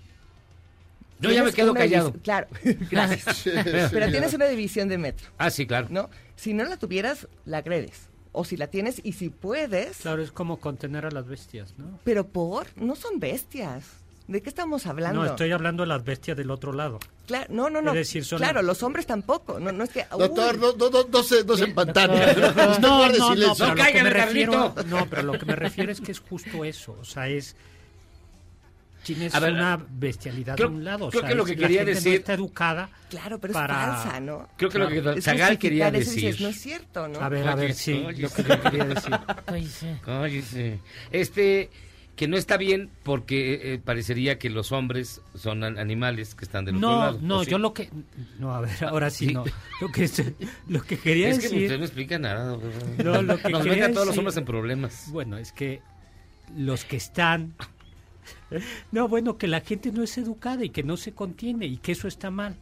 [1.19, 2.13] Yo ya me quedo callado.
[2.23, 2.47] Claro,
[2.91, 3.43] gracias.
[3.45, 5.89] Pero tienes una división de metro, Ah, sí, claro.
[5.91, 6.11] ¿no?
[6.37, 8.09] Si no la tuvieras, la agredes.
[8.39, 11.99] O si la tienes y si puedes, Claro, es como contener a las bestias, ¿no?
[12.05, 13.85] pero por, no son bestias.
[14.29, 15.21] ¿De qué estamos hablando?
[15.23, 16.99] No, estoy hablando de las bestias del otro lado.
[17.27, 17.93] Claro, no, no, no.
[17.93, 19.59] Es decir, son- Claro, los hombres tampoco.
[19.61, 20.05] No, no es que.
[20.19, 22.35] Doctor, no, no, no, no se, no se empantane.
[22.81, 26.65] No, no, no, me refiero, no, pero lo que me refiero es que es justo
[26.65, 27.57] eso, o sea, es
[29.33, 31.57] A ver, una bestialidad creo- de un lado, o creo sea, que lo es- que
[31.57, 34.49] la quería no decir- está educada Claro, pero para- es falsa, ¿no?
[34.57, 36.37] Creo que lo que Zagal quería eso decir.
[36.41, 37.21] no es cierto, ¿no?
[37.21, 39.13] A ver, a ver, sí, lo que quería decir.
[39.47, 39.97] Cállese.
[40.05, 40.81] Cállese.
[41.13, 41.71] Este,
[42.17, 46.65] que no está bien porque eh, parecería que los hombres son an- animales que están
[46.65, 47.19] del otro No, lado.
[47.21, 47.91] no, yo lo que
[48.39, 49.35] no, a ver, ahora sí, Sí.
[49.35, 49.45] no.
[49.83, 50.09] Lo que
[50.69, 52.57] lo que quería Es que decir usted no explica nada.
[53.05, 55.09] No, lo que Nos quería mete a todos los decir- hombres en problemas.
[55.13, 55.83] Bueno, es que
[56.57, 57.55] los que están
[58.93, 61.93] No, bueno, que la gente no es educada y que no se contiene y que
[61.93, 62.57] eso está mal.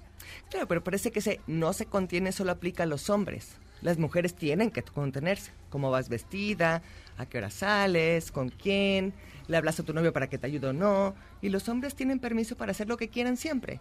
[0.50, 3.56] Claro, pero parece que ese no se contiene solo aplica a los hombres.
[3.82, 5.52] Las mujeres tienen que contenerse.
[5.68, 6.82] ¿Cómo vas vestida?
[7.18, 8.32] ¿A qué hora sales?
[8.32, 9.12] ¿Con quién?
[9.46, 11.14] ¿Le hablas a tu novio para que te ayude o no?
[11.42, 13.80] Y los hombres tienen permiso para hacer lo que quieran siempre.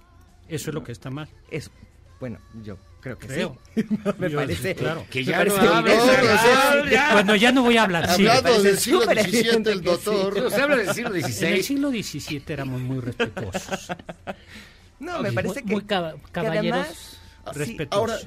[0.50, 1.30] Eso es lo que está mal.
[1.50, 1.72] Es,
[2.20, 3.58] bueno, yo creo que Creo.
[3.76, 3.84] sí.
[4.18, 4.76] me Yo- parece.
[4.76, 5.06] claro.
[5.10, 6.08] Que ya parece no evidente.
[6.08, 7.14] Zagal, ya.
[7.14, 8.10] Bueno, ya no voy a hablar.
[8.16, 8.28] sí.
[8.28, 10.42] Hablando del siglo XVII, el doctor.
[10.42, 11.64] No, se habla del siglo En el XVI.
[11.64, 13.88] siglo XVII éramos muy respetuosos.
[15.00, 16.88] No, me parece Muy, que, muy que caballeros.
[16.88, 17.18] además-
[17.54, 17.92] sí, respetuosos.
[17.94, 18.18] Ahora,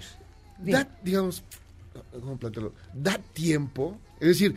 [0.58, 1.42] da, digamos,
[2.20, 2.74] ¿cómo plantearlo?
[2.92, 4.54] Da tiempo, es decir,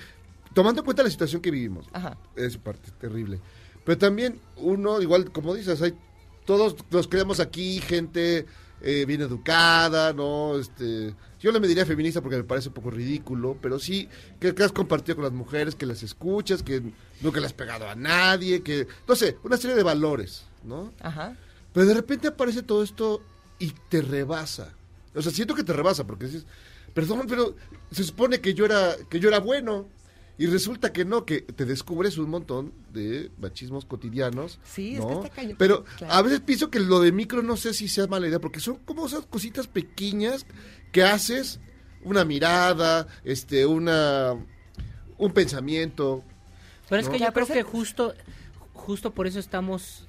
[0.53, 2.17] tomando en cuenta la situación que vivimos, Ajá.
[2.35, 3.39] es parte terrible.
[3.85, 5.93] Pero también uno, igual como dices, hay
[6.45, 8.45] todos los que vemos aquí, gente
[8.81, 10.57] eh, bien educada, ¿no?
[10.57, 14.53] Este, yo le me diría feminista porque me parece un poco ridículo, pero sí que,
[14.53, 16.81] que has compartido con las mujeres, que las escuchas, que
[17.21, 20.93] nunca le has pegado a nadie, que, no sé, una serie de valores, ¿no?
[20.99, 21.35] Ajá.
[21.73, 23.21] Pero de repente aparece todo esto
[23.59, 24.73] y te rebasa.
[25.13, 26.45] O sea, siento que te rebasa porque dices,
[26.93, 27.55] perdón, pero
[27.91, 29.87] se supone que yo era que yo era bueno
[30.39, 34.57] y resulta que no, que te descubres un montón de machismos cotidianos.
[34.63, 35.07] Sí, es ¿no?
[35.21, 35.55] que está cañón.
[35.59, 36.13] Pero Claro.
[36.13, 38.77] a veces pienso que lo de micro no sé si sea mala idea porque son
[38.77, 40.45] como esas cositas pequeñas
[40.91, 41.59] que haces
[42.03, 44.33] una mirada, este, una
[45.17, 46.23] un pensamiento.
[46.87, 48.13] Pero es que yo creo pero que justo,
[48.73, 50.07] justo por eso estamos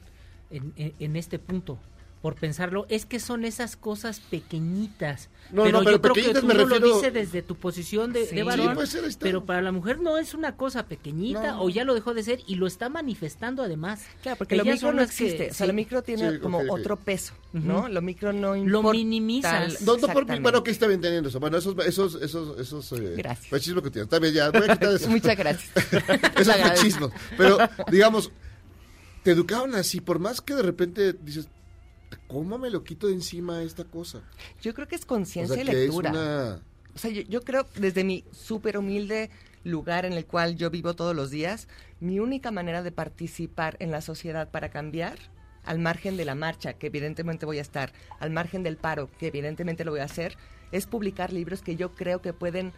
[0.51, 1.79] en, en- en este punto.
[2.23, 5.31] Por pensarlo, es que son esas cosas pequeñitas.
[5.53, 7.41] No, pero no, pero yo creo que pequeñitas tú me no lo refiero- dices desde
[7.43, 8.35] tu posición de, Sí.
[8.35, 8.75] de Sí, varón.
[8.75, 9.25] puede ser, ahí está.
[9.25, 11.63] pero para la mujer no es una cosa pequeñita No.
[11.63, 14.05] o ya lo dejó de ser y lo está manifestando además.
[14.23, 15.51] Claro, porque lo micro no que- existe.
[15.51, 15.69] o sea, sí.
[15.69, 17.79] lo micro tiene Sí, como otro peso, ¿no?
[17.81, 17.89] Ujú.
[17.89, 18.91] Lo micro no Lo importa.
[18.93, 19.81] minimizas.
[19.81, 21.41] No, no por bueno, que está bien teniendo eso.
[21.41, 23.51] Bueno, esos, esos, esos, esos eh, Gracias.
[23.51, 24.05] machismos que tienes.
[24.09, 25.09] Está bien, ya, voy a quitar eso.
[25.09, 25.71] Muchas gracias.
[26.37, 27.13] esos machismos.
[27.39, 27.57] Pero,
[27.91, 28.31] digamos,
[29.23, 31.49] te educaron así, por más que de repente dices,
[32.27, 34.23] ¿cómo me lo quito de encima esta cosa?
[34.63, 36.11] Yo creo que es O conciencia sea, y lectura.
[36.11, 36.63] una...
[36.95, 39.31] O sea, yo, yo creo, desde mi súper humilde
[39.65, 41.69] lugar en el cual yo vivo todos los días,
[42.01, 45.19] mi única manera de participar en la sociedad para cambiar,
[45.65, 49.27] al margen de la marcha, que evidentemente voy a estar, al margen del paro, que
[49.27, 50.37] evidentemente lo voy a hacer,
[50.73, 52.73] es publicar libros que yo creo que pueden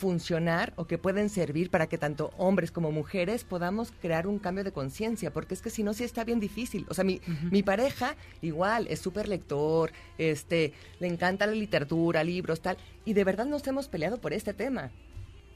[0.00, 4.64] funcionar o que pueden servir para que tanto hombres como mujeres podamos crear un cambio
[4.64, 6.86] de conciencia, porque es que si no, sí está bien difícil.
[6.88, 7.20] O sea, mi,
[7.50, 13.24] mi pareja igual es súper lector, este, le encanta la literatura, libros, tal, y de
[13.24, 14.90] verdad nos hemos peleado por este tema.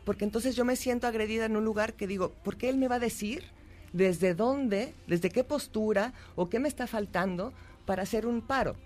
[0.04, 2.88] Porque entonces yo me siento agredida en un lugar que digo, ¿por qué él me
[2.88, 3.44] va a decir
[3.94, 7.54] desde dónde, desde qué postura o qué me está faltando
[7.86, 8.76] para hacer un paro?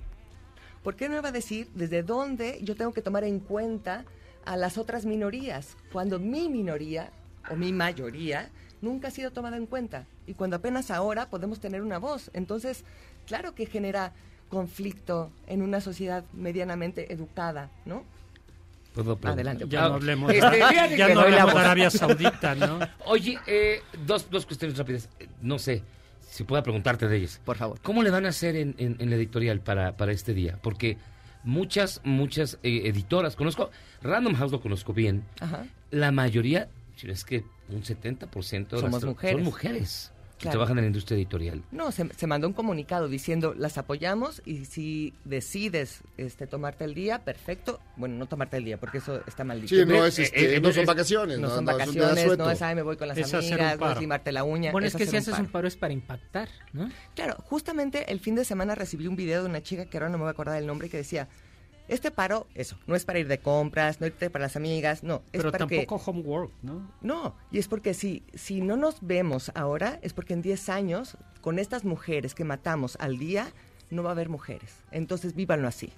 [0.85, 4.05] ¿Por qué no me va a decir desde dónde yo tengo que tomar en cuenta
[4.49, 7.11] a las otras minorías, cuando mi minoría
[7.51, 8.49] o mi mayoría
[8.81, 12.31] nunca ha sido tomada en cuenta y cuando apenas ahora podemos tener una voz?
[12.33, 12.85] Entonces,
[13.27, 14.13] claro que genera
[14.49, 18.05] conflicto en una sociedad medianamente educada, ¿no?
[18.95, 19.33] Puedo preguntar.
[19.33, 19.65] Adelante.
[19.69, 22.79] Ya no hablemos, Este, ya que- no hablamos de Arabia Saudita, ¿no?
[23.05, 25.09] Oye, eh, dos, dos cuestiones rápidas.
[25.43, 25.83] No sé
[26.29, 27.39] si pueda preguntarte de ellas.
[27.45, 27.79] Por favor.
[27.83, 30.59] ¿Cómo le van a hacer en, en- en la editorial para, para este día?
[30.63, 30.97] Porque
[31.45, 33.71] muchas, muchas eh, editoras, conozco,
[34.03, 35.67] Random House lo conozco bien, Ajá.
[35.91, 36.69] la mayoría,
[37.03, 39.37] es que un 70% de las mujeres.
[39.37, 40.53] son mujeres que Claro.
[40.59, 41.63] trabajan en la industria editorial.
[41.73, 46.95] No, se, se mandó un comunicado diciendo las apoyamos y si decides este tomarte el
[46.95, 47.81] día, perfecto.
[47.97, 49.75] Bueno, no tomarte el día porque eso está mal dicho.
[49.75, 51.39] Sí, no, es, Eh, este, eh, no son es- vacaciones.
[51.41, 53.91] No, son no, día vacaciones, no es, ay, me voy con las Es amigas, no
[53.93, 54.71] es limarte la uña.
[54.73, 56.89] Bueno, es, que si haces un paro es para impactar, ¿no?
[57.15, 60.19] Claro, justamente el fin de semana recibí un video de una chica que ahora no
[60.19, 61.29] me voy a acordar del nombre que decía,
[61.89, 65.23] este paro, eso, no es para ir de compras, no es para las amigas, no,
[65.33, 65.77] es Pero para que...
[65.87, 66.91] tampoco homework, ¿no?
[67.01, 71.17] No, y es porque si, si no nos vemos ahora, es porque en 10 años,
[71.41, 73.49] con estas mujeres que matamos al día,
[73.91, 74.75] no va a haber mujeres.
[74.91, 75.93] Entonces, vívanlo así.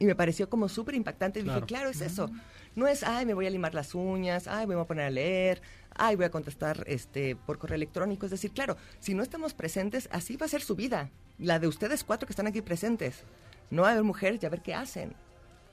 [0.00, 1.40] Y me pareció como súper impactante.
[1.40, 1.60] Y Claro.
[1.60, 2.30] dije, claro, es eso.
[2.74, 5.10] No es, ay, me voy a limar las uñas, ay, me voy a poner a
[5.10, 5.60] leer,
[5.94, 8.24] ay, voy a contestar este por correo electrónico.
[8.26, 11.10] Es decir, claro, si no estamos presentes, así va a ser su vida.
[11.38, 13.22] La de ustedes cuatro que están aquí presentes.
[13.70, 15.14] No va a haber mujeres y a ver qué hacen.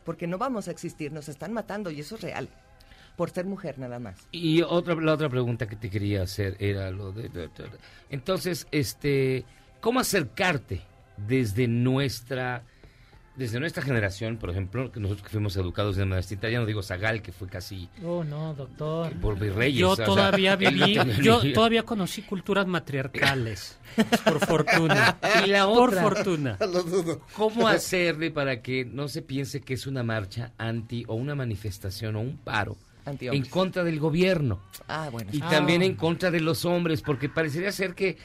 [0.05, 2.49] Porque no vamos a existir, nos están matando y eso es real.
[3.15, 4.15] Por ser mujer nada más.
[4.31, 7.29] Y otra, la otra pregunta que te quería hacer era lo de...
[7.29, 7.69] de- de-
[8.09, 9.43] Entonces, este,
[9.81, 10.81] ¿cómo acercarte
[11.17, 12.63] desde nuestra...
[13.37, 16.65] Desde nuestra generación, por ejemplo, que nosotros que fuimos educados de manera distinta, ya no
[16.65, 19.13] digo Zagal, que fue casi Oh, no, doctor.
[19.21, 19.79] por virreyes.
[19.79, 23.77] Yo sea, todavía viví, yo todavía conocí culturas matriarcales,
[24.25, 25.17] por fortuna.
[25.45, 26.57] Y la Por otra, fortuna.
[27.35, 32.15] ¿Cómo hacerle para que no se piense que es una marcha anti o una manifestación
[32.15, 34.61] o un paro en contra del gobierno?
[34.87, 35.29] Ah, bueno.
[35.31, 35.49] Y Ah.
[35.49, 38.17] también en contra de los hombres, porque parecería ser que,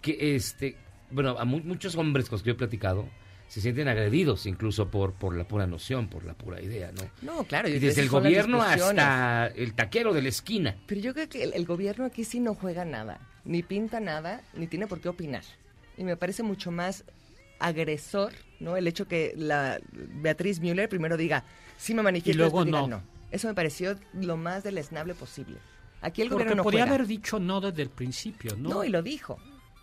[0.00, 0.76] que este,
[1.10, 3.08] bueno, a mu- muchos hombres con los que yo he platicado
[3.52, 7.02] se sienten agredidos incluso por, por la pura noción, por la pura idea, ¿no?
[7.20, 7.68] No, claro.
[7.68, 10.74] Y desde el gobierno hasta el taquero de la esquina.
[10.86, 14.40] Pero yo creo que el, el gobierno aquí sí no juega nada, ni pinta nada,
[14.54, 15.42] ni tiene por qué opinar.
[15.98, 17.04] Y me parece mucho más
[17.58, 18.74] agresor, ¿no?
[18.78, 21.44] El hecho que la Beatriz Müller primero diga,
[21.76, 23.02] sí me manifiesto, Y luego diga no.
[23.30, 25.58] Eso me pareció lo más deleznable posible.
[26.00, 26.94] Aquí el Porque gobierno no podía juega.
[26.94, 28.70] haber dicho no desde el principio, ¿no?
[28.70, 29.38] No, y lo dijo.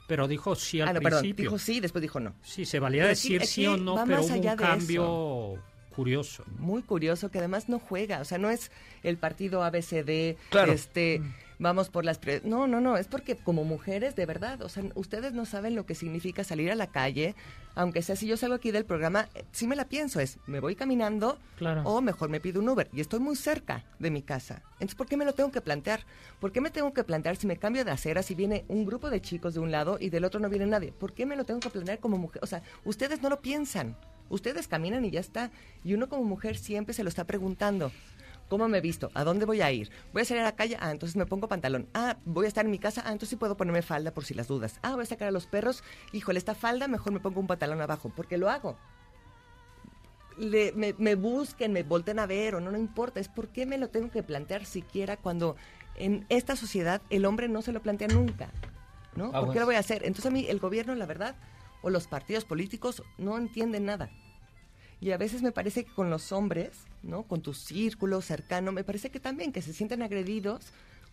[0.10, 1.44] Pero dijo sí al Ah, no, perdón, principio.
[1.44, 2.34] dijo sí, después dijo no.
[2.44, 5.64] Sí, se valía Pero decir sí o no, pero hubo un cambio
[5.96, 6.44] curioso.
[6.58, 8.72] muy curioso que además no juega, o sea, no es
[9.04, 10.72] el partido ABCD, Claro.
[10.74, 11.22] este,
[11.60, 12.18] vamos por las...
[12.18, 15.76] pre- no, no, no, es porque como mujeres, de verdad, o sea, ustedes no saben
[15.76, 17.36] lo que significa salir a la calle,
[17.76, 20.60] aunque sea si yo salgo aquí del programa, eh, sí me la pienso, es, me
[20.60, 21.84] voy caminando Claro.
[21.84, 24.64] o mejor me pido un Uber y estoy muy cerca de mi casa.
[24.74, 26.02] Entonces, ¿por qué me lo tengo que plantear?
[26.40, 29.10] ¿Por qué me tengo que plantear si me cambio de acera, si viene un grupo
[29.10, 30.92] de chicos de un lado y del otro no viene nadie?
[30.94, 32.42] ¿Por qué me lo tengo que plantear como mujer?
[32.44, 33.96] O sea, ustedes no lo piensan.
[34.30, 35.50] Ustedes caminan y ya está.
[35.84, 37.92] Y uno como mujer siempre se lo está preguntando.
[38.50, 39.12] ¿Cómo me he visto?
[39.14, 39.92] ¿A dónde voy a ir?
[40.12, 40.76] ¿Voy a salir a la calle?
[40.80, 41.88] Ah, entonces me pongo pantalón.
[41.94, 43.02] Ah, voy a estar en mi casa.
[43.06, 44.80] Ah, entonces sí puedo ponerme falda por si las dudas.
[44.82, 45.84] Ah, voy a sacar a los perros.
[46.14, 48.76] Híjole, esta falda mejor me pongo un pantalón abajo, porque lo hago.
[50.38, 53.20] Le- me, me busquen, me volten a ver o no, no importa.
[53.20, 55.56] Es por qué me lo tengo que plantear siquiera cuando
[55.96, 58.50] en esta sociedad el hombre no se lo plantea nunca.
[59.16, 59.28] ¿No?
[59.32, 59.54] ¿Por Aguas.
[59.54, 60.04] qué lo voy a hacer?
[60.06, 61.36] Entonces a mí el gobierno, la verdad,
[61.82, 64.10] o los partidos políticos no entienden nada.
[65.02, 66.72] Y a veces me parece que con los hombres,
[67.04, 67.24] ¿no?
[67.24, 70.66] Con tu círculo cercano, me parece que también que se sienten agredidos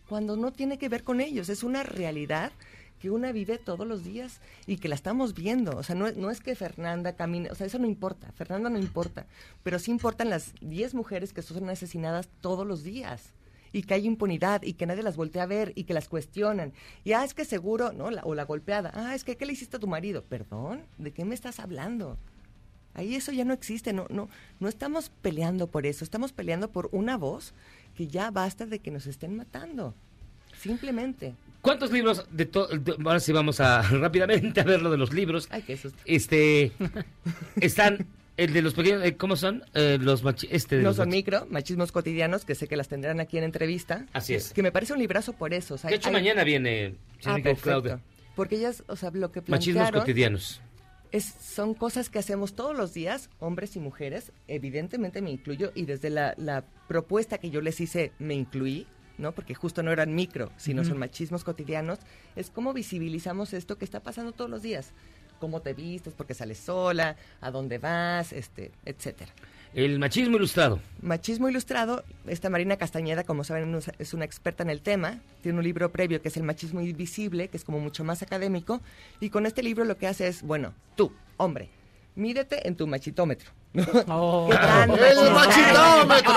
[0.09, 1.49] cuando no tiene que ver con ellos.
[1.49, 2.51] Es una realidad
[2.99, 5.77] que una vive todos los días y que la estamos viendo.
[5.77, 8.31] O sea, no, no es que Fernanda camine, o sea, eso no importa.
[8.33, 9.25] Fernanda no importa.
[9.63, 13.31] Pero sí importan las 10 mujeres que son asesinadas todos los días.
[13.73, 16.73] Y que hay impunidad y que nadie las voltea a ver y que las cuestionan.
[17.03, 18.09] Y, ah, es que seguro, ¿no?
[18.11, 18.91] La- o la golpeada.
[18.95, 20.23] Ah, es que, ¿qué le hiciste a tu marido?
[20.23, 22.17] Perdón, ¿de qué me estás hablando?
[22.97, 24.27] Ahí eso ya no existe, no, no,
[24.59, 27.53] no estamos peleando por eso, estamos peleando por una voz
[27.95, 29.93] que ya basta de que nos estén matando.
[30.59, 31.35] Simplemente.
[31.61, 32.69] ¿Cuántos libros de todo?
[33.05, 35.47] Ahora sí vamos a rápidamente a ver lo de los libros.
[35.51, 35.97] Ay, qué susto.
[36.05, 36.71] Este,
[37.61, 38.07] están,
[38.37, 39.63] el de los pequeños, eh, ¿cómo son?
[39.73, 42.75] Eh, los machi- este de No los son machi- micro, machismos cotidianos, que sé que
[42.77, 44.05] las tendrán aquí en entrevista.
[44.13, 44.53] Así es.
[44.53, 45.75] Que me parece un librazo por eso.
[45.75, 47.61] o sea, De hecho, hay- mañana viene Ah, señorita perfecto.
[47.63, 47.99] Claudia.
[48.35, 50.61] Porque ellas, o sea, lo que Machismos plantearon cotidianos.
[51.11, 55.85] Es, son cosas que hacemos todos los días, hombres y mujeres, evidentemente me incluyo, y
[55.85, 59.31] desde la, la propuesta que yo les hice me incluí, ¿no?
[59.31, 61.99] Porque justo no eran micro, sino son machismos cotidianos,
[62.35, 64.91] es cómo visibilizamos esto que está pasando todos los días.
[65.39, 69.31] Cómo te vistes, porque sales sola, a dónde vas, este, etcétera.
[69.73, 70.79] El machismo ilustrado.
[71.01, 75.63] Machismo Ilustrado, esta Marina Castañeda, como saben, es- una experta en el tema, tiene un
[75.63, 78.81] libro previo que es El Machismo Invisible, que es como mucho más académico,
[79.19, 81.69] y con este libro lo que hace es, bueno, tú, hombre,
[82.15, 83.51] mídete en tu machitómetro.
[84.07, 84.47] Oh.
[84.49, 86.33] ¿Qué tan ¡El machitómetro!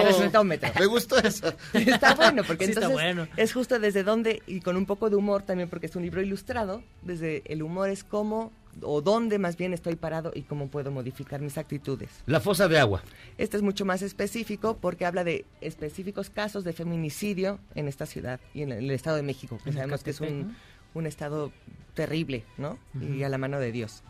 [0.00, 0.70] El machitómetro.
[0.80, 1.54] Me gustó esa.
[1.72, 3.28] Está bueno, porque Sí, está entonces bueno.
[3.36, 6.20] es justo desde dónde, y con un poco de humor también, porque es un libro
[6.22, 8.50] ilustrado, desde el humor es cómo,
[8.82, 12.10] o dónde más bien estoy parado y cómo puedo modificar mis actitudes.
[12.26, 13.02] La fosa de agua.
[13.38, 18.40] Este es mucho más específico porque habla de específicos casos de feminicidio en esta ciudad
[18.54, 20.56] y en el Estado de México, que En sabemos que es un,
[20.94, 21.52] un estado
[21.94, 22.78] terrible, ¿no?
[23.00, 24.02] Y a la mano de Dios.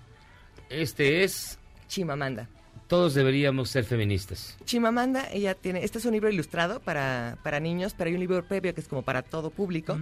[0.69, 1.59] Este es,
[1.89, 2.49] Chimamanda.
[2.87, 4.57] todos deberíamos ser feministas.
[4.65, 8.47] Chimamanda, ella tiene, este es un libro ilustrado para, para niños, pero hay un libro
[8.47, 9.99] previo que es como para todo público.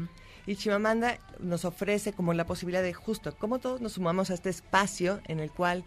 [0.48, 4.48] Y Chimamanda nos ofrece como la posibilidad de justo cómo todos nos sumamos a este
[4.48, 5.84] espacio en el cual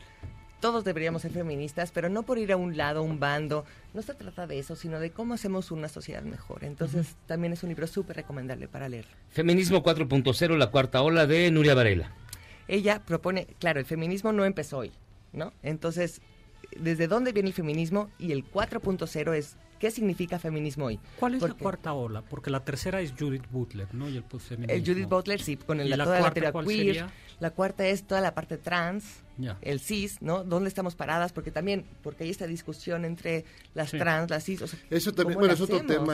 [0.59, 3.65] todos deberíamos ser feministas, pero no por ir a un lado, un bando.
[3.95, 6.63] No se trata de eso, sino de cómo hacemos una sociedad mejor.
[6.63, 9.09] Entonces, también es un libro súper recomendable para leerlo.
[9.31, 12.13] Feminismo 4.0, la cuarta ola de Nuria Varela.
[12.67, 14.91] Ella propone, claro, el feminismo no empezó hoy,
[15.33, 15.53] ¿no?
[15.63, 16.21] Entonces,
[16.79, 20.99] desde dónde viene el feminismo y el 4.0 es qué significa feminismo hoy.
[21.19, 22.21] ¿Cuál es la cuarta ola?
[22.21, 24.07] Porque la tercera es Judith Butler, ¿no?
[24.07, 24.23] Y el.
[24.69, 26.85] El Judith Butler, sí, con el, ¿Y la, la toda la cuarta teoría queer.
[26.85, 27.13] sería?
[27.39, 29.03] La cuarta es toda la parte trans,
[29.61, 30.43] el cis, ¿no?
[30.43, 31.33] ¿Dónde estamos paradas?
[31.33, 33.43] Porque también, porque hay esta discusión entre
[33.73, 33.97] las Sí.
[33.97, 34.61] trans, las cis.
[34.61, 36.05] o sea, Eso también, ¿cómo bueno, lo es otro hacemos?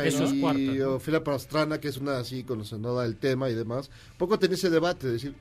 [0.41, 0.57] tema.
[0.57, 4.69] y Ofelia Pastrana, que es una así conocedora del tema y demás, poco tenía ese
[4.69, 5.35] debate, de decir,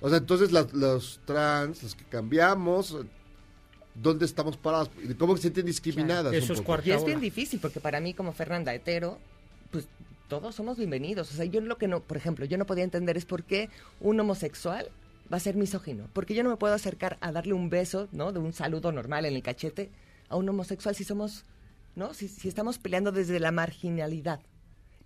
[0.00, 2.96] o sea, entonces las- los trans, los que cambiamos,
[4.02, 4.90] ¿dónde estamos parados?
[5.02, 6.32] ¿Y ¿Cómo se sienten discriminadas?
[6.50, 6.78] un poco?
[6.84, 9.18] Y es bien difícil porque para mí como Fernanda hetero,
[9.70, 9.86] pues
[10.28, 11.30] todos somos bienvenidos.
[11.32, 13.70] O sea, yo lo que no, por ejemplo, yo no podía entender es por qué
[14.00, 14.88] un homosexual
[15.32, 16.08] va a ser misógino.
[16.12, 18.32] Porque yo no me puedo acercar a darle un beso, ¿no?
[18.32, 19.90] De un saludo normal en el cachete
[20.28, 21.44] a un homosexual si somos,
[21.96, 22.14] ¿no?
[22.14, 24.40] Si, si estamos peleando desde la marginalidad.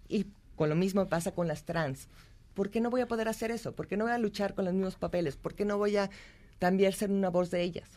[0.09, 2.09] Y con lo mismo pasa con las trans.
[2.55, 3.73] ¿Por qué no voy a poder hacer eso?
[3.73, 5.37] ¿Por qué no voy a luchar con los mismos papeles?
[5.37, 6.11] ¿Por qué no voy a
[6.59, 7.89] también ser una voz de ellas?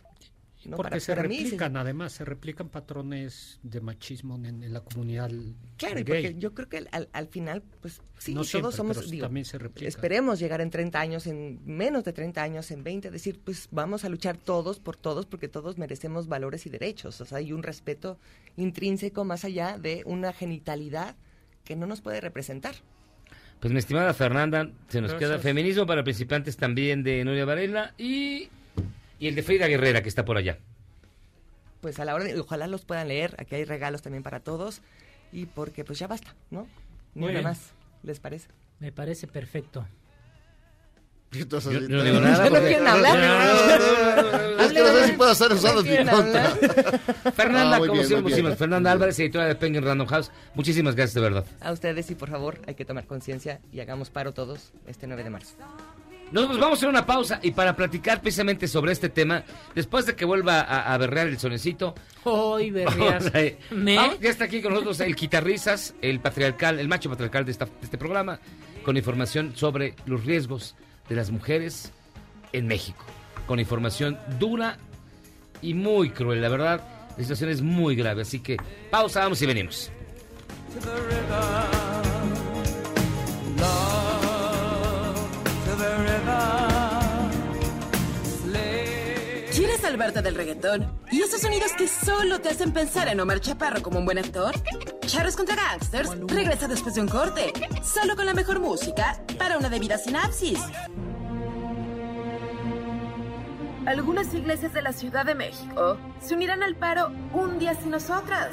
[0.65, 0.77] ¿No?
[0.77, 5.29] Porque Para- se mí, replican, además, se replican patrones de machismo en, en la comunidad
[5.77, 6.23] Claro, y gay.
[6.23, 9.25] porque yo creo que al, al final, pues sí, No todos siempre, somos, pero digo,
[9.27, 9.87] también se replica.
[9.87, 14.05] esperemos llegar en 30 años, en menos de 30 años, en 20, decir, pues vamos
[14.05, 17.21] a luchar todos por todos, porque todos merecemos valores y derechos.
[17.21, 18.17] O sea, hay un respeto
[18.57, 21.15] intrínseco más allá de una genitalidad
[21.63, 22.75] que no nos puede representar.
[23.59, 28.49] Pues mi estimada Fernanda, se nos queda feminismo para principiantes también de Nuria Varela y,
[29.19, 30.57] y el de Frida Guerrera, que está por allá.
[31.81, 34.81] Pues a la hora de, ojalá los puedan leer, aquí hay regalos también para todos,
[35.31, 36.67] y porque pues ya basta, ¿no?
[37.13, 37.43] Ni bien.
[37.43, 37.71] más,
[38.03, 38.47] ¿les parece?
[38.79, 39.85] Me parece perfecto.
[41.31, 41.45] Yo
[41.89, 43.17] no digo nada, ¿No quieren hablar?
[44.61, 46.49] Es que no sé si puedo usado en mi contra.
[47.35, 48.55] Fernanda, Ah, como siempre.
[48.55, 50.31] Fernanda Álvarez, editora de Penguin Random House.
[50.53, 51.45] Muchísimas gracias, de verdad.
[51.59, 55.23] A ustedes y por favor hay que tomar conciencia y hagamos paro todos este 9
[55.25, 55.55] de marzo.
[56.31, 59.43] Nosotros vamos a hacer una pausa y para platicar precisamente sobre este tema,
[59.73, 61.95] después de que vuelva a, a berrear el sonecito.
[62.23, 63.21] Hoy berrear.
[63.23, 63.95] vamos a- ¿Me?
[63.95, 67.65] vamos, ya está aquí con nosotros el quitarrisas, el patriarcal, el macho patriarcal de, esta-
[67.65, 68.39] de este programa,
[68.83, 70.75] con información sobre los riesgos
[71.07, 71.91] de las mujeres
[72.53, 73.05] en México.
[73.47, 74.77] Con información dura
[75.61, 76.81] y muy cruel, la verdad.
[77.17, 78.57] La situación es muy grave, así que
[78.89, 79.91] pausa, vamos y venimos.
[80.73, 82.04] to the river.
[89.53, 90.99] ¿Quieres salvarte del reggaetón?
[91.11, 94.53] ¿Y esos sonidos que solo te hacen pensar en Omar Chaparro como un buen actor?
[95.05, 99.69] Charros contra Gangsters regresa después de un corte, solo con la mejor música para una
[99.69, 100.59] debida sinapsis.
[103.85, 108.49] Algunas iglesias de la Ciudad de México se unirán al paro Un día sin nosotras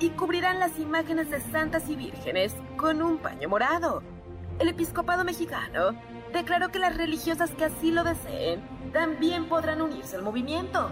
[0.00, 4.02] y cubrirán las imágenes de santas y vírgenes con un paño morado.
[4.58, 5.92] El episcopado mexicano
[6.32, 8.60] declaró que las religiosas que así lo deseen
[8.92, 10.90] también podrán unirse al movimiento.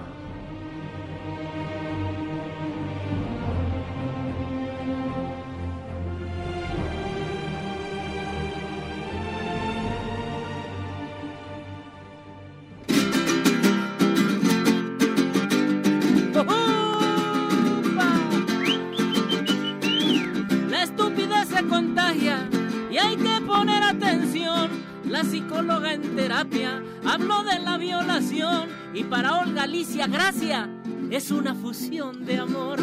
[28.94, 30.68] Y para Olga Alicia Gracia
[31.10, 32.78] es una fusión de amor.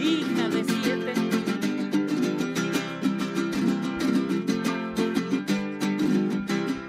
[0.00, 1.12] Hija de siete.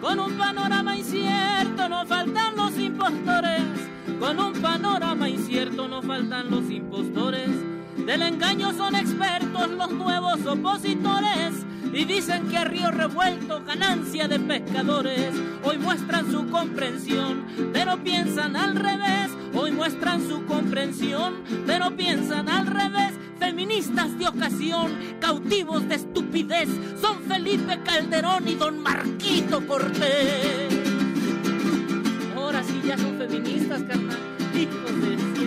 [0.01, 3.63] Con un panorama incierto no faltan los impostores.
[4.19, 7.49] Con un panorama incierto no faltan los impostores.
[8.05, 11.65] Del engaño son expertos los nuevos opositores.
[11.91, 15.33] Y dicen que a río revuelto ganancia de pescadores.
[15.63, 19.31] Hoy muestran su comprensión, pero piensan al revés.
[19.53, 23.13] Hoy muestran su comprensión, pero piensan al revés.
[23.39, 26.69] Feministas de ocasión, cautivos de estupidez,
[27.01, 30.73] son Felipe Calderón y don Marquito Cortés.
[32.35, 34.17] Ahora sí ya son feministas, carnal.
[34.53, 35.38] Hijos de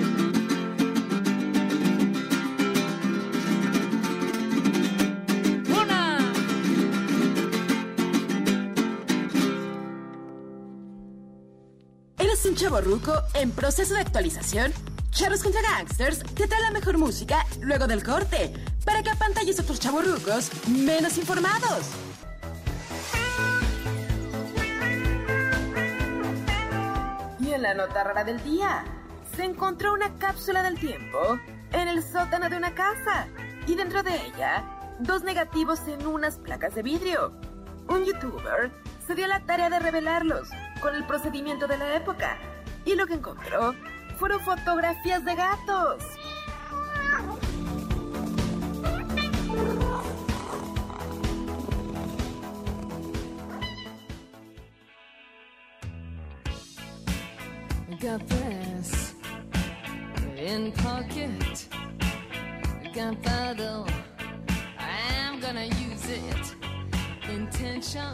[12.53, 12.81] un chavo
[13.33, 14.75] en proceso de actualización?
[15.11, 18.53] Charros contra Gangsters te trae la mejor música luego del corte
[18.85, 21.87] para que apantalles a otros chavos rucos menos informados.
[27.41, 28.85] Y en la nota rara del día,
[29.35, 31.39] se encontró una cápsula del tiempo
[31.73, 33.29] en el sótano de una casa
[33.67, 34.63] y dentro de ella
[34.99, 37.33] dos negativos en unas placas de vidrio.
[37.89, 38.71] Un youtuber
[39.07, 40.51] se dio la tarea de revelarlos
[40.83, 42.37] con el procedimiento de la época
[42.85, 43.75] y lo que encontró
[44.19, 46.05] fueron fotografías de gatos.
[60.37, 61.69] In pocket.
[62.93, 63.17] Gonna
[65.67, 66.57] use it.
[67.29, 68.13] Intention.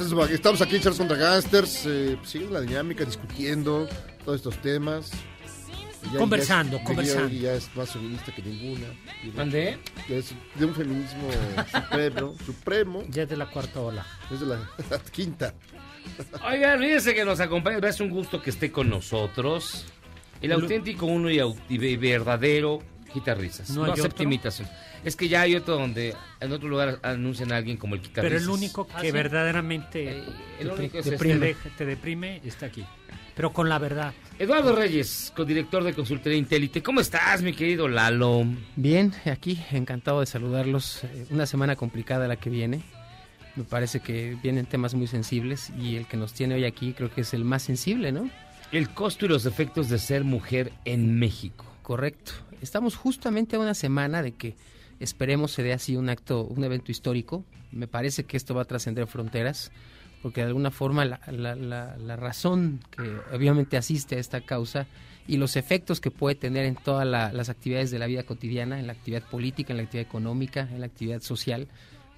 [0.00, 3.86] Entonces, estamos aquí en Charles contra Gangsters, eh, sigue la dinámica, discutiendo
[4.24, 5.10] todos estos temas.
[6.16, 7.28] Conversando, ya es- conversando.
[7.28, 8.86] Ya, ya es más feminista que ninguna.
[9.36, 9.78] ¿Mandé?
[10.08, 11.28] Ya es de un feminismo
[11.70, 12.34] supremo.
[12.46, 13.04] supremo.
[13.10, 14.06] Ya es de la cuarta ola.
[14.32, 14.56] Es de la,
[14.90, 15.54] la quinta.
[16.50, 19.84] Oigan, fíjense que nos acompaña, es un gusto que esté con nosotros.
[20.40, 22.78] El auténtico uno y, verdadero
[23.14, 23.70] guitarristas.
[23.70, 24.22] ¿No No, hay acepta otro?
[24.24, 24.68] imitación.
[25.04, 28.22] Es que ya hay otro donde en otro lugar anuncian a alguien como el guitarrista.
[28.22, 30.18] Pero el único que verdaderamente
[30.58, 31.26] el te- único es te, este.
[31.28, 32.84] deprime, te deprime está aquí.
[33.34, 34.12] Pero con la verdad.
[34.38, 36.82] Eduardo Reyes, codirector de Consultoría Intélite.
[36.82, 38.44] ¿Cómo estás, mi querido Lalo?
[38.76, 41.04] Bien, aquí encantado de saludarlos.
[41.04, 42.82] Eh, Una semana complicada la que viene.
[43.56, 47.10] Me parece que vienen temas muy sensibles y el que nos tiene hoy aquí creo
[47.10, 48.28] que es el más sensible, ¿no?
[48.72, 51.64] El costo y los efectos de ser mujer en México.
[51.82, 52.32] Correcto.
[52.60, 54.56] Estamos justamente a una semana de que
[55.00, 57.44] esperemos se dé así un acto, un evento histórico.
[57.72, 59.70] Me parece que esto va a trascender fronteras,
[60.22, 63.02] porque de alguna forma la, razón que
[63.34, 64.86] obviamente asiste a esta causa
[65.26, 68.78] y los efectos que puede tener en todas la- las actividades de la vida cotidiana,
[68.78, 71.68] en la actividad política, en la actividad económica, en la actividad social,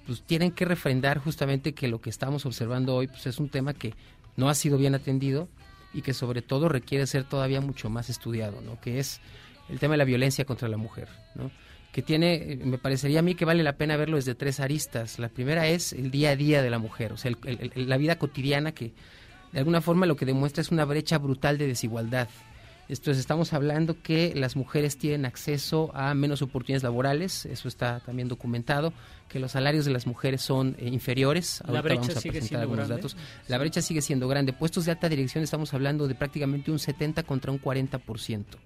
[0.05, 3.73] pues tienen que refrendar justamente que lo que estamos observando hoy pues es un tema
[3.73, 3.93] que
[4.35, 5.47] no ha sido bien atendido
[5.93, 8.81] y que sobre todo requiere ser todavía mucho más estudiado, ¿no?
[8.81, 9.21] Que es
[9.69, 11.51] el tema de la violencia contra la mujer, ¿no?
[11.91, 15.19] Que tiene, eh, me parecería a mí que vale la pena verlo desde tres aristas.
[15.19, 17.89] La primera es el día a día de la mujer, o sea, el- el- el-
[17.89, 18.93] la vida cotidiana que
[19.51, 22.27] de alguna forma lo que demuestra es una brecha brutal de desigualdad.
[22.89, 28.01] Esto es, estamos hablando que las mujeres tienen acceso a menos oportunidades laborales, eso está
[28.01, 28.91] también documentado,
[29.29, 31.61] que los salarios de las mujeres son eh, inferiores.
[31.61, 33.01] La Ahorita brecha vamos a sigue presentar siendo algunos grande.
[33.03, 33.17] datos.
[33.47, 34.51] La brecha sigue siendo grande.
[34.51, 38.57] Puestos de alta dirección estamos hablando de prácticamente un 70 contra un 40%.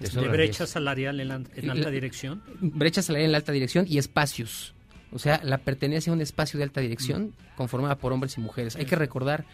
[0.00, 2.42] De brecha salarial en, la- en alta La- dirección.
[2.60, 4.74] Brecha salarial en la alta dirección y espacios.
[5.12, 8.74] O sea, la pertenencia a un espacio de alta dirección conformada por hombres y mujeres.
[8.76, 9.44] Hay que recordar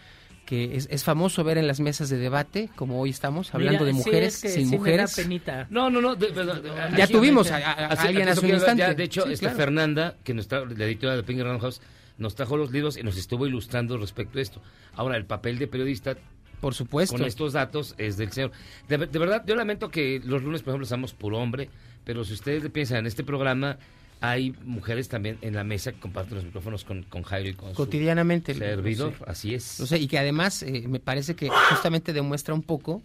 [0.45, 3.85] que es, es famoso ver en las mesas de debate, como hoy estamos, hablando Mira,
[3.85, 5.15] de sí, mujeres es que sin sí me da mujeres.
[5.15, 5.67] penita.
[5.69, 6.15] No, no, no.
[6.15, 8.79] de- de- de- Ya tuvimos a- a- a alguien hace un instante.
[8.81, 9.57] ya, de hecho, Sí, esta claro.
[9.57, 11.79] Fernanda, que nos la editora de Penguin Random House,
[12.17, 14.61] nos trajo los libros y nos estuvo ilustrando respecto a esto.
[14.95, 16.17] Ahora, el papel de periodista.
[16.61, 17.17] Por supuesto.
[17.17, 18.51] Con estos datos es del señor.
[18.87, 21.69] De, de verdad, yo lamento que los lunes, por ejemplo, estamos por hombre,
[22.05, 23.77] pero si ustedes piensan en este programa,
[24.23, 27.69] hay mujeres también en la mesa que comparten los micrófonos con, con Jairo y con
[27.71, 28.53] su cotidianamente.
[28.53, 29.13] servidor.
[29.17, 29.23] Sí.
[29.25, 29.79] Así es.
[29.79, 33.01] O sea, y que además eh, me parece que justamente demuestra un poco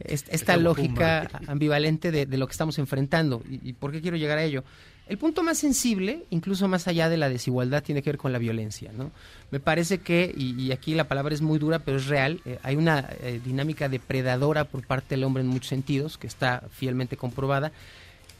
[0.00, 3.42] est- esta lógica ambivalente de, de lo que estamos enfrentando.
[3.48, 4.64] ¿Y, y por qué quiero llegar a ello?
[5.06, 8.38] El punto más sensible, incluso más allá de la desigualdad, tiene que ver con la
[8.38, 8.90] violencia.
[8.96, 9.10] ¿no?
[9.50, 12.76] Me parece que, y, aquí la palabra es muy dura, pero es real, eh, hay
[12.76, 17.70] una eh, dinámica depredadora por parte del hombre en muchos sentidos, que está fielmente comprobada,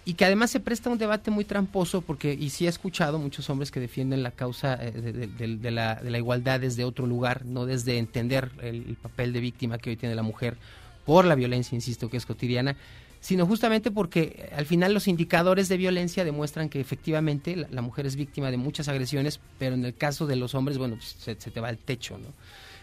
[0.07, 3.19] y que además se presta a un debate muy tramposo porque y sí he escuchado
[3.19, 7.99] muchos hombres que defienden la causa eh, de, la, igualdad desde otro lugar, no desde
[7.99, 10.57] entender el papel de víctima que hoy tiene la mujer
[11.05, 12.77] por la violencia, insisto, que es cotidiana,
[13.25, 17.81] sino justamente porque eh, al final los indicadores de violencia demuestran que efectivamente la, la
[17.81, 21.17] mujer es víctima de muchas agresiones, pero en el caso de los hombres, bueno, pues,
[21.19, 22.29] se, se te va al techo, ¿no?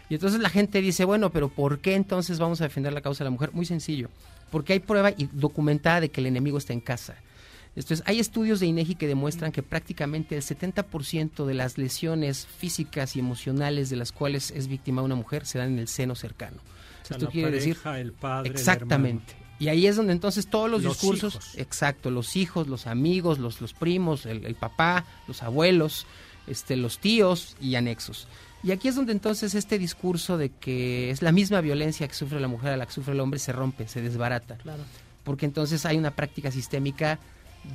[0.09, 3.23] Y entonces la gente dice, bueno, pero ¿por qué entonces vamos a defender la causa
[3.23, 3.51] de la mujer?
[3.53, 4.09] Muy sencillo,
[4.49, 7.17] porque hay prueba y documentada de que el enemigo está en casa.
[7.75, 13.15] Entonces, hay estudios de INEGI que demuestran que prácticamente el 70% de las lesiones físicas
[13.15, 16.57] y emocionales de las cuales es víctima una mujer se dan en el seno cercano.
[17.03, 19.40] O sea, Esto la quiere decir pareja, el padre, el exactamente.
[19.61, 21.53] Y ahí es donde entonces todos los, Los discursos, hijos.
[21.55, 26.07] exacto, los hijos, los amigos, los, los primos, el, el papá, los abuelos,
[26.47, 28.27] este, los tíos y anexos.
[28.63, 32.39] Y aquí es donde entonces este discurso de que es la misma violencia que sufre
[32.39, 34.55] la mujer a la que sufre el hombre se rompe, se desbarata.
[34.57, 34.81] Claro.
[35.23, 37.19] Porque entonces hay una práctica sistémica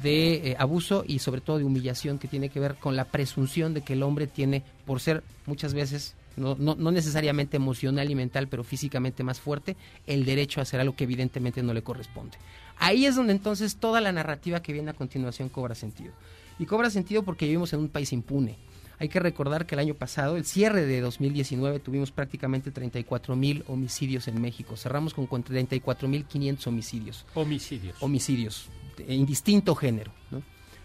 [0.02, 3.74] de eh, abuso y sobre todo de humillación que tiene que ver con la presunción
[3.74, 8.14] de que el hombre tiene, por ser muchas veces, no, no, no necesariamente emocional y
[8.14, 9.76] mental, pero físicamente más fuerte,
[10.06, 12.38] el derecho a hacer algo que evidentemente no le corresponde.
[12.78, 16.12] Ahí es donde entonces toda la narrativa que viene a continuación cobra sentido.
[16.58, 18.56] Y cobra sentido porque vivimos en un país impune.
[18.98, 23.62] Hay que recordar que el año pasado, el cierre de 2019, tuvimos prácticamente 34 mil
[23.68, 24.76] homicidios en México.
[24.76, 27.26] Cerramos con 34 mil 500 homicidios.
[27.34, 27.96] Homicidios.
[28.00, 30.12] Homicidios, de indistinto género.
[30.30, 30.42] ¿no?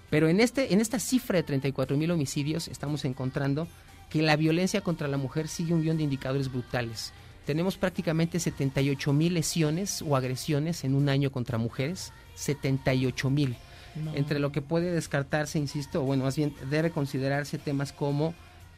[0.09, 3.67] Pero en, este, en esta cifra de 34 mil homicidios estamos encontrando
[4.11, 7.13] que la violencia contra la mujer sigue un guion de indicadores brutales.
[7.45, 12.13] Tenemos prácticamente 78 mil lesiones o agresiones en un año contra mujeres.
[12.35, 13.55] 78 mil.
[13.95, 14.13] No.
[14.13, 18.33] Entre lo que puede descartarse, insisto, o bueno, más bien debe considerarse temas como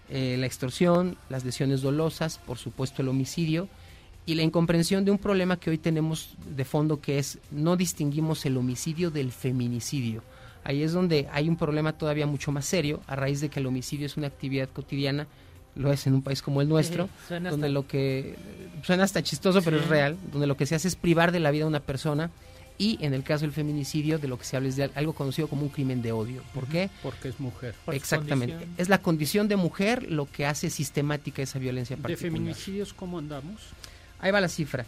[0.09, 3.67] eh, la extorsión, las lesiones dolosas, por supuesto el homicidio
[4.25, 8.45] y la incomprensión de un problema que hoy tenemos de fondo que es no distinguimos
[8.45, 10.23] el homicidio del feminicidio.
[10.63, 13.65] Ahí es donde hay un problema todavía mucho más serio a raíz de que el
[13.65, 15.27] homicidio es una actividad cotidiana,
[15.75, 18.35] lo es en un país como el nuestro, Sí, suena donde hasta- lo que
[18.83, 19.83] suena hasta chistoso pero Sí.
[19.83, 22.29] es real, donde lo que se hace es privar de la vida a una persona
[22.77, 25.47] y en el caso del feminicidio de lo que se habla es de algo conocido
[25.47, 26.41] como un crimen de odio.
[26.53, 26.89] ¿Por qué?
[27.03, 27.75] Porque es mujer.
[27.91, 28.67] Exactamente.
[28.77, 32.31] Es la condición de mujer lo que hace sistemática esa violencia ¿De particular.
[32.31, 33.61] feminicidios cómo andamos?
[34.19, 34.85] Ahí va la cifra.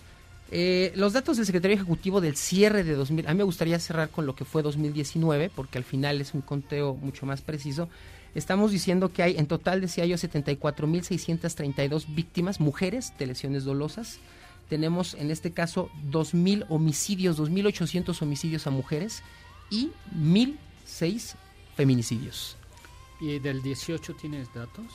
[0.51, 4.09] Eh, los datos del Secretario Ejecutivo del cierre de 2000, a mí me gustaría cerrar
[4.09, 7.89] con lo que fue 2019, porque al final es un conteo mucho más preciso.
[8.35, 14.19] Estamos diciendo que hay, en total decía yo, 74.632 víctimas, mujeres de lesiones dolosas.
[14.69, 19.23] Tenemos en este caso 2.000 homicidios, 2.800 homicidios a mujeres
[19.69, 21.35] y 1.006
[21.75, 22.57] feminicidios.
[23.21, 24.85] ¿Y del 18 tienes datos?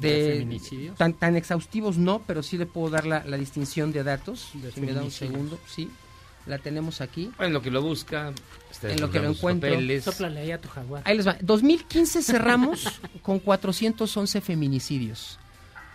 [0.00, 0.96] De feminicidios?
[0.96, 4.50] Tan, tan exhaustivos no, pero sí le puedo dar la, la distinción de datos.
[4.54, 5.90] De si me da un segundo, sí.
[6.46, 7.30] La tenemos aquí.
[7.38, 8.32] En lo que lo busca,
[8.70, 9.70] está En lo que lo encuentro.
[9.70, 10.02] papeles.
[10.02, 11.02] Sóplale ahí a tu jaguar.
[11.06, 11.36] Ahí les va.
[11.40, 15.38] 2015 cerramos con 411 feminicidios.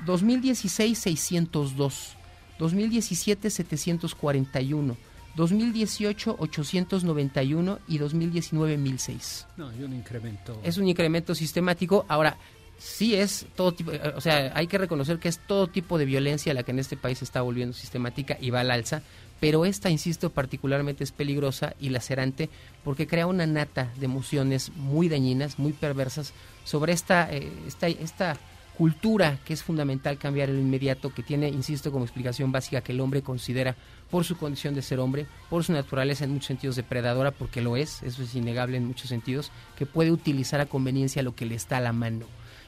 [0.06, 2.16] 2016 602.
[2.60, 4.98] 2017 741.
[5.36, 9.48] 2018 891 y 2019 1006.
[9.58, 10.60] No, hay un incremento.
[10.64, 12.06] Es un incremento sistemático.
[12.08, 12.38] Ahora,
[12.78, 16.06] sí es todo tipo, eh, o sea, hay que reconocer que es todo tipo de
[16.06, 19.02] violencia la que en este país está volviendo sistemática y va al alza,
[19.40, 22.50] pero esta, insisto, particularmente es peligrosa y lacerante
[22.84, 26.34] porque crea una nata de emociones muy dañinas, muy perversas
[26.64, 28.38] sobre esta, eh, esta, esta
[28.78, 33.00] cultura que es fundamental cambiar en inmediato, que tiene, insisto, como explicación básica que el
[33.00, 33.76] hombre considera
[34.12, 37.76] por su condición de ser hombre, por su naturaleza en muchos sentidos depredadora, porque lo
[37.76, 41.56] es, eso es innegable en muchos sentidos, que puede utilizar a conveniencia lo que le
[41.56, 42.28] está a la mano.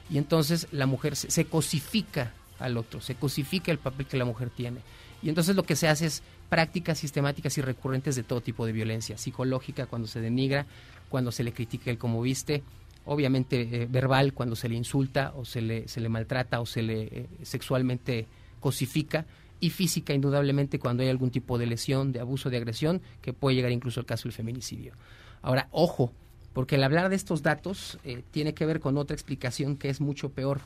[0.09, 4.25] Y entonces la mujer se, se cosifica al otro, se cosifica el papel que la
[4.25, 4.79] mujer tiene.
[5.21, 8.71] Y entonces lo que se hace es prácticas sistemáticas y recurrentes de todo tipo de
[8.71, 10.65] violencia, psicológica cuando se denigra,
[11.09, 12.63] cuando se le critica el como viste,
[13.05, 16.81] obviamente eh, verbal cuando se le insulta o se le, se le maltrata o se
[16.81, 18.27] le eh, sexualmente
[18.59, 19.25] cosifica
[19.59, 23.55] y física indudablemente cuando hay algún tipo de lesión, de abuso, de agresión, que puede
[23.55, 24.93] llegar incluso al caso del feminicidio.
[25.41, 26.13] Ahora, ojo,
[26.53, 30.01] porque el hablar de estos datos eh, tiene que ver con otra explicación que es
[30.01, 30.61] mucho peor.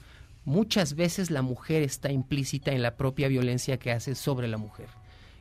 [0.45, 4.87] Muchas veces la mujer está implícita en la propia violencia que hace sobre la mujer.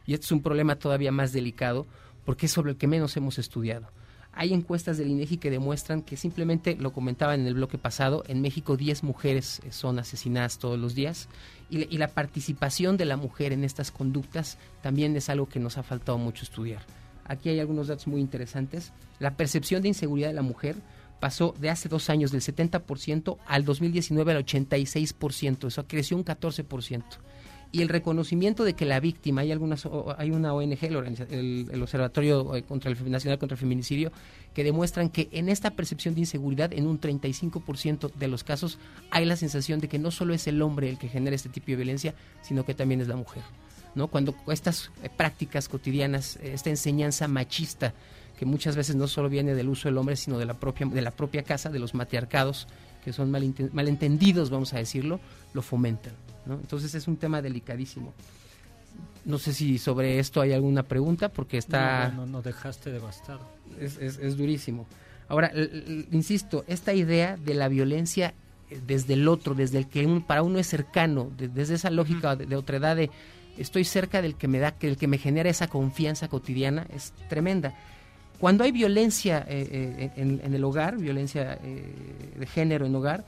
[0.07, 1.87] Y este es un problema todavía más delicado
[2.25, 3.89] porque es sobre el que menos hemos estudiado.
[4.35, 8.41] Hay encuestas del INEGI que demuestran que simplemente, lo comentaba en el bloque pasado, en
[8.41, 11.29] México 10 mujeres eh, son asesinadas todos los días
[11.69, 15.77] y, y la participación de la mujer en estas conductas también es algo que nos
[15.77, 16.83] ha faltado mucho estudiar.
[17.25, 18.93] Aquí hay algunos datos muy interesantes.
[19.19, 20.77] La percepción de inseguridad de la mujer
[21.21, 27.03] pasó de hace dos años del 70% al 2019 al 86%, eso creció un 14%
[27.75, 29.89] y el reconocimiento de que la víctima, hay algunas,
[30.19, 30.79] hay una ONG,
[31.31, 34.13] el- el Observatorio eh, contra el Nacional contra el Feminicidio,
[34.53, 38.79] que demuestran que en esta percepción de inseguridad, en un 35% de los casos,
[39.11, 41.69] hay la sensación de que no solo es el hombre el que genera este tipo
[41.69, 43.43] de violencia, sino que también es la mujer.
[43.95, 44.09] ¿No?
[44.09, 47.95] Cuando estas eh, prácticas cotidianas, eh, esta enseñanza machista,
[48.39, 51.03] que muchas veces no solo viene del uso del hombre, sino de la propia, de
[51.03, 52.67] la propia casa, de los matriarcados,
[53.05, 55.21] que son malentendidos, vamos a decirlo,
[55.55, 56.13] lo fomentan.
[56.47, 56.55] ¿no?
[56.55, 58.13] Entonces es un tema delicadísimo.
[59.25, 62.09] No sé si sobre esto hay alguna pregunta, porque está...
[62.09, 63.41] No, no, no dejaste devastado.
[63.81, 64.87] es, es- es durísimo.
[65.29, 65.53] Ahora,
[66.11, 68.35] insisto, esta idea de la violencia
[68.71, 71.91] eh, desde el otro, desde el que un- para uno es cercano, de- desde esa
[71.91, 73.11] lógica de, de otredad de
[73.59, 77.13] estoy cerca del que me da, que el que me genera esa confianza cotidiana, es
[77.29, 77.75] tremenda.
[78.39, 81.85] Cuando hay violencia eh, eh, en, el hogar, violencia eh,
[82.37, 83.25] de género en hogar,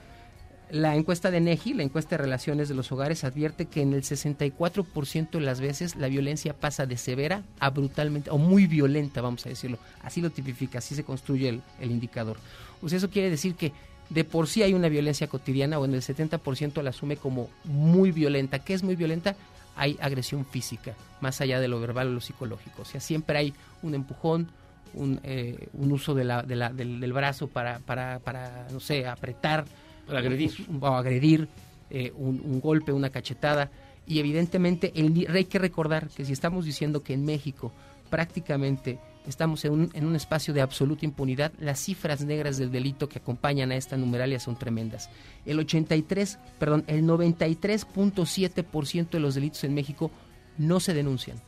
[0.71, 4.03] la encuesta de NEGI, la encuesta de relaciones de los hogares, advierte que en el
[4.03, 9.47] 64% de las veces la violencia pasa de severa a brutalmente, o muy violenta, vamos
[9.47, 9.79] a decirlo.
[10.03, 12.39] Así lo tipifica, así se construye el, el indicador.
[12.85, 13.73] Sea, eso quiere decir que
[14.11, 18.11] de por sí hay una violencia cotidiana, o en el 70% la asume como muy
[18.11, 18.59] violenta.
[18.59, 19.37] ¿Qué es muy violenta?
[19.77, 22.83] Hay agresión física, más allá de lo verbal o lo psicológico.
[22.83, 24.49] O sea, siempre hay un empujón,
[24.95, 28.79] un, eh, un uso de la- de la- del, del brazo para, para, para, no
[28.81, 29.65] sé, apretar,
[30.09, 30.53] Agredir.
[30.81, 31.49] o agredir,
[31.91, 33.71] eh, un, un golpe, una cachetada.
[34.07, 37.73] Y evidentemente el, hay que recordar que si estamos diciendo que en México
[38.11, 43.09] prácticamente estamos en un, en un espacio de absoluta impunidad, las cifras negras del delito
[43.09, 45.11] que acompañan a esta numeralia son tremendas.
[45.47, 50.11] El 83, perdón, el 93.7% de los delitos en México
[50.59, 51.39] no se denuncian.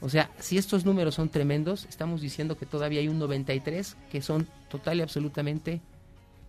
[0.00, 4.20] O sea, si estos números son tremendos, estamos diciendo que todavía hay un 93 que
[4.20, 5.80] son total y absolutamente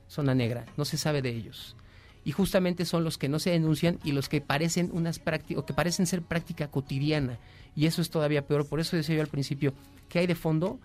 [0.07, 1.75] zona negra, no se sabe de ellos.
[2.25, 5.65] Y justamente son los que no se denuncian y los que parecen unas prácticas o
[5.65, 7.37] que parecen ser práctica cotidiana.
[7.75, 8.67] Y eso es todavía peor.
[8.67, 9.73] Por eso decía yo al principio
[10.09, 10.79] que hay de fondo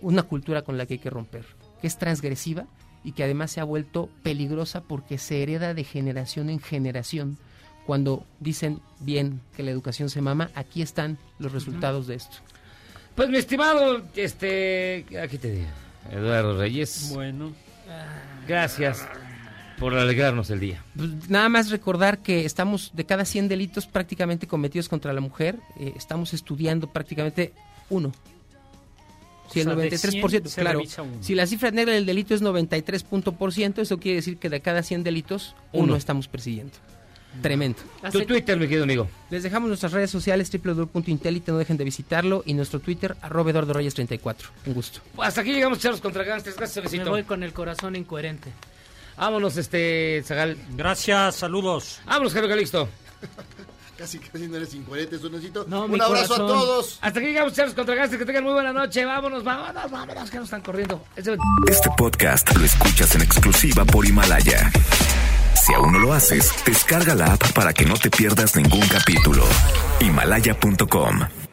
[0.00, 1.44] una cultura con la que hay que romper,
[1.80, 2.66] que es transgresiva
[3.04, 7.38] y que además se ha vuelto peligrosa porque se hereda de generación en generación.
[7.86, 12.36] Cuando dicen bien que la educación se mama, aquí están los resultados de esto.
[13.14, 15.68] Pues mi estimado, este, aquí te digo,
[16.10, 17.10] Eduardo Reyes.
[17.14, 17.52] Bueno.
[18.46, 19.06] Gracias
[19.78, 20.82] por alegrarnos el día.
[20.96, 25.58] Pues, Nada más recordar que estamos de cada 100 delitos prácticamente cometidos contra la mujer,
[25.78, 27.52] eh, estamos estudiando prácticamente
[27.90, 28.12] uno.
[29.50, 30.82] Si O el sea, de 93%, 100 se claro.
[31.20, 34.50] Si la cifra negra del delito es 93 punto por ciento, eso quiere decir que
[34.50, 35.96] de cada 100 delitos, uno, Uno.
[35.96, 36.74] estamos persiguiendo.
[37.42, 37.78] Tremendo.
[38.10, 39.08] Tu Twitter, mi querido amigo.
[39.30, 43.74] Les dejamos nuestras redes sociales www.intelite, no dejen de visitarlo, y nuestro Twitter, arroba Eduardo
[43.74, 44.48] Reyes 34.
[44.66, 45.00] Un gusto.
[45.18, 46.56] Hasta aquí llegamos, Charlos contra Gangsters.
[46.56, 48.50] Gracias, Me voy con el corazón incoherente.
[49.18, 50.56] Vámonos, este, Zagal.
[50.70, 52.00] Gracias, saludos.
[52.06, 52.88] Vámonos, Javier Calixto.
[53.98, 55.64] Casi, casi no eres incoherente, Sonecito.
[55.66, 56.44] No, Un abrazo corazón.
[56.46, 56.98] a todos.
[57.00, 58.20] Hasta aquí llegamos, Charlos contra Gangsters.
[58.20, 59.04] Que tengan muy buena noche.
[59.04, 61.04] Vámonos, vámonos, vámonos, que nos están corriendo.
[61.16, 64.70] Este podcast lo escuchas en exclusiva por Himalaya.
[65.66, 69.44] Si aún no lo haces, descarga la app para que no te pierdas ningún capítulo.
[69.98, 71.47] Himalaya.com